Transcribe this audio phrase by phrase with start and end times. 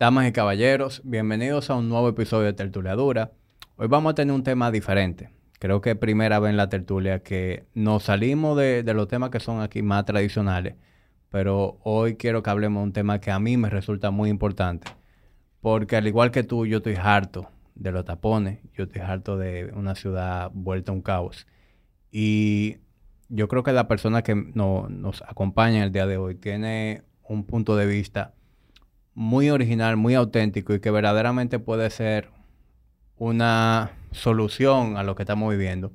[0.00, 3.32] Damas y caballeros, bienvenidos a un nuevo episodio de Tertuliadura.
[3.76, 5.28] Hoy vamos a tener un tema diferente.
[5.58, 9.60] Creo que primera vez en la tertulia que nos salimos de, los temas que son
[9.60, 10.76] aquí más tradicionales,
[11.28, 14.90] pero hoy quiero que hablemos de un tema que a mí me resulta muy importante,
[15.60, 19.70] porque al igual que tú, yo estoy harto de los tapones, yo estoy harto de
[19.74, 21.46] una ciudad vuelta a un caos.
[22.10, 22.78] Y
[23.28, 27.76] yo creo que la persona que nos acompaña el día de hoy tiene un punto
[27.76, 28.32] de vista
[29.14, 32.30] muy original, muy auténtico y que verdaderamente puede ser
[33.16, 35.92] una solución a lo que estamos viviendo.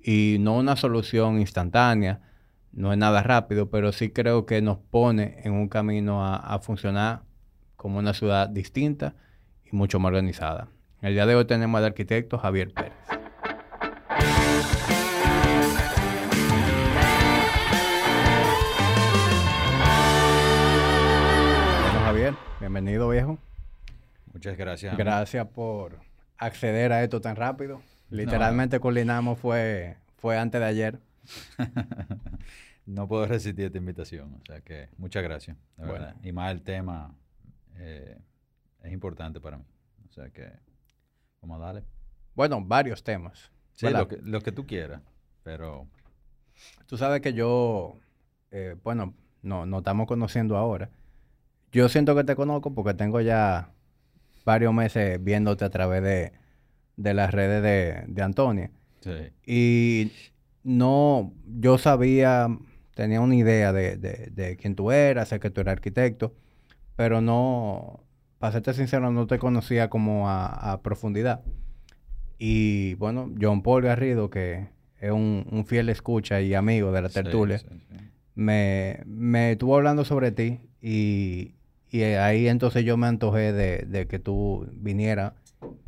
[0.00, 2.20] Y no una solución instantánea,
[2.72, 7.22] no es nada rápido, pero sí creo que nos pone en un camino a, funcionar
[7.76, 9.14] como una ciudad distinta
[9.70, 10.68] y mucho más organizada.
[11.02, 13.11] El día de hoy tenemos al arquitecto Javier Pérez.
[22.62, 23.38] Bienvenido, viejo.
[24.32, 24.96] Muchas gracias.
[24.96, 25.98] Gracias por
[26.38, 27.82] acceder a esto tan rápido.
[28.08, 31.00] Literalmente coordinamos fue, fue antes de ayer.
[32.86, 34.34] no puedo resistir esta invitación.
[34.40, 35.56] O sea que muchas gracias,
[36.22, 37.16] Y más el tema
[37.78, 38.16] eh,
[38.84, 39.64] es importante para mí.
[40.08, 40.48] O sea que,
[41.40, 41.82] vamos a darle.
[42.36, 43.50] Bueno, varios temas.
[43.72, 45.02] Sí, lo que, lo que, tú quieras,
[45.42, 45.88] pero...
[46.86, 47.98] Tú sabes que yo,
[48.52, 50.90] eh, bueno, no, nos estamos conociendo ahora.
[51.72, 53.70] Yo siento que te conozco porque tengo ya
[54.44, 58.70] varios meses viéndote a través de, las redes de, de Antonia.
[59.00, 59.32] Sí.
[59.46, 60.12] Y
[60.64, 62.48] no, yo sabía,
[62.94, 66.34] tenía una idea de, de, quién tú eras, sé que tú eras arquitecto,
[66.94, 68.04] pero no,
[68.38, 71.42] para serte sincero, no te conocía como a, profundidad.
[72.38, 74.68] Y bueno, John Paul Garrido, que
[75.00, 77.60] es un, fiel escucha y amigo de la tertulia,
[78.34, 81.54] Me, me estuvo hablando sobre ti y,
[81.92, 85.34] y ahí entonces yo me antojé de, que tú vinieras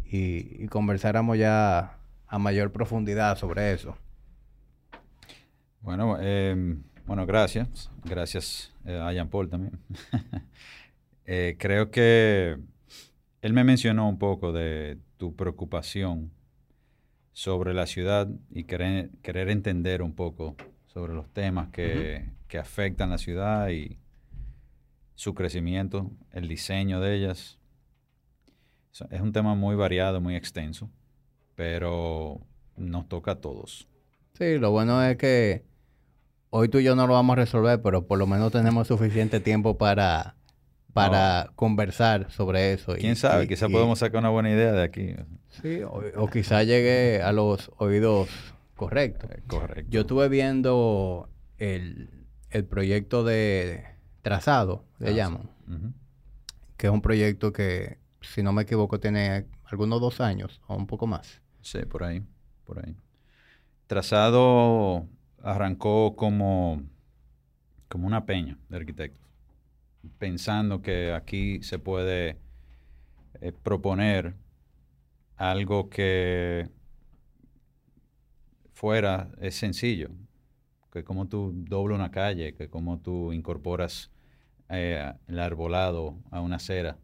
[0.05, 3.97] y, conversáramos ya a mayor profundidad sobre eso.
[5.81, 7.91] Bueno, em, bueno, gracias.
[8.05, 9.81] Gracias eh, a Jean Paul también.
[11.27, 12.59] Eh, creo que
[13.41, 16.31] él me mencionó un poco de tu preocupación
[17.33, 20.55] sobre la ciudad y querer, querer entender un poco
[20.85, 23.97] sobre los temas que, que afectan la ciudad y,
[25.15, 27.59] su crecimiento, el diseño de ellas.
[29.11, 30.91] Es un tema muy variado, muy extenso,
[31.55, 32.41] pero
[32.77, 33.89] nos toca a todos.
[34.35, 35.65] Sí, lo bueno es que
[36.51, 39.41] hoy tú y yo no lo vamos a resolver, pero por lo menos tenemos suficiente
[39.41, 40.37] tiempo para,
[40.93, 42.95] para conversar sobre eso.
[42.95, 43.49] ¿Quién sabe?
[43.49, 45.15] Quizá podemos sacar una buena idea de aquí.
[45.63, 48.29] Sí, o, quizá llegue a los oídos
[48.77, 49.31] correctos.
[49.47, 49.91] Correcto.
[49.91, 52.11] Yo estuve viendo el,
[52.51, 53.94] el proyecto de
[54.25, 55.51] trazado, le llaman.
[56.79, 60.87] Que es un proyecto que, si no me equivoco, tiene algunos dos años o un
[60.87, 61.43] poco más.
[61.61, 62.25] Sí, por ahí,
[62.65, 62.97] por ahí.
[63.87, 65.07] Trazado
[65.43, 66.83] arrancó como,
[67.89, 69.23] como una peña de arquitectos,
[70.19, 72.39] pensando que aquí se puede
[73.43, 74.35] eh, proponer
[75.37, 76.71] algo que
[78.73, 80.09] fuera es sencillo,
[80.91, 84.14] que como tú doblas una calle, que como tú incorporas
[84.69, 86.99] eh, el arbolado a una acera,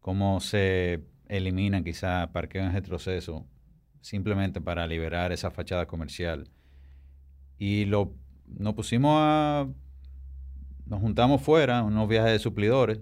[0.00, 3.46] cómo se elimina quizá parqueo en retroceso
[4.00, 6.48] simplemente para liberar esa fachada comercial.
[7.58, 8.14] Y lo,
[8.46, 9.66] nos pusimos a,
[10.86, 13.00] nos juntamos fuera, unos viajes de suplidores.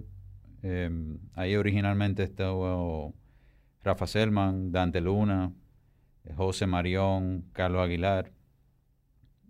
[0.63, 3.11] Em, ahí originalmente estaba
[3.83, 5.53] Rafa Selman, Dante Luna,
[6.37, 8.33] José Marión, Carlos Aguilar.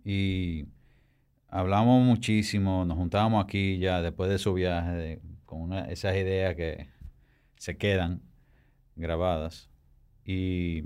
[0.03, 0.65] Y
[1.53, 6.87] hablamos muchísimo, nos juntábamos aquí ya después de su viaje con esas ideas que
[7.57, 8.23] se quedan
[8.95, 9.69] grabadas.
[10.25, 10.85] Y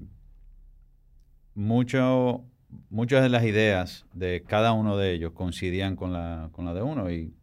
[1.56, 2.44] mucho,
[2.90, 6.82] muchas de las ideas de cada uno de ellos coincidían con la, con la de
[6.82, 7.34] uno y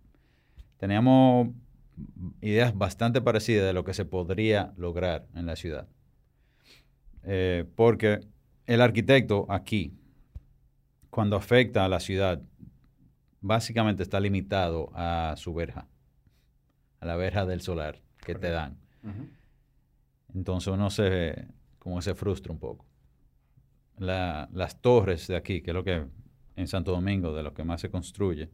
[0.76, 1.48] teníamos
[2.42, 5.88] ideas bastante parecidas de lo que se podría lograr en la ciudad.
[7.22, 8.20] Eh, porque
[8.66, 9.94] el arquitecto aquí,
[11.08, 12.42] cuando afecta a la ciudad,
[13.44, 15.86] básicamente está limitado a su verja,
[16.98, 18.78] a la verja del solar que te dan.
[20.34, 21.46] Entonces uno se,
[21.78, 22.86] como se frustra un poco.
[23.98, 26.06] las torres de aquí, que es lo que
[26.56, 28.50] en Santo Domingo, de lo que más se construye,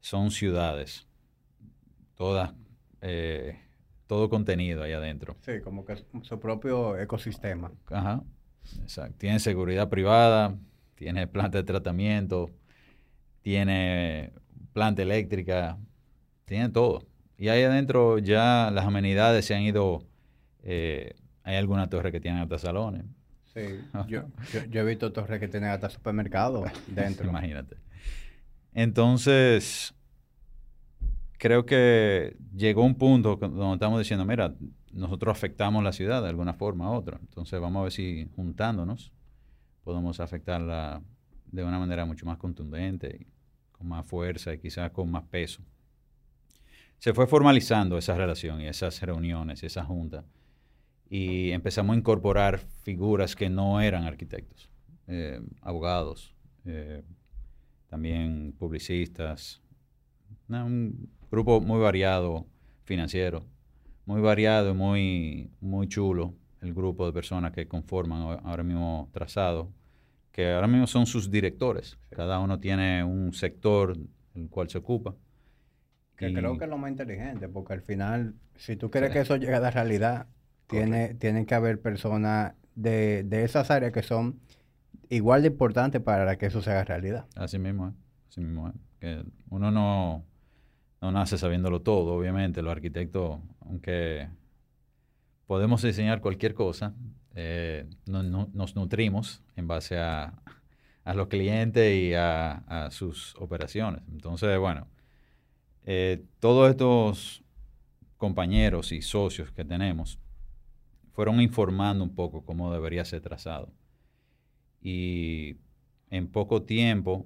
[0.00, 1.08] son ciudades,
[2.14, 2.52] todas,
[3.00, 3.58] eh,
[4.06, 5.34] todo contenido ahí adentro.
[5.40, 7.72] Sí, como que su propio ecosistema.
[7.86, 8.22] Ajá,
[8.82, 9.16] exacto.
[9.16, 10.58] Tiene seguridad privada,
[10.94, 12.50] tiene planta de tratamiento,
[13.48, 14.30] tiene
[14.74, 15.78] planta eléctrica,
[16.44, 17.06] tiene todo.
[17.38, 20.04] Y ahí adentro ya las amenidades se han ido,
[20.62, 21.14] eh,
[21.44, 23.06] hay alguna torre que tiene hasta salones.
[23.54, 24.24] Sí, yo,
[24.68, 27.26] yo, he visto torres que tienen hasta supermercados dentro.
[27.26, 27.78] Imagínate.
[28.74, 29.94] Entonces,
[31.38, 34.54] creo que llegó un punto donde estamos diciendo, mira,
[34.92, 37.18] nosotros afectamos la ciudad de alguna forma u otra.
[37.22, 39.10] Entonces vamos a ver si juntándonos
[39.84, 41.00] podemos afectarla
[41.46, 43.26] de una manera mucho más contundente,
[43.78, 45.62] con más fuerza y quizás con más peso.
[46.98, 50.24] Se fue formalizando esa relación y esas reuniones esa junta.
[51.08, 54.68] Y empezamos a incorporar figuras que no eran arquitectos,
[55.06, 56.34] eh, abogados,
[56.64, 57.02] eh,
[57.86, 59.62] también publicistas,
[60.48, 62.46] un grupo muy variado
[62.84, 63.46] financiero,
[64.04, 69.72] muy variado y muy, muy chulo el grupo de personas que conforman ahora mismo Trazado,
[70.38, 71.98] que ahora mismo son sus directores.
[72.10, 73.98] Cada uno tiene un sector
[74.36, 75.16] el cual se ocupa.
[76.16, 79.34] Que creo que es lo más inteligente, porque al final, si tú quieres que eso
[79.34, 80.28] llegue a la realidad,
[80.68, 84.38] tiene, tienen que haber personas de, de, esas áreas que son
[85.08, 87.26] igual de importantes para que eso se haga realidad.
[87.34, 87.92] Así mismo,
[88.28, 88.72] así mismo.
[89.00, 90.24] Que uno no,
[91.00, 92.62] no nace sabiéndolo todo, obviamente.
[92.62, 94.28] Los arquitectos, aunque
[95.48, 96.94] podemos diseñar cualquier cosa,
[97.40, 100.34] eh, nos nutrimos en base a,
[101.14, 104.02] los clientes y a, sus operaciones.
[104.10, 104.88] Entonces, bueno,
[105.84, 107.44] eh, todos estos
[108.16, 110.18] compañeros y socios que tenemos
[111.12, 113.72] fueron informando un poco cómo debería ser trazado.
[114.82, 115.58] Y
[116.10, 117.24] en poco tiempo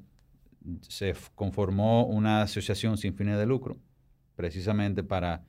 [0.83, 3.79] se conformó una asociación sin fines de lucro,
[4.37, 5.43] precisamente para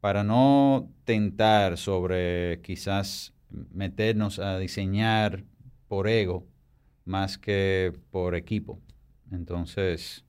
[0.00, 3.33] para no tentar sobre quizás
[3.72, 5.44] meternos a diseñar
[5.88, 6.46] por ego
[7.04, 8.80] más que por equipo.
[9.30, 10.24] Entonces,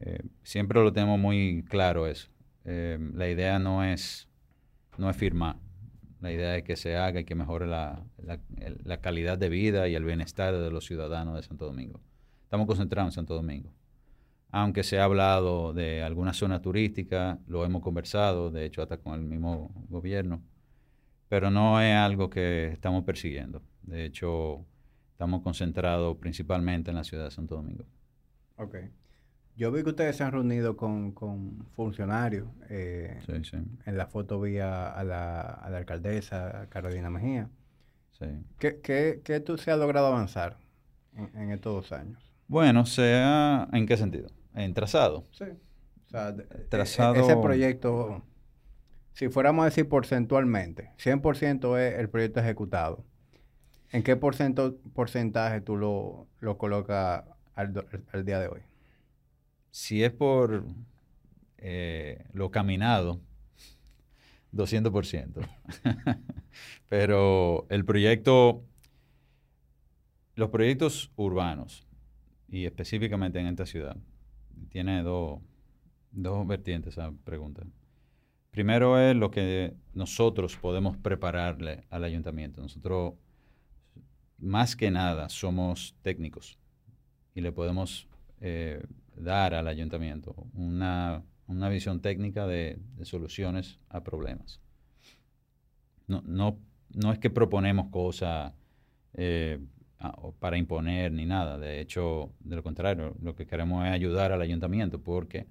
[0.00, 2.28] eh, siempre lo tenemos muy claro eso.
[2.64, 4.28] Eh, la idea no es,
[4.98, 5.56] no es firmar.
[6.20, 9.94] La idea es que se haga y que mejore la, la calidad de vida y
[9.94, 12.00] el bienestar de los ciudadanos de Santo Domingo.
[12.42, 13.72] Estamos concentrados en Santo Domingo
[14.52, 19.14] aunque se ha hablado de alguna zona turística, lo hemos conversado, de hecho hasta con
[19.14, 20.42] el mismo gobierno,
[21.30, 23.62] pero no es algo que estamos persiguiendo.
[23.80, 24.66] De hecho,
[25.12, 27.86] estamos concentrados principalmente en la ciudad de Santo Domingo.
[28.56, 28.76] Ok.
[29.56, 31.14] Yo vi que ustedes se han reunido con,
[31.74, 32.46] funcionarios.
[32.68, 33.56] Eh, sí, sí.
[33.86, 37.48] En la foto vi a, la, alcaldesa Carolina Mejía.
[38.18, 38.26] Sí.
[38.58, 40.58] ¿Qué, qué, qué tú se ha logrado avanzar
[41.16, 42.30] en, en estos dos años?
[42.46, 44.28] Bueno, sea, ¿en qué sentido?
[44.54, 45.26] en trazado.
[45.32, 45.44] Sí.
[45.44, 47.14] O sea, e, trazado...
[47.14, 48.22] ese proyecto,
[49.20, 53.04] si fuéramos a decir porcentualmente, 100% es el proyecto ejecutado.
[53.90, 57.24] ¿En qué porcentaje tú lo, lo colocas
[57.54, 57.74] al,
[58.24, 58.60] día de hoy?
[59.70, 60.64] Si es por
[61.58, 63.20] eh, lo caminado,
[64.54, 65.46] 200%.
[66.88, 68.64] Pero el proyecto,
[70.34, 71.86] los proyectos urbanos,
[72.48, 73.98] y específicamente en esta ciudad,
[74.70, 75.42] tiene dos,
[76.46, 77.66] vertientes esa pregunta.
[78.50, 82.60] Primero es lo que nosotros podemos prepararle al ayuntamiento.
[82.60, 83.14] Nosotros,
[84.38, 86.58] más que nada, somos técnicos
[87.34, 88.08] y le podemos
[88.40, 88.82] eh,
[89.14, 91.22] dar al ayuntamiento una,
[91.70, 94.60] visión técnica de, soluciones a problemas.
[96.08, 96.58] No, no,
[96.92, 98.52] no es que proponemos cosas
[99.14, 99.60] eh,
[100.40, 101.56] para imponer ni nada.
[101.56, 105.46] De hecho, de lo contrario, lo que queremos es ayudar al ayuntamiento porque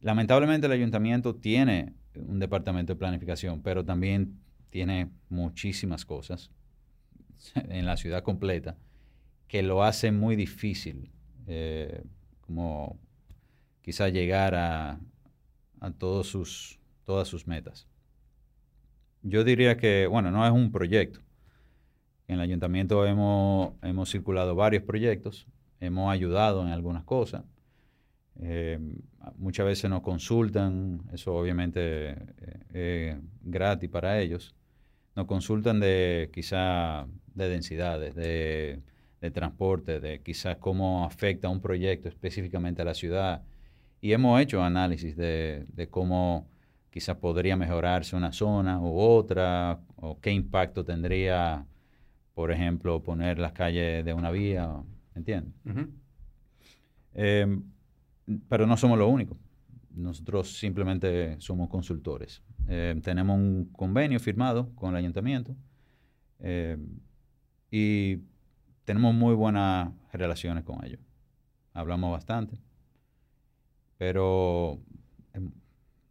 [0.00, 1.94] lamentablemente el ayuntamiento tiene
[2.26, 4.38] un departamento de planificación, pero también
[4.70, 6.50] tiene muchísimas cosas
[7.54, 8.76] en la ciudad completa
[9.48, 11.10] que lo hace muy difícil
[11.46, 12.02] eh,
[12.40, 12.98] como
[13.82, 14.98] quizá llegar a,
[15.80, 17.86] a todos sus, todas sus metas.
[19.22, 21.20] Yo diría que, bueno, no es un proyecto,
[22.28, 25.46] en el ayuntamiento hemos, hemos circulado varios proyectos,
[25.78, 27.44] hemos ayudado en algunas cosas.
[28.40, 28.78] Eh,
[29.36, 32.16] muchas veces nos consultan, eso obviamente
[32.72, 34.54] eh, es gratis para ellos.
[35.14, 38.82] Nos consultan de quizá de densidades, de,
[39.32, 43.42] transporte, de quizás cómo afecta un proyecto específicamente a la ciudad.
[44.00, 46.48] Y hemos hecho análisis de, de cómo
[46.90, 51.66] quizás podría mejorarse una zona u otra, o qué impacto tendría
[52.36, 54.70] por ejemplo, poner las calles de una vía,
[55.14, 55.54] ¿entiendes?
[58.48, 59.38] Pero no somos los únicos.
[59.90, 62.42] Nosotros simplemente somos consultores.
[62.68, 65.56] Em, tenemos un convenio firmado con el ayuntamiento
[66.38, 67.00] em,
[67.70, 68.18] y
[68.84, 71.00] tenemos muy buenas relaciones con ellos.
[71.72, 72.58] Hablamos bastante,
[73.98, 74.80] pero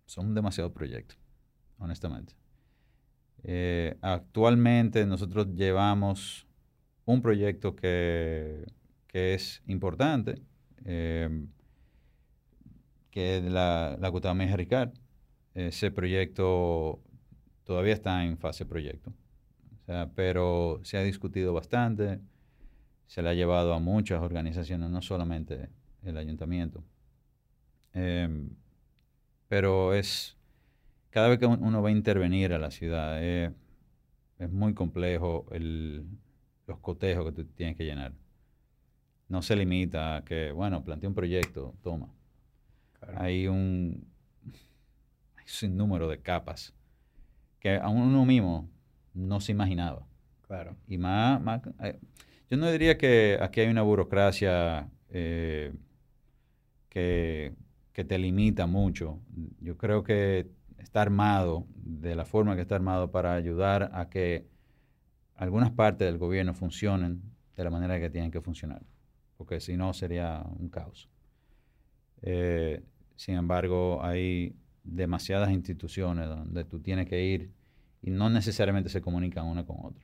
[0.06, 1.18] son demasiados proyectos,
[1.78, 2.36] honestamente.
[3.44, 6.48] Eh, actualmente nosotros llevamos
[7.06, 8.66] un proyecto que,
[9.14, 10.42] es importante,
[10.84, 11.30] eh,
[13.16, 14.92] que es la, la Cutamé Ricard.
[15.54, 17.00] Ese proyecto
[17.64, 19.14] todavía está en fase proyecto,
[20.16, 22.20] pero se ha discutido bastante,
[23.08, 25.70] se le ha llevado a muchas organizaciones, no solamente
[26.04, 26.84] el ayuntamiento.
[27.94, 28.50] Em,
[29.48, 30.36] pero es,
[31.10, 33.54] cada vez que uno va a intervenir a la ciudad, es
[34.52, 36.06] muy complejo el,
[36.68, 38.12] los cotejos que tú tienes que llenar.
[39.30, 42.15] No se limita a que, bueno, planteé un proyecto, toma.
[43.16, 44.06] Hay un,
[45.36, 46.74] hay un sinnúmero de capas
[47.60, 48.70] que a uno mismo
[49.14, 50.06] no se imaginaba.
[50.48, 50.76] Claro.
[50.88, 51.42] Y más,
[51.82, 52.00] eh,
[52.50, 55.74] yo no diría que aquí hay una burocracia eh,
[56.90, 57.54] que,
[57.94, 59.20] te limita mucho.
[59.62, 60.48] Yo creo que
[60.78, 64.46] está armado de la forma que está armado para ayudar a que
[65.36, 67.22] algunas partes del gobierno funcionen
[67.56, 68.84] de la manera que tienen que funcionar,
[69.38, 71.10] porque si no sería un caos.
[72.26, 72.84] Eh,
[73.16, 77.52] sin embargo, hay demasiadas instituciones donde tú tienes que ir
[78.02, 80.04] y no necesariamente se comunican una con otra.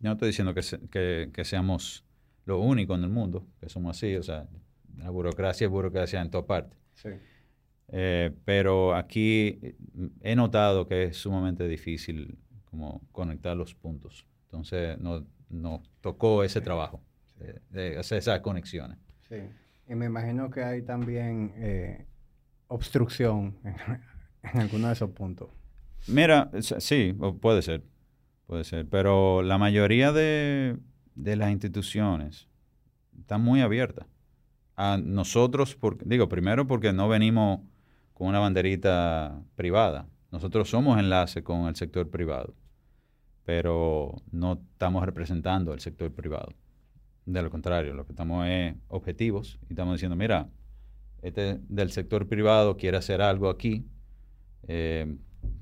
[0.00, 2.04] Yo no estoy diciendo que, que, seamos
[2.44, 4.46] lo único en el mundo, que somos así, o sea,
[4.96, 6.76] la burocracia es burocracia en toda parte.
[6.94, 7.10] Sí.
[7.88, 9.58] Eh, pero aquí
[10.20, 14.26] he notado que es sumamente difícil como conectar los puntos.
[14.44, 17.00] Entonces nos no tocó ese trabajo,
[17.70, 18.98] de, hacer esas conexiones.
[19.28, 19.36] Sí.
[19.88, 22.06] Y me imagino que hay también eh,
[22.68, 23.76] obstrucción en,
[24.42, 25.48] en alguno de esos puntos.
[26.06, 27.82] Mira, sí, puede ser,
[28.46, 30.78] puede ser, pero la mayoría de,
[31.14, 32.48] las instituciones
[33.18, 34.06] están muy abiertas.
[34.76, 37.60] A nosotros, digo, primero porque no venimos
[38.14, 40.06] con una banderita privada.
[40.30, 42.54] Nosotros somos enlace con el sector privado,
[43.44, 46.54] pero no estamos representando el sector privado.
[47.28, 50.48] De lo contrario, lo que estamos es objetivos y estamos diciendo, mira,
[51.20, 53.84] este del sector privado quiere hacer algo aquí,
[54.66, 55.14] eh,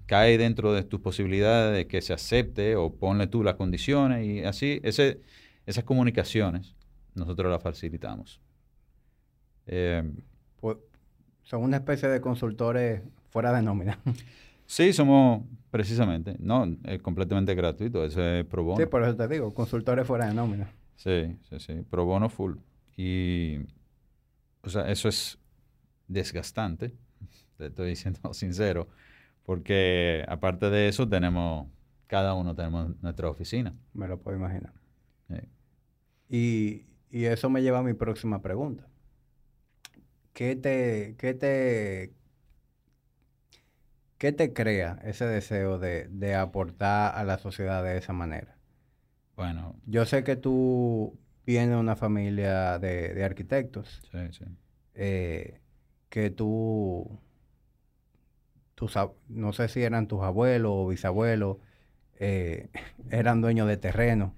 [0.06, 4.44] cae dentro de tus posibilidades de que se acepte o ponle tú las condiciones y
[4.44, 5.20] así, ese,
[5.66, 6.76] esas comunicaciones
[7.16, 8.40] nosotros las facilitamos.
[9.66, 10.08] Eh,
[10.60, 10.76] pues,
[11.42, 13.98] son una especie de consultores fuera de nómina.
[14.68, 18.78] Sí, somos precisamente, no, es completamente gratuito, eso es pro bono.
[18.78, 20.68] Sí, por eso te digo, consultores fuera de nómina.
[20.96, 22.56] Sí, sí, sí, pro bono full.
[22.96, 23.58] Y,
[24.62, 25.38] o sea, eso es
[26.08, 26.94] desgastante,
[27.56, 28.88] te estoy diciendo sincero,
[29.44, 31.68] porque aparte de eso tenemos,
[32.06, 33.74] cada uno tenemos nuestra oficina.
[33.94, 34.72] Me lo puedo imaginar.
[36.28, 38.86] Y, eso me lleva a mi próxima pregunta.
[40.32, 42.12] ¿Qué te, qué te,
[44.18, 48.55] qué te crea ese deseo de, aportar a la sociedad de esa manera?
[49.36, 49.76] Bueno.
[49.86, 54.00] Yo sé que tú vienes de una familia de, arquitectos.
[54.10, 54.44] Sí, sí.
[54.94, 55.60] Eh,
[56.08, 57.20] que tú
[59.28, 61.58] no sé si eran tus abuelos o bisabuelos,
[62.18, 62.68] eh,
[63.10, 64.34] eran dueños de terreno.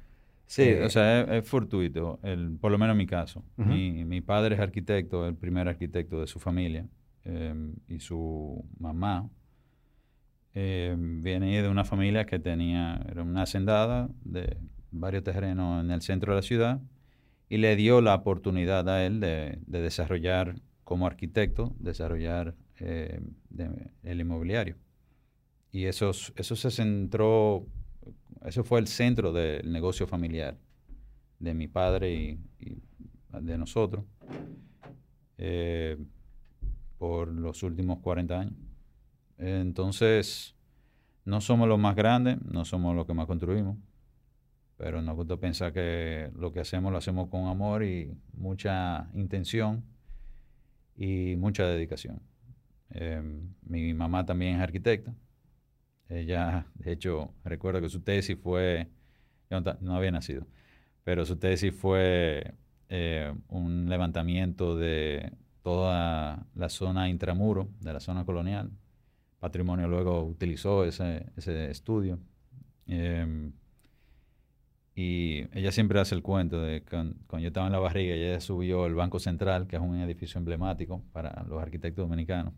[0.47, 3.45] Sí, o eh, sea, es, fortuito, el, por lo menos en mi caso.
[3.57, 6.87] mi, padre es arquitecto, el primer arquitecto de su familia,
[7.25, 9.29] em, y su mamá
[10.55, 14.57] em, viene de una familia que tenía, era una hacendada de
[14.91, 16.81] varios terrenos en el centro de la ciudad,
[17.49, 23.21] y le dio la oportunidad a él de, de desarrollar como arquitecto, desarrollar eh,
[24.03, 24.77] el inmobiliario.
[25.71, 27.67] Y eso, eso se centró,
[28.45, 30.57] eso fue el centro del negocio familiar
[31.39, 32.39] de mi padre y,
[33.41, 34.05] de nosotros
[35.37, 35.99] eh,
[36.97, 38.55] por los últimos 40 años.
[39.37, 40.55] Entonces,
[41.25, 43.77] no somos los más grandes, no somos los que más construimos,
[44.79, 49.85] pero nos gusta pensar que lo que hacemos lo hacemos con amor y mucha intención
[50.97, 52.23] y mucha dedicación.
[52.91, 55.13] Em, mi mamá también es arquitecta.
[56.09, 58.89] Ella, de hecho, recuerdo que su tesis fue,
[59.51, 60.47] yo no, había nacido,
[61.03, 62.55] pero su tesis fue
[62.89, 65.33] eh, un levantamiento de
[65.63, 68.71] toda la zona intramuro, de la zona colonial.
[69.41, 72.21] Patrimonio luego utilizó ese, ese estudio.
[72.87, 73.53] Em,
[74.99, 78.41] y ella siempre hace el cuento de que cuando yo estaba en la barriga, ella
[78.41, 82.53] subió el Banco Central, que es un edificio emblemático para los arquitectos dominicanos.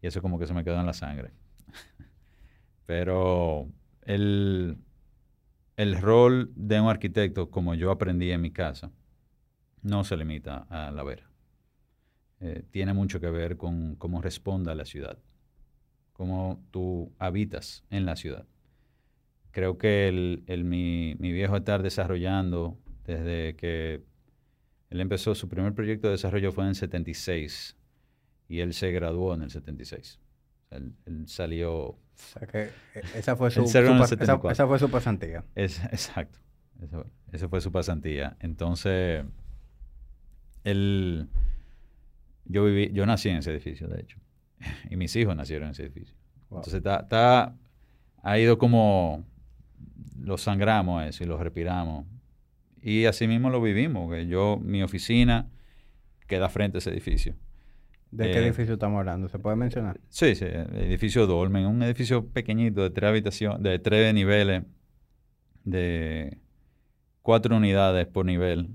[0.00, 1.32] Y eso como que se me quedó en la sangre.
[2.86, 3.66] Pero
[4.02, 4.78] el,
[5.76, 8.92] el rol de un arquitecto, como yo aprendí en mi casa,
[9.82, 11.28] no se limita a la vera.
[12.38, 15.18] Eh, tiene mucho que ver con cómo responda la ciudad.
[16.12, 18.46] cómo tú habitas en la ciudad.
[19.56, 24.02] Creo que el, mi, mi, viejo estar desarrollando desde que
[24.90, 27.74] él empezó, su primer proyecto de desarrollo fue en el 76
[28.50, 30.20] y él se graduó en el 76.
[30.72, 30.92] Él,
[31.24, 31.72] salió...
[31.72, 32.70] O sea que e,
[33.14, 35.42] esa fue su, esa, fue su pasantía.
[35.54, 36.38] Es, exacto.
[37.32, 38.36] esa fue su pasantía.
[38.40, 39.24] Entonces,
[40.64, 41.30] él...
[42.44, 44.18] Yo, viví, yo nací en ese edificio, de hecho.
[44.90, 46.14] Y mis hijos nacieron en ese edificio.
[46.50, 47.56] Entonces, está,
[48.22, 49.24] ha ido como...
[50.20, 52.06] Lo sangramos eso y lo respiramos.
[52.80, 54.12] Y así mismo lo vivimos.
[54.12, 55.48] Que yo, mi oficina
[56.26, 57.34] queda frente a ese edificio.
[58.10, 59.28] ¿De qué eh, edificio estamos hablando?
[59.28, 60.00] ¿Se puede mencionar?
[60.08, 64.62] Sí, sí, el edificio Dolmen, un edificio pequeñito de tres habitaciones, de tres niveles,
[65.64, 66.38] de
[67.22, 68.70] cuatro unidades por nivel.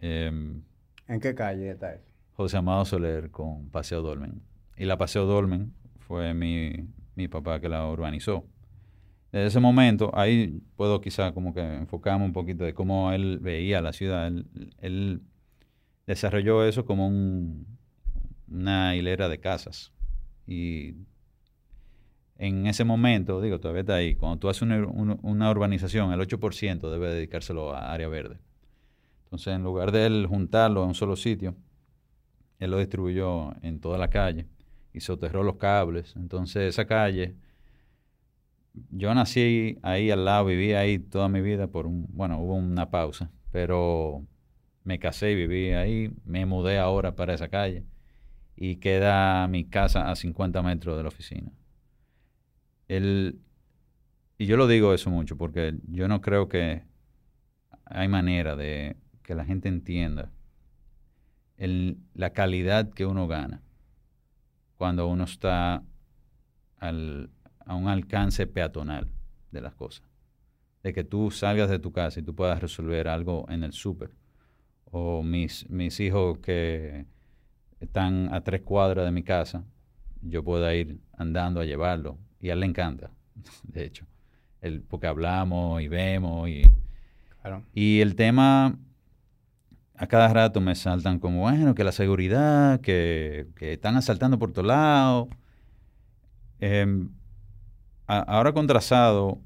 [0.00, 0.62] Em,
[1.06, 2.08] ¿En qué calle está eso?
[2.32, 4.42] José Amado Soler con Paseo Dolmen.
[4.76, 8.46] Y la Paseo Dolmen fue mi, mi papá que la urbanizó.
[9.32, 13.80] Desde ese momento, ahí puedo quizá como que enfocarme un poquito de cómo él veía
[13.80, 14.30] la ciudad.
[14.78, 15.22] él
[16.06, 17.66] desarrolló eso como un,
[18.52, 19.92] una hilera de casas.
[20.46, 20.94] Y
[22.38, 27.08] en ese momento, digo, todavía está ahí, cuando tú haces una, urbanización, el 8% debe
[27.08, 28.38] dedicárselo a área verde.
[29.24, 31.54] Entonces, en lugar de él juntarlo en un solo sitio,
[32.58, 34.46] él lo distribuyó en toda la calle
[34.92, 36.14] y soterró los cables.
[36.16, 37.36] Entonces, esa calle,
[38.90, 42.90] yo nací ahí al lado, viví ahí toda mi vida por un, bueno, hubo una
[42.90, 44.26] pausa, pero
[44.84, 47.84] me casé y viví ahí, me mudé ahora para esa calle
[48.56, 51.52] y queda mi casa a 50 metros de la oficina.
[52.88, 56.84] Y yo lo digo eso mucho porque yo no creo que
[57.84, 60.32] hay manera de que la gente entienda
[62.14, 63.62] la calidad que uno gana
[64.76, 65.84] cuando uno está
[66.78, 67.30] al,
[67.66, 69.10] a un alcance peatonal
[69.50, 70.04] de las cosas.
[70.82, 74.10] De que tú salgas de tu casa y tú puedas resolver algo en el súper.
[74.90, 77.06] O mis, mis hijos que
[77.80, 79.64] están a tres cuadras de mi casa,
[80.22, 82.18] yo pueda ir andando a llevarlo.
[82.40, 83.10] Y a él le encanta,
[83.62, 84.06] de hecho.
[84.60, 86.62] El, porque hablamos y vemos y...
[87.74, 88.78] Y el tema,
[89.96, 94.68] a cada rato me saltan como, bueno, que la seguridad, que, están asaltando por todos
[94.68, 95.28] lados.
[98.06, 99.40] Ahora contrasado,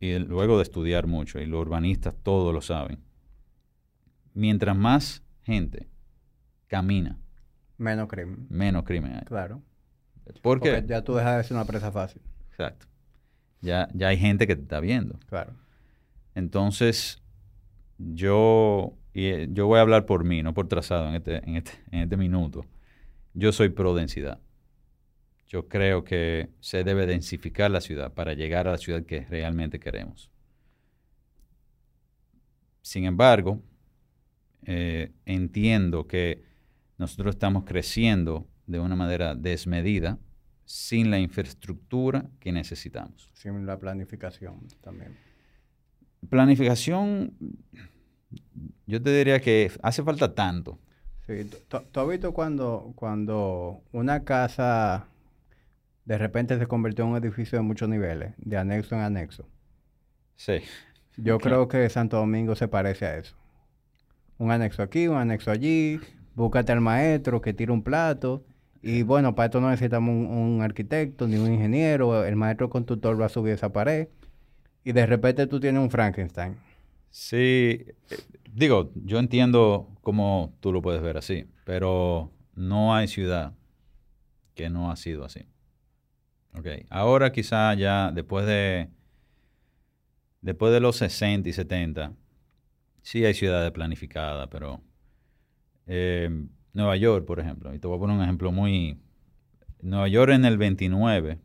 [0.00, 2.98] y luego de estudiar mucho, y los urbanistas todos lo saben,
[4.34, 5.88] mientras más gente
[6.66, 7.18] camina
[7.78, 8.46] Menos crimen.
[8.48, 9.22] Menos crimen hay.
[9.22, 9.62] Claro.
[10.42, 12.22] Porque ya tú dejas de ser una presa fácil.
[12.50, 12.86] Exacto.
[13.60, 15.18] Ya, ya hay gente que te está viendo.
[15.28, 15.52] Claro.
[16.34, 17.22] Entonces,
[17.98, 21.56] yo, y eh, yo voy a hablar por mí, no por trazado en este, en
[21.56, 22.64] este, en este minuto.
[23.34, 24.40] Yo soy pro densidad.
[25.48, 29.78] Yo creo que se debe densificar la ciudad para llegar a la ciudad que realmente
[29.78, 30.30] queremos.
[32.82, 33.62] Sin embargo,
[34.64, 36.42] eh, entiendo que
[36.98, 40.18] nosotros estamos creciendo de una manera desmedida
[40.64, 43.30] sin la infraestructura que necesitamos.
[43.34, 45.16] Sin la planificación también.
[46.28, 47.32] Planificación,
[48.86, 50.78] yo te diría que hace falta tanto.
[51.26, 55.06] Sí, ¿tú has visto cuando, cuando una casa
[56.06, 59.46] de repente se convirtió en un edificio de muchos niveles, de anexo en anexo?
[60.36, 60.60] Sí.
[61.16, 63.36] Yo creo que Santo Domingo se parece a eso.
[64.38, 65.98] Un anexo aquí, un anexo allí,
[66.34, 68.44] búscate al maestro que tire un plato.
[68.82, 72.24] Y bueno, para esto no necesitamos un, arquitecto ni un ingeniero.
[72.24, 74.08] El maestro constructor va a subir esa pared.
[74.84, 76.56] Y de repente tú tienes un Frankenstein.
[77.10, 78.18] Sí, eh,
[78.52, 83.54] digo, yo entiendo cómo tú lo puedes ver así, pero no hay ciudad
[84.54, 85.46] que no ha sido así.
[86.58, 88.88] Ok, ahora quizá ya después de,
[90.40, 92.14] después de los 60 y 70,
[93.02, 94.80] sí hay ciudades planificadas, pero
[95.86, 96.30] eh,
[96.72, 98.98] Nueva York, por ejemplo, y te voy a poner un ejemplo muy...
[99.82, 101.38] Nueva York en el 29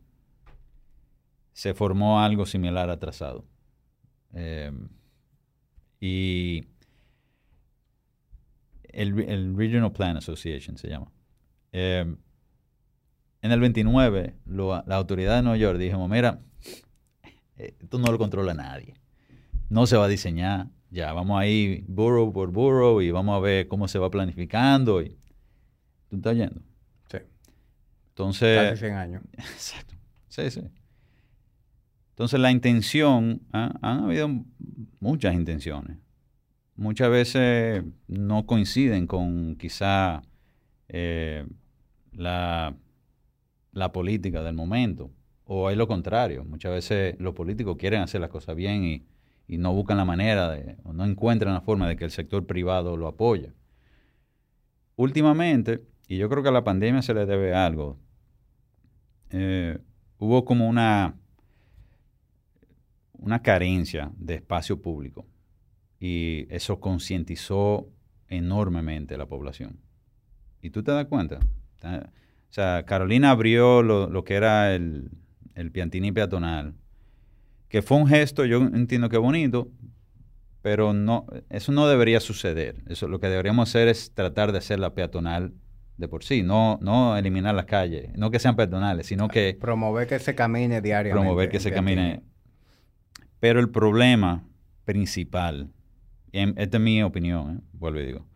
[1.52, 3.44] se formó algo similar atrasado.
[4.34, 4.72] Eh,
[6.00, 6.66] y
[8.84, 11.12] el, Regional Plan Association se llama.
[11.72, 12.16] Eh,
[13.42, 16.38] en el 29, la autoridad de Nueva York dijo, mira,
[17.56, 18.94] esto no lo controla nadie.
[19.68, 23.66] No se va a diseñar, ya, vamos ahí borough por borough y vamos a ver
[23.66, 25.02] cómo se va planificando.
[25.02, 25.16] Y,
[26.08, 26.60] ¿Tú estás yendo?
[27.10, 27.18] Sí.
[28.10, 28.70] Entonces...
[28.70, 29.22] Casi 100 años.
[29.32, 29.94] Exacto.
[30.28, 30.62] Sí, sí.
[32.10, 33.72] Entonces la intención, ¿ah?
[33.82, 34.28] han habido
[35.00, 35.96] muchas intenciones.
[36.76, 40.22] Muchas veces no coinciden con quizá
[40.88, 41.46] eh,
[42.12, 42.74] la,
[43.72, 45.10] la política del momento.
[45.44, 46.44] O es lo contrario.
[46.44, 49.04] Muchas veces los políticos quieren hacer las cosas bien y,
[49.48, 52.46] y no buscan la manera de, o no encuentran la forma de que el sector
[52.46, 53.52] privado lo apoye.
[54.96, 57.98] Últimamente, y yo creo que a la pandemia se le debe algo,
[59.30, 59.78] eh,
[60.18, 61.16] hubo como una,
[63.14, 65.26] una carencia de espacio público
[65.98, 67.88] y eso concientizó
[68.28, 69.80] enormemente a la población.
[70.60, 71.40] ¿Y tú te das cuenta?
[72.52, 75.10] O sea, Carolina abrió lo, que era el,
[75.54, 76.74] el Piantini peatonal
[77.72, 79.70] que fue un gesto, yo entiendo que bonito,
[80.60, 82.76] pero no, eso no debería suceder.
[82.86, 85.54] Eso lo que deberíamos hacer es tratar de hacerla peatonal
[85.96, 89.56] de por sí, no, no eliminar las calles, no que sean peatonales, sino que...
[89.58, 91.18] Promover que se camine diariamente.
[91.18, 92.22] Promover que se camine.
[93.40, 94.44] Pero el problema
[94.84, 95.70] principal,
[96.32, 97.60] en, esta es mi opinión, ¿eh?
[97.72, 98.26] vuelvo y digo,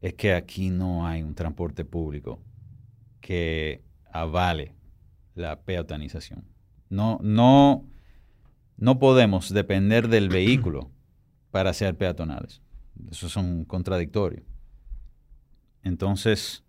[0.00, 2.40] es que aquí no hay un transporte público
[3.22, 3.82] que
[4.12, 4.74] avale
[5.34, 6.44] la peatonización.
[6.90, 7.88] No, no,
[8.76, 10.90] no podemos depender del vehículo
[11.50, 12.60] para ser peatonales.
[13.10, 14.42] Eso es contradictorio.
[15.82, 16.64] Entonces,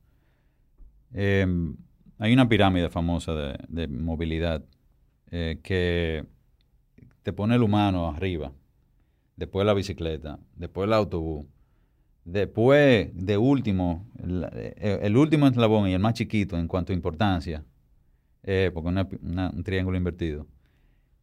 [1.12, 1.76] em,
[2.18, 3.34] hay una pirámide famosa
[3.68, 4.64] de, movilidad
[5.32, 6.26] eh, que
[7.24, 8.54] te pone el humano arriba,
[9.36, 11.46] después la bicicleta, después el autobús,
[12.26, 17.64] después de último, el, eh, último eslabón y el más chiquito en cuanto a importancia,
[18.44, 20.48] eh, porque es un triángulo invertido,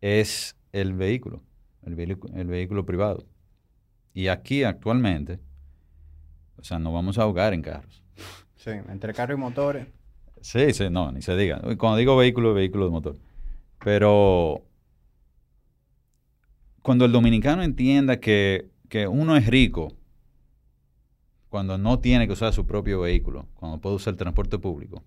[0.00, 1.42] es el vehículo,
[1.82, 3.24] el, vehículo, privado.
[4.14, 5.38] Y aquí actualmente,
[6.56, 8.02] o sea, nos vamos a ahogar en carros.
[8.56, 9.86] Sí, entre carros y motores.
[10.40, 11.60] Sí, sí, no, ni se diga.
[11.76, 13.16] Cuando digo vehículo, vehículo de motor.
[13.84, 14.62] Pero
[16.82, 19.94] cuando el dominicano entienda que, que, uno es rico
[21.50, 25.02] cuando no tiene que usar su propio vehículo, cuando puede usar el transporte público,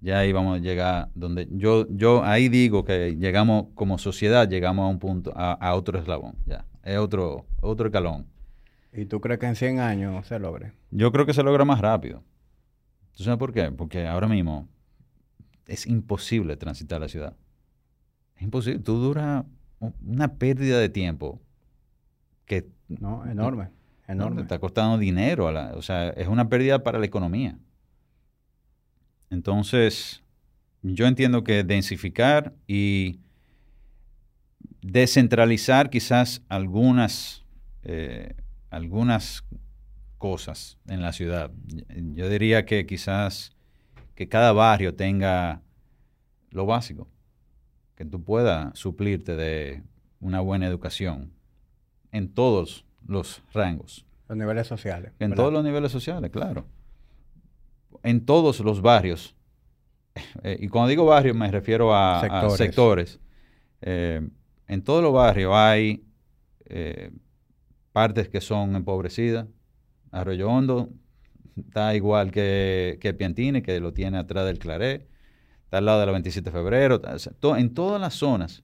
[0.00, 4.84] ya ahí vamos a llegar donde yo, yo ahí digo que llegamos como sociedad, llegamos
[4.84, 8.26] a un punto, a, otro eslabón, ya, es otro, otro escalón.
[8.92, 10.72] ¿Y tú crees que en 100 años se logre?
[10.90, 12.22] Yo creo que se logra más rápido.
[13.16, 13.70] ¿Tú sabes por qué?
[13.70, 14.68] Porque ahora mismo
[15.66, 17.36] es imposible transitar la ciudad.
[18.36, 18.80] Es imposible.
[18.80, 19.44] Tú duras
[20.04, 21.40] una pérdida de tiempo
[22.46, 22.68] que...
[22.88, 23.68] No, enorme,
[24.12, 24.36] enorme.
[24.36, 25.46] te está costando dinero.
[25.76, 27.58] o sea, es una pérdida para la economía.
[29.30, 30.22] Entonces,
[30.82, 33.20] yo entiendo que densificar y
[34.82, 37.44] descentralizar quizás algunas,
[37.82, 38.34] eh,
[38.70, 39.44] algunas
[40.18, 41.50] cosas en la ciudad.
[42.14, 43.56] Yo diría que quizás
[44.14, 45.62] que cada barrio tenga
[46.50, 47.08] lo básico,
[47.94, 49.82] que tú puedas suplirte de
[50.18, 51.32] una buena educación
[52.12, 54.06] en todos los rangos.
[54.28, 55.12] Los niveles sociales.
[55.18, 56.66] En todos los niveles sociales, claro
[58.02, 59.34] en todos los barrios,
[60.42, 63.20] eh, y cuando digo barrios me refiero a sectores,
[63.82, 64.26] eh,
[64.66, 66.04] en todos los barrios hay
[66.66, 67.10] eh,
[67.92, 69.46] partes que son empobrecidas.
[70.12, 70.90] Arroyo Hondo
[71.56, 75.08] está igual que, que Piantini, que lo tiene atrás del Claret,
[75.64, 77.00] está al lado de la 27 de febrero.
[77.56, 78.62] en todas las zonas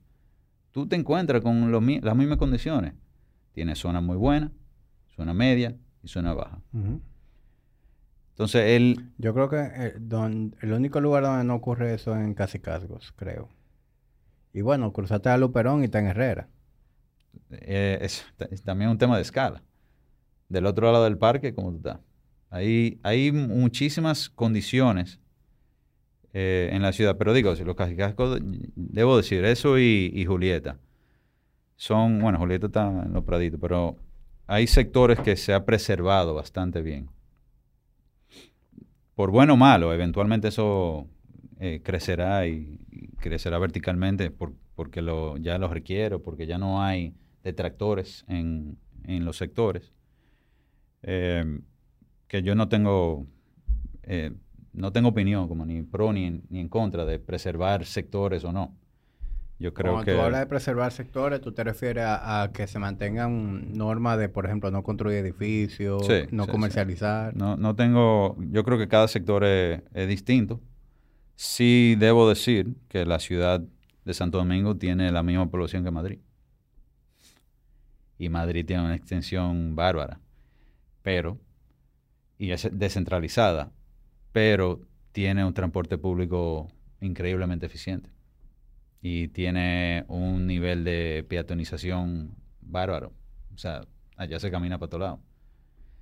[0.71, 2.93] tú te encuentras con las mismas condiciones.
[3.57, 4.51] Tiene zona muy buena,
[5.15, 6.61] zona media y zona baja.
[8.29, 9.09] Entonces él...
[9.17, 9.93] Yo creo que eh,
[10.61, 13.49] el único lugar donde no ocurre eso es en Casicasgos, creo.
[14.53, 16.49] Y bueno, cruzaste a Luperón y está en Herrera.
[17.49, 18.27] Eh, es,
[18.63, 19.63] también un tema de escala.
[20.49, 21.97] Del otro lado del parque, ¿cómo tú estás?
[22.51, 25.19] Hay, hay muchísimas condiciones
[26.31, 27.17] eh, en la ciudad.
[27.17, 28.39] Pero digo, si los Casicasgos,
[28.75, 30.77] debo decir, eso y, y Julieta.
[31.77, 33.95] Son, bueno, Julieta está en los praditos, pero
[34.45, 37.09] hay sectores que se ha preservado bastante bien
[39.17, 41.07] por bueno o malo, eventualmente eso
[41.59, 42.77] eh, crecerá y,
[43.19, 45.03] crecerá verticalmente porque
[45.41, 49.91] ya lo requiere, porque ya no hay detractores en, los sectores.
[51.01, 51.63] Em,
[52.27, 53.25] que yo no tengo,
[54.03, 54.33] eh,
[54.71, 58.77] no tengo opinión como ni pro ni en contra de preservar sectores o no.
[59.59, 63.73] Yo creo Cuando tú hablas de preservar sectores, tú te refieres a, que se mantengan
[63.73, 67.35] normas de, por ejemplo, no construir edificios, no comercializar.
[67.35, 68.37] No, no tengo...
[68.51, 70.61] Yo creo que cada sector es, distinto.
[71.35, 73.63] Sí debo decir que la ciudad
[74.05, 76.19] de Santo Domingo tiene la misma población que Madrid.
[78.19, 80.19] Y Madrid tiene una extensión bárbara.
[81.01, 81.39] Pero...
[82.37, 83.71] Y es descentralizada.
[84.31, 84.81] Pero
[85.13, 86.67] tiene un transporte público
[87.01, 88.16] increíblemente eficiente
[89.01, 93.13] y tiene un nivel de peatonización bárbaro.
[93.53, 93.81] O sea,
[94.15, 95.19] allá se camina para todos lados.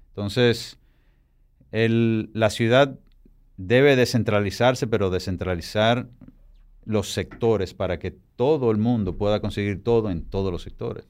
[0.09, 0.79] Entonces,
[1.71, 2.97] la ciudad
[3.57, 6.09] debe descentralizarse, pero descentralizar
[6.85, 11.05] los sectores para que todo el mundo pueda conseguir todo en todos los sectores.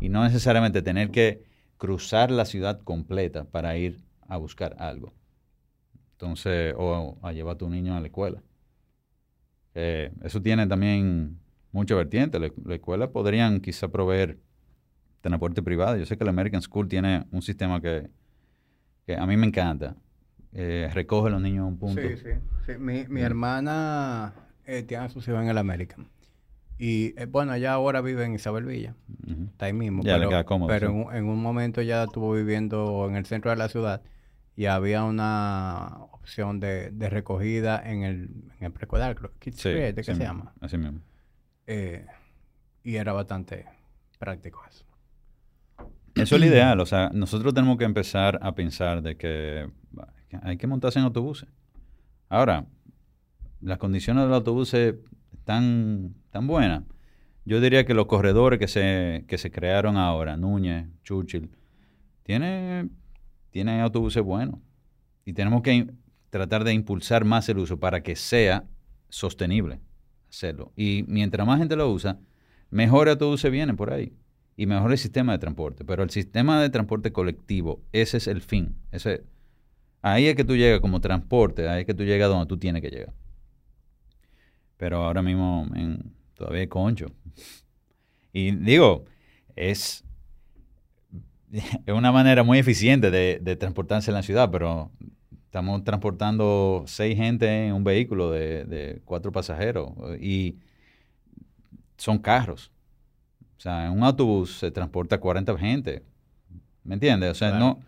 [0.00, 1.44] Y no necesariamente tener que
[1.76, 5.12] cruzar la ciudad completa para ir a buscar algo.
[6.12, 8.42] Entonces, o a llevar a tu niño a la escuela.
[9.76, 11.38] Eso tiene también
[11.72, 12.38] mucha vertiente.
[12.38, 14.38] La, escuela podrían quizá proveer
[15.20, 15.96] transporte privado.
[15.96, 18.08] Yo sé que la American School tiene un sistema que,
[19.16, 19.96] a mí me encanta.
[20.52, 22.00] Eh, recoge a los niños a un punto.
[22.00, 22.78] Sí, sí.
[22.78, 24.32] Mi, mi hermana
[24.64, 26.08] eh, tiene sus hijos en el American.
[26.78, 28.94] Y eh, bueno, ella ahora vive en Isabel Villa.
[29.50, 30.02] Está ahí mismo.
[30.66, 34.02] pero, en, un momento ya estuvo viviendo en el centro de la ciudad
[34.56, 40.14] y había una opción de, recogida en el, en el preescolar, Kids sí, ¿qué se
[40.16, 40.52] llama?
[40.60, 40.98] Así mismo.
[41.68, 42.04] Eh,
[42.82, 43.64] y era bastante
[44.18, 44.84] práctico eso.
[46.16, 46.80] Eso es lo ideal.
[46.80, 49.70] O sea, nosotros tenemos que empezar a pensar de que
[50.42, 51.48] hay que montarse en autobuses.
[52.28, 52.66] Ahora,
[53.60, 56.82] las condiciones del autobús están tan buenas.
[57.44, 61.50] Yo diría que los corredores que se, que se crearon ahora, Núñez, Churchill,
[62.24, 62.88] tiene,
[63.52, 64.58] tiene autobuses buenos.
[65.24, 65.94] Y tenemos que
[66.36, 68.64] tratar de impulsar más el uso para que sea
[69.08, 69.80] sostenible
[70.28, 70.72] hacerlo.
[70.76, 72.18] Y mientras más gente lo usa,
[72.70, 74.12] mejor autobuses vienen por ahí.
[74.56, 75.84] Y mejor el sistema de transporte.
[75.84, 78.74] Pero el sistema de transporte colectivo, ese es el fin.
[78.90, 79.24] Ese,
[80.02, 82.82] ahí es que tú llegas como transporte, ahí es que tú llegas donde tú tienes
[82.82, 83.12] que llegar.
[84.76, 87.06] Pero ahora mismo en, todavía concho.
[88.32, 89.04] Y digo,
[89.56, 90.04] es,
[91.52, 94.90] es una manera muy eficiente de, transportarse en la ciudad, pero
[95.56, 99.90] estamos transportando seis gente en un vehículo de, cuatro pasajeros
[100.20, 100.58] y
[101.96, 102.70] son carros.
[103.56, 106.02] O sea, en un autobús se transporta 40 gente.
[106.84, 107.30] ¿Me entiendes?
[107.30, 107.80] O sea, no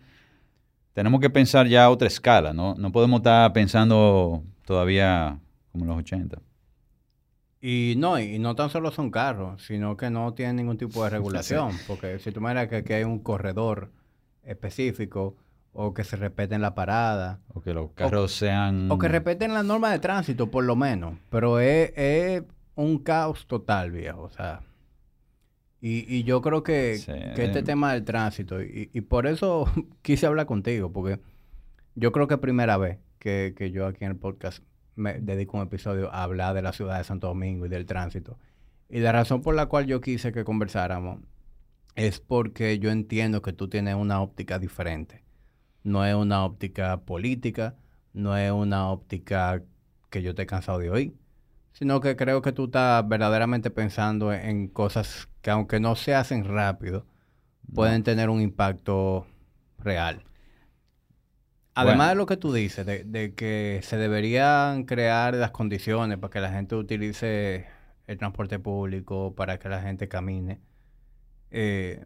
[0.93, 2.73] tenemos que pensar ya a otra escala, ¿no?
[2.73, 5.37] No podemos estar pensando todavía
[5.71, 6.41] como en los 80.
[7.61, 11.09] Y no, y no tan solo son carros, sino que no tienen ningún tipo de
[11.11, 11.73] regulación.
[11.87, 13.91] Porque si tú miras que, hay un corredor
[14.43, 15.37] específico,
[15.73, 17.39] o que se respeten la parada.
[17.53, 18.91] O que los carros sean...
[18.91, 21.17] O que respeten la norma de tránsito, por lo menos.
[21.29, 22.43] Pero es,
[22.75, 24.23] un caos total, viejo.
[24.23, 24.61] O sea...
[25.81, 29.65] Y, y yo creo que, este tema del tránsito, y, y, por eso
[30.01, 31.21] quise hablar contigo, porque
[31.95, 34.61] yo creo que es primera vez que, que yo aquí en el podcast
[34.95, 38.37] me dedico un episodio a hablar de la ciudad de Santo Domingo y del tránsito.
[38.89, 41.19] Y la razón por la cual yo quise que conversáramos
[41.95, 45.23] es porque yo entiendo que tú tienes una óptica diferente.
[45.83, 47.75] No es una óptica política,
[48.13, 49.63] no es una óptica
[50.09, 51.13] que yo te he cansado de oír,
[51.73, 56.45] sino que creo que tú estás verdaderamente pensando en cosas que aunque no se hacen
[56.45, 57.05] rápido,
[57.73, 59.27] pueden tener un impacto
[59.77, 60.23] real.
[61.75, 66.41] Además de lo que tú dices, de, que se deberían crear las condiciones para que
[66.41, 67.67] la gente utilice
[68.07, 70.59] el transporte público, para que la gente camine.
[71.51, 72.05] Eh,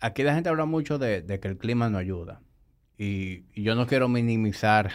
[0.00, 2.40] aquí la gente habla mucho de, que el clima no ayuda.
[3.02, 4.90] Y, yo no quiero minimizar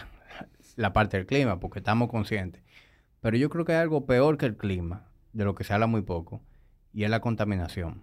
[0.76, 2.62] la parte del clima, porque estamos conscientes.
[3.20, 5.86] Pero yo creo que hay algo peor que el clima, de lo que se habla
[5.86, 6.40] muy poco,
[6.92, 8.02] y es la contaminación.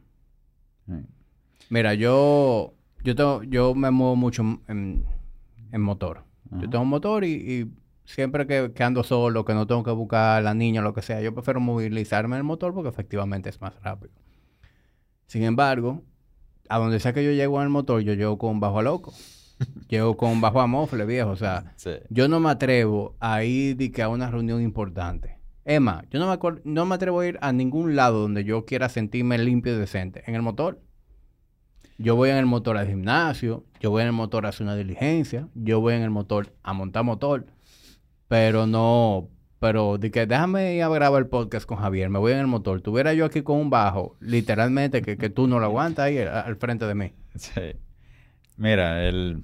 [1.69, 5.05] Mira, yo, yo, tengo, yo me muevo mucho en
[5.73, 6.23] en motor.
[6.51, 7.71] Yo tengo un motor y,
[8.05, 11.01] siempre que, ando solo, que no tengo que buscar a la niña o lo que
[11.01, 14.13] sea, yo prefiero movilizarme en el motor porque efectivamente es más rápido.
[15.25, 16.03] Sin embargo,
[16.69, 19.13] a donde sea que yo llego en el motor, yo llego con bajo a loco.
[19.87, 21.29] Llego con bajo a mofle, viejo.
[21.31, 21.73] O sea,
[22.09, 25.37] yo no me atrevo a ir a una reunión importante.
[25.65, 28.89] Emma, yo no me, no me atrevo a ir a ningún lado donde yo quiera
[28.89, 30.23] sentirme limpio y decente.
[30.27, 30.81] En el motor.
[31.97, 34.75] Yo voy en el motor al gimnasio, yo voy en el motor a hacer una
[34.75, 37.45] diligencia, yo voy en el motor a montar motor,
[38.27, 42.33] pero no, pero de que déjame ir a grabar el podcast con Javier, me voy
[42.33, 42.81] en el motor.
[42.81, 46.57] Tuviera yo aquí con un bajo, literalmente, que, que tú no lo aguantas ahí al,
[46.57, 47.13] frente de mí.
[47.35, 47.61] Sí.
[48.57, 49.43] Mira, el...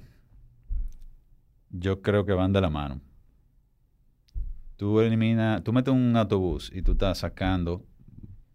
[1.70, 3.00] yo creo que van de la mano.
[4.76, 7.84] Tú eliminas, tú metes un autobús y tú estás sacando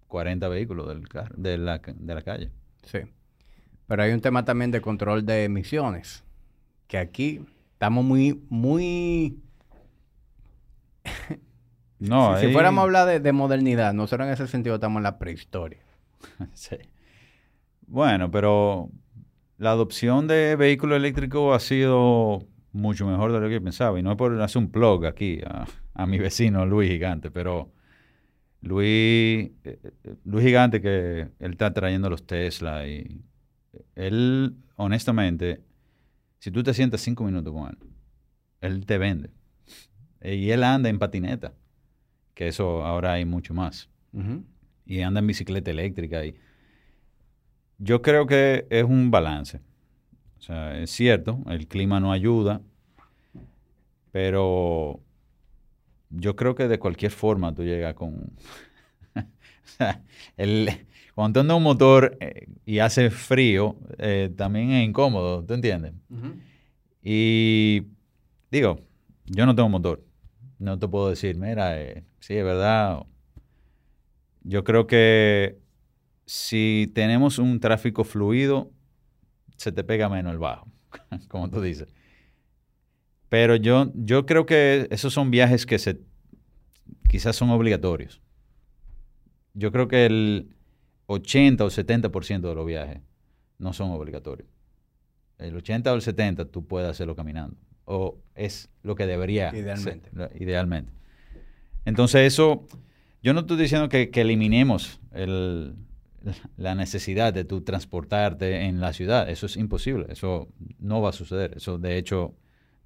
[0.07, 1.03] 40 vehículos del
[1.35, 2.51] de, la, de la calle.
[2.83, 2.99] Sí.
[3.87, 6.23] Pero hay un tema también de control de emisiones,
[6.87, 7.41] que aquí
[7.73, 9.37] estamos muy, muy...
[11.97, 15.79] No, si, fuéramos a hablar de, modernidad, nosotros en ese sentido estamos en la prehistoria.
[16.53, 16.75] sí.
[17.87, 18.89] Bueno, pero
[19.57, 23.99] la adopción de vehículos eléctricos ha sido mucho mejor de lo que pensaba.
[23.99, 25.39] Y no es por hacer un plug aquí
[25.93, 27.71] a, mi vecino Luis Gigante, pero
[28.61, 33.21] Luis, eh, eh, Luis Gigante que él está trayendo los Tesla y
[33.95, 35.61] él, honestamente,
[36.39, 37.77] si tú te sientas cinco minutos con él,
[38.61, 39.29] él te vende.
[40.21, 41.53] y él anda en patineta,
[42.33, 43.89] que eso ahora hay mucho más.
[44.85, 46.25] Y anda en bicicleta eléctrica.
[46.25, 46.35] Y
[47.77, 49.61] yo creo que es un balance.
[50.39, 52.61] O sea, es cierto, el clima no ayuda,
[54.11, 54.99] pero
[56.09, 58.13] yo creo que de cualquier forma tú llegas con...
[59.15, 60.03] o sea,
[60.37, 60.69] el,
[61.15, 65.93] cuando andas un motor eh, y hace frío, eh, también es incómodo, ¿tú entiendes?
[67.01, 67.83] Y
[68.51, 68.79] digo,
[69.25, 70.03] yo no tengo motor.
[70.59, 73.03] No te puedo decir, mira, eh, sí, es verdad.
[74.43, 75.57] Yo creo que
[76.25, 78.71] si tenemos un tráfico fluido,
[79.57, 80.67] se te pega menos el bajo,
[81.27, 81.87] como tú dices.
[83.29, 85.99] Pero yo, yo creo que esos son viajes que se,
[87.09, 88.21] quizás son obligatorios.
[89.53, 90.55] Yo creo que el
[91.07, 93.01] 80 o 70% de los viajes
[93.57, 94.49] no son obligatorios.
[95.37, 97.57] El 80 o el 70 tú puedes hacerlo caminando.
[97.85, 100.09] O es lo que debería idealmente.
[100.11, 100.91] Ser, idealmente.
[101.85, 102.65] Entonces eso,
[103.21, 105.75] yo no estoy diciendo que, que eliminemos el,
[106.57, 109.29] la necesidad de tú transportarte en la ciudad.
[109.29, 110.07] Eso es imposible.
[110.09, 111.53] Eso no va a suceder.
[111.57, 112.35] Eso de hecho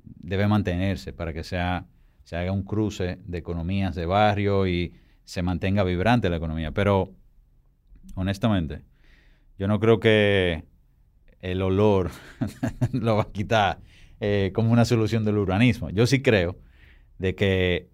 [0.04, 1.86] debe mantenerse para que sea,
[2.24, 4.94] se haga un cruce de economías de barrio y
[5.26, 6.72] se mantenga vibrante la economía.
[6.72, 7.14] Pero
[8.16, 8.82] honestamente,
[9.58, 10.64] yo no creo que
[11.42, 12.12] el olor
[12.92, 13.80] lo va a quitar
[14.20, 15.90] eh, como una solución del urbanismo.
[15.90, 16.58] Yo sí creo
[17.18, 17.90] de que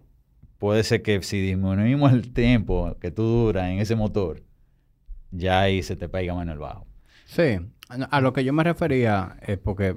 [0.58, 4.42] puede ser que si disminuimos el tiempo que tú duras en ese motor,
[5.30, 6.86] ya ahí se te pega en el bajo.
[7.26, 7.58] Sí,
[7.88, 9.96] a lo que yo me refería es porque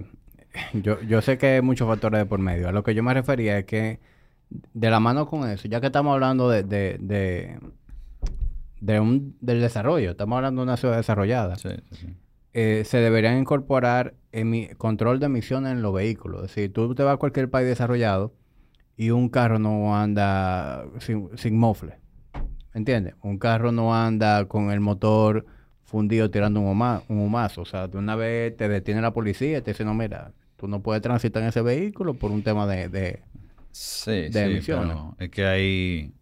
[0.73, 2.69] yo, yo sé que hay muchos factores de por medio.
[2.69, 3.99] A lo que yo me refería es que
[4.49, 7.59] de la mano con eso, ya que estamos hablando de, de,
[8.81, 11.55] de, un, del desarrollo, estamos hablando de una ciudad desarrollada,
[12.53, 14.15] eh, se deberían incorporar
[14.77, 16.43] control de emisiones en los vehículos.
[16.43, 18.33] Es decir, tú te vas a cualquier país desarrollado
[18.97, 21.99] y un carro no anda sin, sin mofle.
[22.73, 23.15] ¿Entiendes?
[23.21, 25.45] Un carro no anda con el motor
[25.83, 27.61] fundido tirando un, un humazo.
[27.61, 30.67] O sea, de una vez te detiene la policía y te dice, no, mira, tú
[30.67, 33.21] no puedes transitar en ese vehículo por un tema de, de,
[33.71, 34.97] sí, de emisiones.
[35.17, 36.13] es que hay...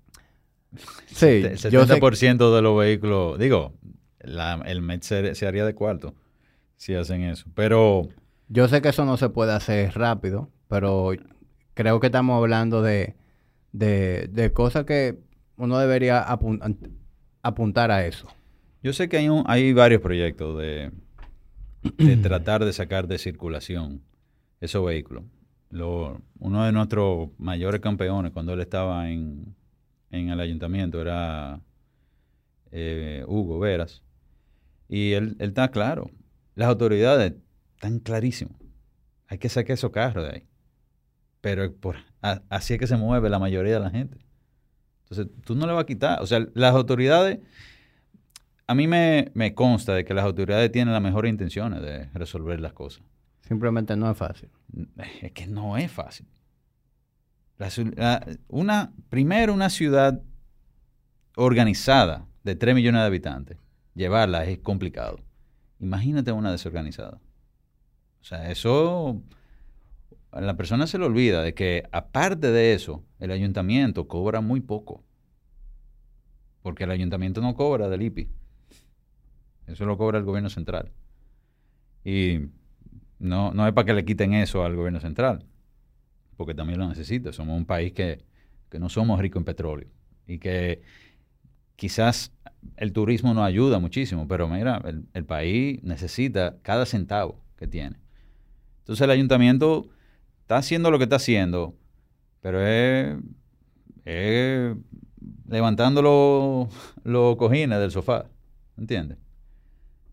[1.08, 3.74] Sí, el 70% de los vehículos, digo,
[4.20, 6.14] el MET se, haría de cuarto
[6.76, 7.46] si hacen eso.
[7.56, 8.08] Pero...
[8.50, 11.12] Yo sé que eso no se puede hacer rápido, pero
[11.74, 13.16] creo que estamos hablando de,
[13.72, 15.18] de, de cosas que
[15.58, 16.26] uno debería
[17.42, 18.28] apuntar a eso.
[18.84, 20.92] Yo sé que hay, hay varios proyectos de,
[21.98, 24.02] de tratar de sacar de circulación
[24.62, 25.24] esos vehículos.
[25.70, 29.56] uno de nuestros mayores campeones cuando él estaba en,
[30.12, 31.60] el ayuntamiento era
[32.72, 34.04] eh, Hugo Veras.
[34.90, 36.10] Y él, está claro.
[36.56, 37.34] Las autoridades
[37.76, 38.58] están clarísimas.
[39.28, 40.44] Hay que sacar esos carros de ahí.
[41.42, 44.18] Pero por, así es que se mueve la mayoría de la gente.
[45.10, 46.22] Entonces, tú no le vas a quitar.
[46.22, 47.40] O sea, las autoridades,
[48.68, 52.74] a mí me, consta de que las autoridades tienen las mejores intenciones de resolver las
[52.74, 53.04] cosas.
[53.42, 54.50] Simplemente no es fácil.
[55.22, 56.28] Es que no es fácil.
[58.50, 60.22] una, primero, una ciudad
[61.38, 63.58] organizada de 3 millones de habitantes,
[63.96, 65.20] llevarla es complicado.
[65.80, 67.20] Imagínate una desorganizada.
[68.20, 69.22] O sea, eso
[70.32, 75.04] la persona se le olvida de que aparte de eso, el ayuntamiento cobra muy poco.
[76.62, 78.30] Porque el ayuntamiento no cobra del IPI.
[79.68, 80.92] Eso lo cobra el gobierno central.
[82.04, 82.40] Y
[83.20, 85.46] no, no es para que le quiten eso al gobierno central,
[86.36, 87.34] porque también lo necesita.
[87.34, 88.24] Somos un país que,
[88.80, 89.88] no somos ricos en petróleo
[90.28, 90.82] y que
[91.76, 92.34] quizás
[92.76, 97.98] el turismo nos ayuda muchísimo, pero mira, el, el país necesita cada centavo que tiene.
[98.80, 99.90] Entonces el ayuntamiento
[100.48, 101.76] está haciendo lo que está haciendo,
[102.40, 103.18] pero es,
[105.46, 106.70] levantando
[107.04, 108.28] los cojines del sofá,
[108.78, 109.18] ¿entiendes?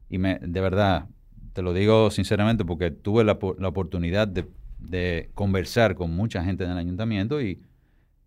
[0.08, 1.06] Y me, de verdad,
[1.52, 6.78] te lo digo sinceramente porque tuve la, oportunidad de, conversar con mucha gente en el
[6.78, 7.62] ayuntamiento y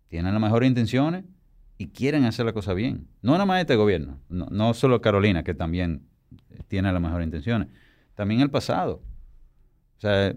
[0.08, 1.26] tienen las mejores intenciones
[1.76, 3.06] y quieren hacer la cosa bien.
[3.20, 6.06] No nada más este gobierno, no, no solo Carolina, que también
[6.68, 7.68] tiene las mejores intenciones,
[8.14, 9.02] también el pasado.
[9.98, 10.34] O sea,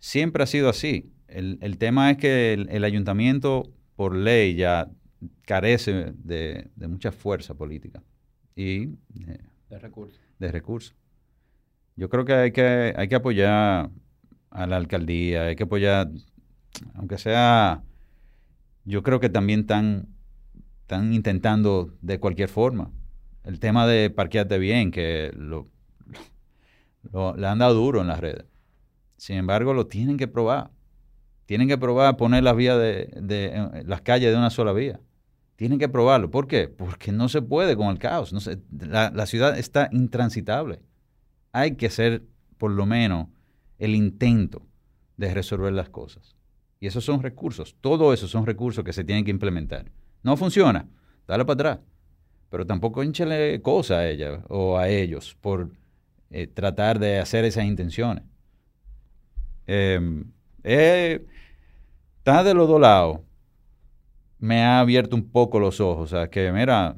[0.00, 1.12] siempre ha sido así.
[1.28, 4.90] El, tema es que el, ayuntamiento, por ley, ya
[5.42, 8.02] carece de, mucha fuerza política
[8.56, 8.82] y
[9.26, 9.38] eh,
[9.68, 10.20] de recursos.
[10.40, 10.96] De recursos.
[11.94, 13.90] Yo creo que hay que, hay que apoyar
[14.50, 16.10] a la alcaldía, hay que apoyar,
[16.94, 17.84] aunque sea,
[18.84, 20.08] yo creo que también están,
[20.80, 22.90] están intentando de cualquier forma.
[23.44, 25.68] El tema de parquearte bien, que lo,
[27.36, 28.49] le han dado duro en las redes.
[29.20, 30.70] Sin embargo, lo tienen que probar.
[31.44, 34.98] Tienen que probar poner las vías de, de, las calles de una sola vía.
[35.56, 36.30] Tienen que probarlo.
[36.30, 36.68] ¿Por qué?
[36.68, 38.32] Porque no se puede con el caos.
[38.70, 40.80] La, ciudad está intransitable.
[41.52, 42.22] Hay que hacer
[42.56, 43.26] por lo menos
[43.78, 44.66] el intento
[45.18, 46.34] de resolver las cosas.
[46.80, 47.76] Y esos son recursos.
[47.82, 49.92] Todo eso son recursos que se tienen que implementar.
[50.22, 50.88] No funciona.
[51.28, 51.78] Dale para atrás.
[52.48, 55.72] Pero tampoco hinchale cosas a ella o a ellos por
[56.30, 58.24] eh, tratar de hacer esas intenciones.
[59.72, 60.24] Em,
[60.64, 61.24] eh,
[62.18, 63.20] está de los dos lados.
[64.40, 66.12] Me ha abierto un poco los ojos.
[66.12, 66.96] O sea, que mira,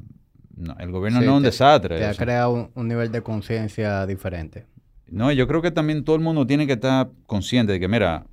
[0.79, 1.99] el gobierno no es un desastre.
[1.99, 4.65] Te ha creado un, nivel de conciencia diferente.
[5.07, 8.25] No, yo creo que también todo el mundo tiene que estar consciente de que, mira,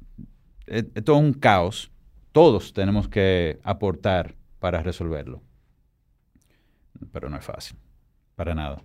[0.67, 1.91] e, esto es un caos.
[2.31, 5.41] Todos tenemos que aportar para resolverlo.
[7.11, 7.75] Pero no es fácil,
[8.37, 8.81] para nada.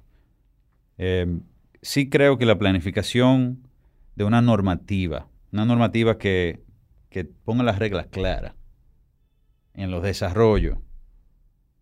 [0.98, 1.42] Em,
[1.80, 3.68] sí creo que la planificación
[4.16, 6.64] de una normativa, una normativa que,
[7.10, 8.54] que ponga las reglas claras
[9.72, 10.78] en los desarrollos,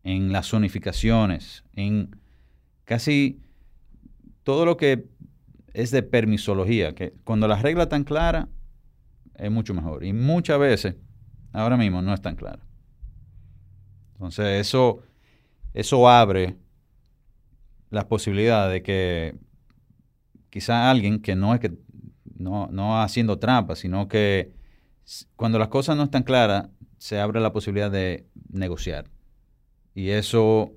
[0.02, 2.14] en las zonificaciones, en
[2.84, 3.40] casi
[4.42, 5.06] todo lo que
[5.72, 8.46] es de permisología, que cuando las reglas están claras
[9.36, 10.04] es mucho mejor.
[10.04, 10.96] Y muchas veces,
[11.54, 12.60] ahora mismo, no es tan claro.
[14.12, 15.00] Entonces, eso,
[15.72, 16.58] eso abre
[17.88, 19.34] las posibilidades de que
[20.50, 21.72] quizá alguien que no es que
[22.42, 24.52] no, no haciendo trampas, sino que
[25.36, 26.68] cuando las cosas no están claras,
[26.98, 29.10] se abre la posibilidad de negociar.
[29.94, 30.72] Y eso,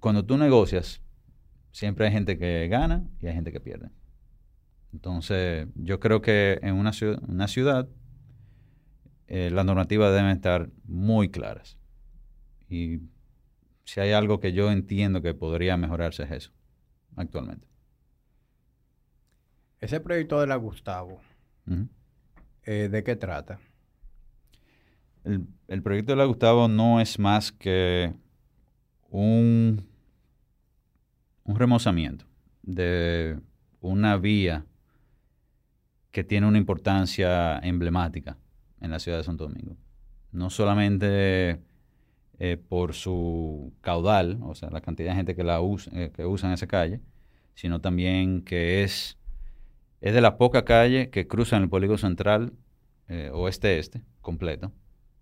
[0.00, 1.00] cuando tú negocias,
[1.72, 3.90] siempre hay gente que gana y hay gente que pierde.
[4.92, 7.88] Entonces, yo creo que en una, ciudad, una ciudad
[9.28, 11.78] eh, las normativas deben estar muy claras.
[12.68, 13.00] Y
[13.84, 16.52] si hay algo que yo entiendo que podría mejorarse es eso,
[17.16, 17.66] actualmente.
[19.86, 21.20] Ese proyecto de la Gustavo,
[22.64, 23.60] eh, ¿de qué trata?
[25.22, 28.12] El, el, proyecto de la Gustavo no es más que
[29.10, 29.86] un,
[31.44, 32.24] un remozamiento
[32.62, 33.38] de
[33.80, 34.66] una vía
[36.10, 38.38] que tiene una importancia emblemática
[38.80, 39.76] en la ciudad de Santo Domingo.
[40.32, 41.60] No solamente
[42.40, 46.26] eh, por su caudal, o sea, la cantidad de gente que la usa, eh, que
[46.26, 47.00] usa en esa calle,
[47.54, 49.16] sino también que es,
[50.06, 52.52] es de las pocas calles que cruzan el polígono central
[53.08, 54.68] eh, oeste-este completo.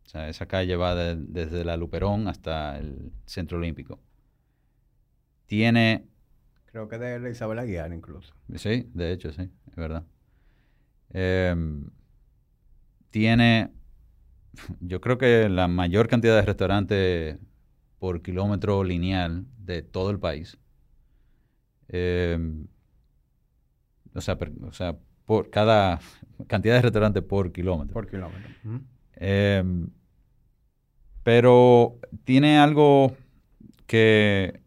[0.05, 3.99] O sea, esa calle va desde la Luperón hasta el Centro Olímpico.
[5.47, 6.05] Tiene...
[6.67, 8.35] Creo que de Isabel Aguiar incluso.
[8.57, 10.05] Sí, de hecho, sí, es verdad.
[11.15, 11.89] Em,
[13.09, 13.71] tiene,
[14.81, 17.39] yo creo que la mayor cantidad de restaurantes
[17.99, 20.59] por kilómetro lineal de todo el país.
[21.89, 22.67] Em,
[24.15, 26.01] o, sea, o sea, por cada
[26.47, 27.93] cantidad de restaurantes por kilómetro.
[27.93, 28.51] Por kilómetro.
[29.17, 29.89] Em,
[31.23, 33.17] pero tiene algo
[33.87, 34.61] que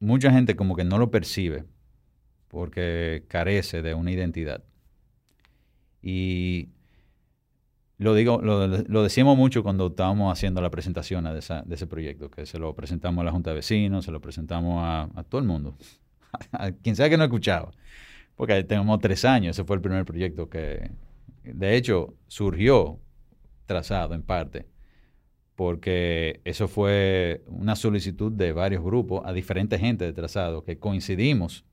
[0.00, 1.64] mucha gente como que no lo percibe
[2.48, 4.62] porque carece de una identidad.
[6.02, 6.70] Y
[7.98, 12.58] lo digo, lo, decíamos mucho cuando estábamos haciendo la presentación de, ese proyecto, que se
[12.58, 15.76] lo presentamos a la Junta de Vecinos, se lo presentamos a, todo el mundo,
[16.52, 17.72] a quien sea que no escuchaba,
[18.40, 20.92] porque tenemos tres años, ese fue el primer proyecto que,
[21.44, 22.98] de hecho, surgió
[23.66, 24.66] trazado en parte,
[25.56, 31.66] porque eso fue una solicitud de varios grupos a diferentes gente de trazado que coincidimos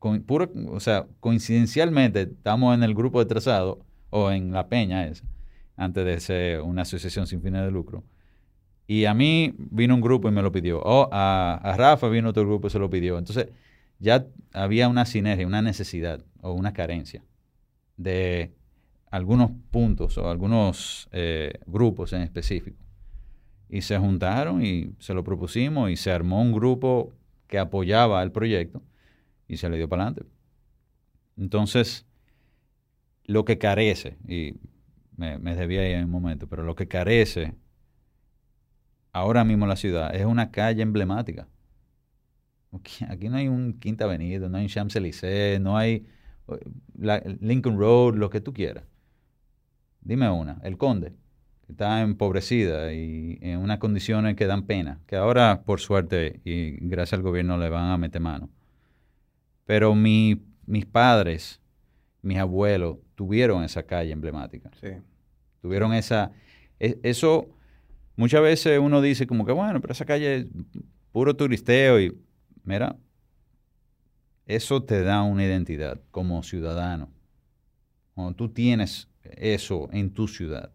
[0.00, 5.24] o sea, coincidencialmente estamos en el grupo de trazado o en la peña esa,
[5.76, 8.02] antes de ser una asociación sin fines de lucro.
[8.88, 10.82] Y a mí vino un grupo y me lo pidió.
[10.82, 13.16] O a, Rafa vino otro grupo y se lo pidió.
[13.16, 13.48] Entonces
[13.98, 17.24] ya había una sinergia, una necesidad o una carencia
[17.96, 18.52] de
[19.10, 22.82] algunos puntos o algunos eh, grupos en específico.
[23.68, 27.12] Y se juntaron y se lo propusimos y se armó un grupo
[27.46, 28.82] que apoyaba el proyecto
[29.48, 30.26] y se le dio para adelante.
[31.36, 32.06] Entonces,
[33.24, 34.54] lo que carece, y
[35.16, 37.54] me, me debía ahí en un momento, pero lo que carece
[39.12, 41.48] ahora mismo la ciudad es una calle emblemática.
[43.08, 46.06] Aquí no hay un Quinta Avenida, no hay un Champs-Élysées, no hay
[47.40, 48.84] Lincoln Road, lo que tú quieras.
[50.00, 51.14] Dime una, el Conde,
[51.66, 56.76] que está empobrecida y en unas condiciones que dan pena, que ahora, por suerte y
[56.86, 58.50] gracias al gobierno, le van a meter mano.
[59.64, 60.38] Pero mis
[60.92, 61.60] padres,
[62.20, 64.70] mis abuelos, tuvieron esa calle emblemática.
[64.80, 64.88] Sí.
[65.62, 66.32] Tuvieron esa...
[66.78, 67.48] E, eso,
[68.16, 70.46] muchas veces uno dice como que, bueno, pero esa calle es
[71.12, 72.14] puro turisteo y,
[72.64, 72.96] mira,
[74.46, 77.10] eso te da una identidad como ciudadano.
[78.14, 80.72] Cuando tú tienes eso en tu ciudad.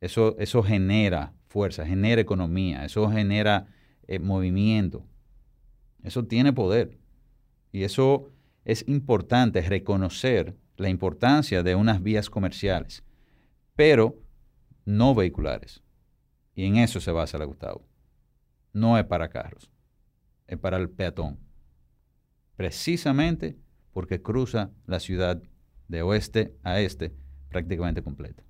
[0.00, 3.68] Eso, eso genera fuerza, genera economía, eso genera
[4.06, 5.06] eh, movimiento.
[6.02, 6.98] Eso tiene poder.
[7.72, 8.30] Y eso
[8.64, 13.04] es importante reconocer la importancia de unas vías comerciales,
[13.76, 14.18] pero
[14.84, 15.82] no vehiculares.
[16.54, 17.86] Y en eso se basa la Gustavo.
[18.72, 19.70] No es para carros,
[20.46, 21.38] es para el peatón.
[22.56, 23.56] Precisamente
[23.92, 25.42] porque cruza la ciudad
[25.88, 27.12] de oeste a este
[27.48, 28.42] prácticamente completa.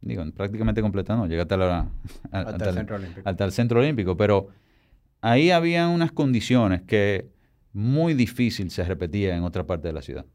[0.00, 1.88] Digo, prácticamente completa no, llega hasta, la,
[2.32, 3.28] hasta, el centro olímpico.
[3.28, 4.48] hasta el centro olímpico, pero
[5.20, 7.30] ahí había unas condiciones que
[7.72, 10.26] muy difícil se repetía en otra parte de la ciudad.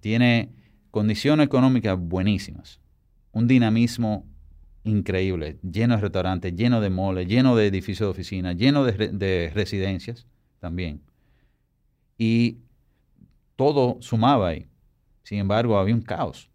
[0.00, 0.54] tiene
[0.90, 2.80] condiciones económicas buenísimas,
[3.32, 4.26] un dinamismo
[4.84, 9.50] increíble, lleno de restaurantes, lleno de moles, lleno de edificios de oficinas, lleno de, de
[9.54, 10.26] residencias
[10.60, 11.00] también.
[12.18, 12.58] Y
[13.56, 14.68] todo sumaba ahí.
[15.22, 16.50] Sin embargo, había un caos.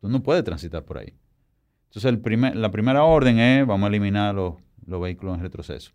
[0.00, 1.14] Tú no puedes transitar por ahí.
[1.86, 4.54] Entonces, el primer, la primera orden es, vamos a eliminar los,
[4.86, 5.92] los vehículos en retroceso.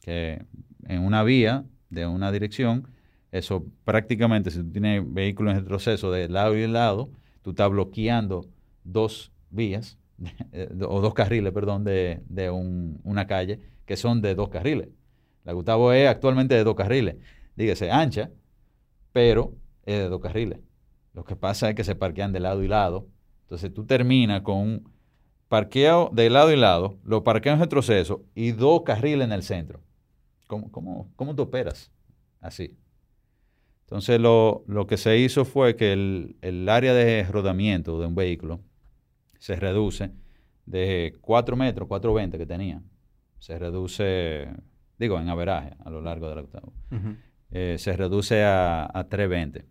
[0.00, 0.44] Que
[0.86, 2.88] en una vía de una dirección,
[3.32, 7.10] eso prácticamente, si tú tienes vehículos en retroceso de lado y de lado,
[7.42, 8.46] tú estás bloqueando
[8.84, 9.98] dos vías,
[10.88, 14.88] o dos carriles, perdón, de, de un, una calle que son de dos carriles.
[15.44, 17.16] La Gustavo es actualmente de dos carriles.
[17.56, 18.30] Dígase, ancha,
[19.12, 19.54] pero
[19.86, 20.60] es de dos carriles.
[21.14, 23.06] Lo que pasa es que se parquean de lado y lado.
[23.42, 24.92] Entonces tú terminas con un
[25.48, 29.80] parqueo de lado y lado, los parqueos en retroceso y dos carriles en el centro.
[30.46, 31.90] ¿Cómo, cómo, cómo tú operas
[32.40, 32.76] así?
[33.86, 38.14] Entonces lo, lo, que se hizo fue que el, el, área de rodamiento de un
[38.14, 38.60] vehículo
[39.38, 40.10] se reduce
[40.66, 42.82] de 4 metros, 420 que tenía,
[43.38, 44.48] se reduce,
[44.98, 47.16] digo, en averaje a lo largo del octavo, uh -huh.
[47.50, 49.64] eh, se reduce a, a 320,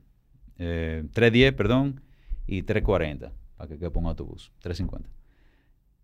[0.58, 2.02] eh, 310, perdón,
[2.48, 5.10] y 340, para que quepa un autobús, 350.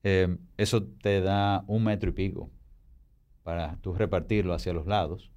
[0.03, 2.51] Eh, eso te da un metro y pico
[3.43, 5.32] para tú repartirlo hacia los lados.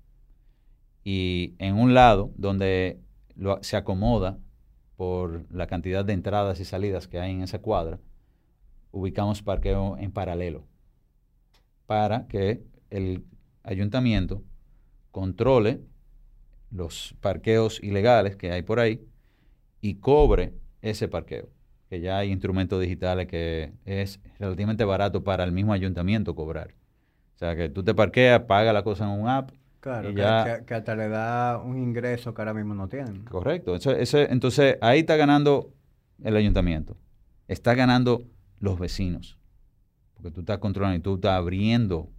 [1.04, 3.00] Y en un lado donde
[3.36, 4.38] lo, se acomoda
[4.96, 8.00] por la cantidad de entradas y salidas que hay en esa cuadra,
[8.90, 10.64] ubicamos parqueo en paralelo
[11.86, 13.24] para que el
[13.62, 14.42] ayuntamiento
[15.10, 15.80] controle
[16.70, 19.00] los parqueos ilegales que hay por ahí
[19.80, 21.48] y cobre ese parqueo.
[21.88, 26.74] Que ya hay instrumentos digitales que es relativamente barato para el mismo ayuntamiento cobrar.
[27.36, 29.50] O sea, que tú te parqueas, pagas la cosa en un app.
[29.80, 30.58] Claro, que, ya...
[30.58, 33.24] que, que, hasta le da un ingreso que ahora mismo no tienen.
[33.24, 33.76] Correcto.
[33.76, 35.72] Eso, ese, entonces, ahí está ganando
[36.24, 36.96] el ayuntamiento.
[37.46, 38.24] Está ganando
[38.60, 39.38] los vecinos.
[40.14, 42.10] Porque tú estás controlando y tú estás abriendo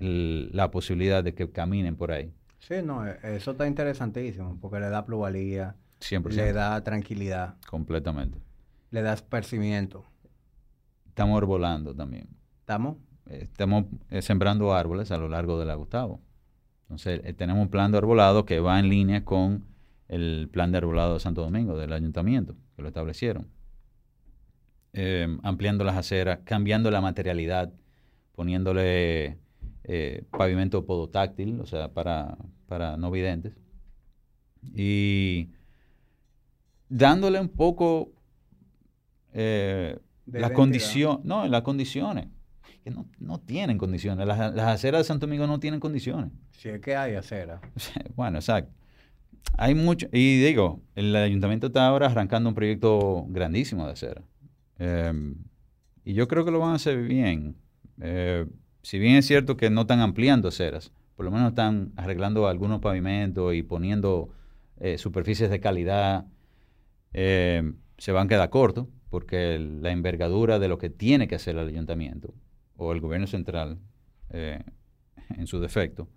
[0.00, 2.32] el, la posibilidad de que caminen por ahí.
[2.58, 6.30] Sí, no, eso está interesantísimo, porque le da pluralía, 100%.
[6.30, 7.56] le da tranquilidad.
[7.68, 8.38] Completamente.
[8.90, 10.04] Le da esparcimiento.
[11.08, 12.28] Estamos arbolando también.
[12.60, 12.96] ¿Estamos?
[13.28, 13.84] estamos
[14.20, 16.20] sembrando árboles a lo largo de la Gustavo.
[16.82, 19.64] Entonces, eh, tenemos un plan de arbolado que va en línea con
[20.08, 23.48] el plan de arbolado de Santo Domingo, del ayuntamiento, que lo establecieron.
[24.94, 27.72] Eh, ampliando las aceras, cambiando la materialidad,
[28.34, 29.38] poniéndole
[29.84, 32.36] eh, pavimento podotáctil, o sea, para,
[32.66, 33.54] para no videntes.
[34.74, 35.48] Y
[36.88, 38.12] dándole un poco
[39.32, 42.28] las condiciones, no, las condiciones
[42.82, 44.26] que no, no tienen condiciones.
[44.26, 46.30] Las, las, aceras de Santo Domingo no tienen condiciones.
[46.50, 47.60] Si es que hay aceras.
[48.16, 48.72] bueno, exacto.
[49.58, 54.22] Hay mucho, y digo, el ayuntamiento está ahora arrancando un proyecto grandísimo de acera.
[54.78, 55.34] Eh,
[56.04, 57.56] y yo creo que lo van a hacer bien.
[58.00, 58.46] Eh,
[58.82, 62.80] si bien es cierto que no están ampliando aceras, por lo menos están arreglando algunos
[62.80, 64.30] pavimentos y poniendo
[64.80, 66.26] eh, superficies de calidad,
[67.12, 71.68] se van a quedar cortos porque la envergadura de lo que tiene que hacer el
[71.68, 72.32] ayuntamiento
[72.76, 73.78] o el gobierno central,
[74.30, 74.64] eh,
[75.36, 76.08] en su defecto,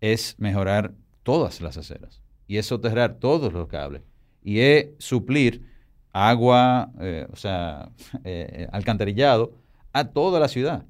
[0.00, 0.94] es mejorar
[1.24, 4.02] todas las aceras y es soterrar todos los cables
[4.40, 5.66] y es suplir
[6.12, 7.90] agua, eh, o sea,
[8.24, 9.54] eh, alcantarillado
[9.92, 10.86] a toda la ciudad.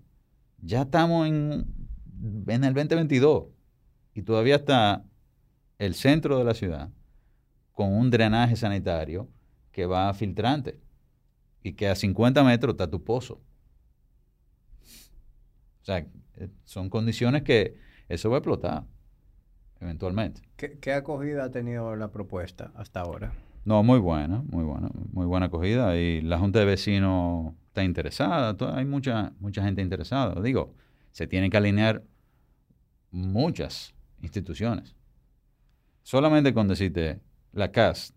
[0.63, 1.67] Ya estamos en,
[2.47, 3.45] en el 2022
[4.15, 5.05] y todavía está
[5.79, 6.91] el centro de la ciudad
[7.73, 9.29] con un drenaje sanitario
[9.73, 10.79] que va a filtrante
[11.63, 13.41] y que a 50 metros está tu pozo.
[15.81, 17.77] O sea, eh, son condiciones que
[18.09, 18.85] eso va a explotar
[19.81, 20.43] eventualmente.
[20.57, 23.33] ¿Qué, ¿Qué, acogida ha tenido la propuesta hasta ahora?
[23.65, 25.97] No, muy buena, muy buena, muy buena acogida.
[25.97, 30.41] Y la Junta de Vecinos está interesada, hay mucha, mucha gente interesada.
[30.43, 30.75] Digo,
[31.13, 32.03] se tienen que alinear
[33.11, 34.95] muchas instituciones.
[36.03, 37.21] Solamente con decirte,
[37.53, 38.15] la CAS,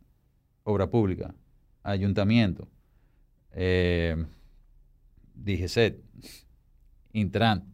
[0.64, 1.36] Obra Pública,
[1.84, 2.68] ayuntamiento,
[3.52, 4.26] eh,
[7.14, 7.74] Intran.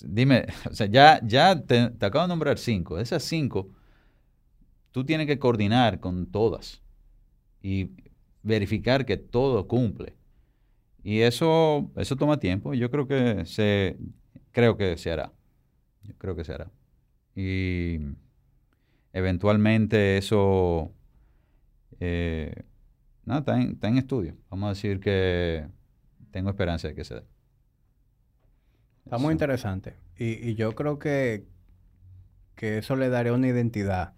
[0.00, 2.96] Dime, o sea, ya, ya te, te acabo de nombrar cinco.
[2.96, 3.70] De esas cinco,
[4.94, 6.82] tú tienes que coordinar con todas
[7.62, 7.90] y
[8.44, 10.16] verificar que todo cumple.
[11.04, 12.74] Y eso, eso toma tiempo.
[12.74, 13.98] Yo creo que se,
[14.52, 15.32] creo que se hará.
[16.04, 16.72] Yo creo que se hará.
[17.36, 17.98] Y
[19.12, 20.92] eventualmente eso
[22.00, 22.64] eh,
[23.24, 24.36] no, está en, está en estudio.
[24.50, 25.68] Vamos a decir que
[26.32, 27.24] tengo esperanza de que se dé.
[29.04, 29.34] Está muy Sí.
[29.34, 29.94] interesante.
[30.16, 31.46] Y, y yo creo que,
[32.56, 34.14] que eso le daría una identidad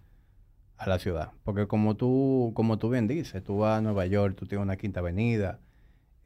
[0.79, 1.33] a la ciudad.
[1.45, 4.77] Porque como tú, como tú bien dices, tú vas a Nueva York, tú tienes una
[4.77, 5.59] quinta avenida,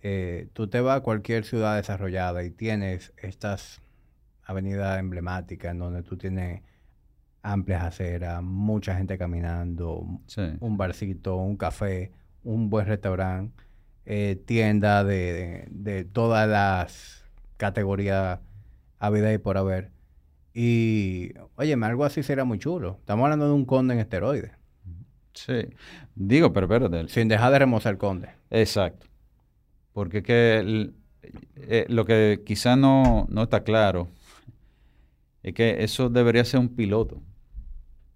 [0.02, 3.80] eh, tú te vas a cualquier ciudad desarrollada y tienes estas
[4.44, 6.62] avenidas emblemáticas en donde tú tienes
[7.42, 10.42] amplias aceras, mucha gente caminando, Sí.
[10.60, 12.10] un barcito, un café,
[12.42, 13.62] un buen restaurante,
[14.04, 17.24] eh, tienda de, de- de todas las
[17.56, 18.40] categorías
[18.98, 19.92] habidas y por haber.
[20.62, 22.96] Y, oye, algo así sería muy chulo.
[23.00, 24.50] Estamos hablando de un conde en esteroides,
[25.32, 25.54] Sí.
[26.14, 27.08] Digo, pero espérate.
[27.08, 28.28] sin dejar de remozar el conde.
[28.50, 29.06] Exacto.
[29.94, 30.94] Porque es que el-
[31.56, 34.08] eh, lo que quizá no, no está claro
[35.42, 37.22] es que eso debería ser un piloto.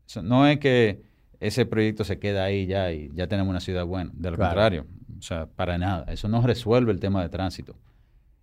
[0.07, 1.01] Eso no es que
[1.41, 4.11] ese proyecto se queda ahí ya y ya tenemos una ciudad buena.
[4.13, 4.51] De lo Claro.
[4.51, 4.87] contrario,
[5.19, 6.05] o sea, para nada.
[6.13, 7.75] Eso no resuelve el tema de tránsito.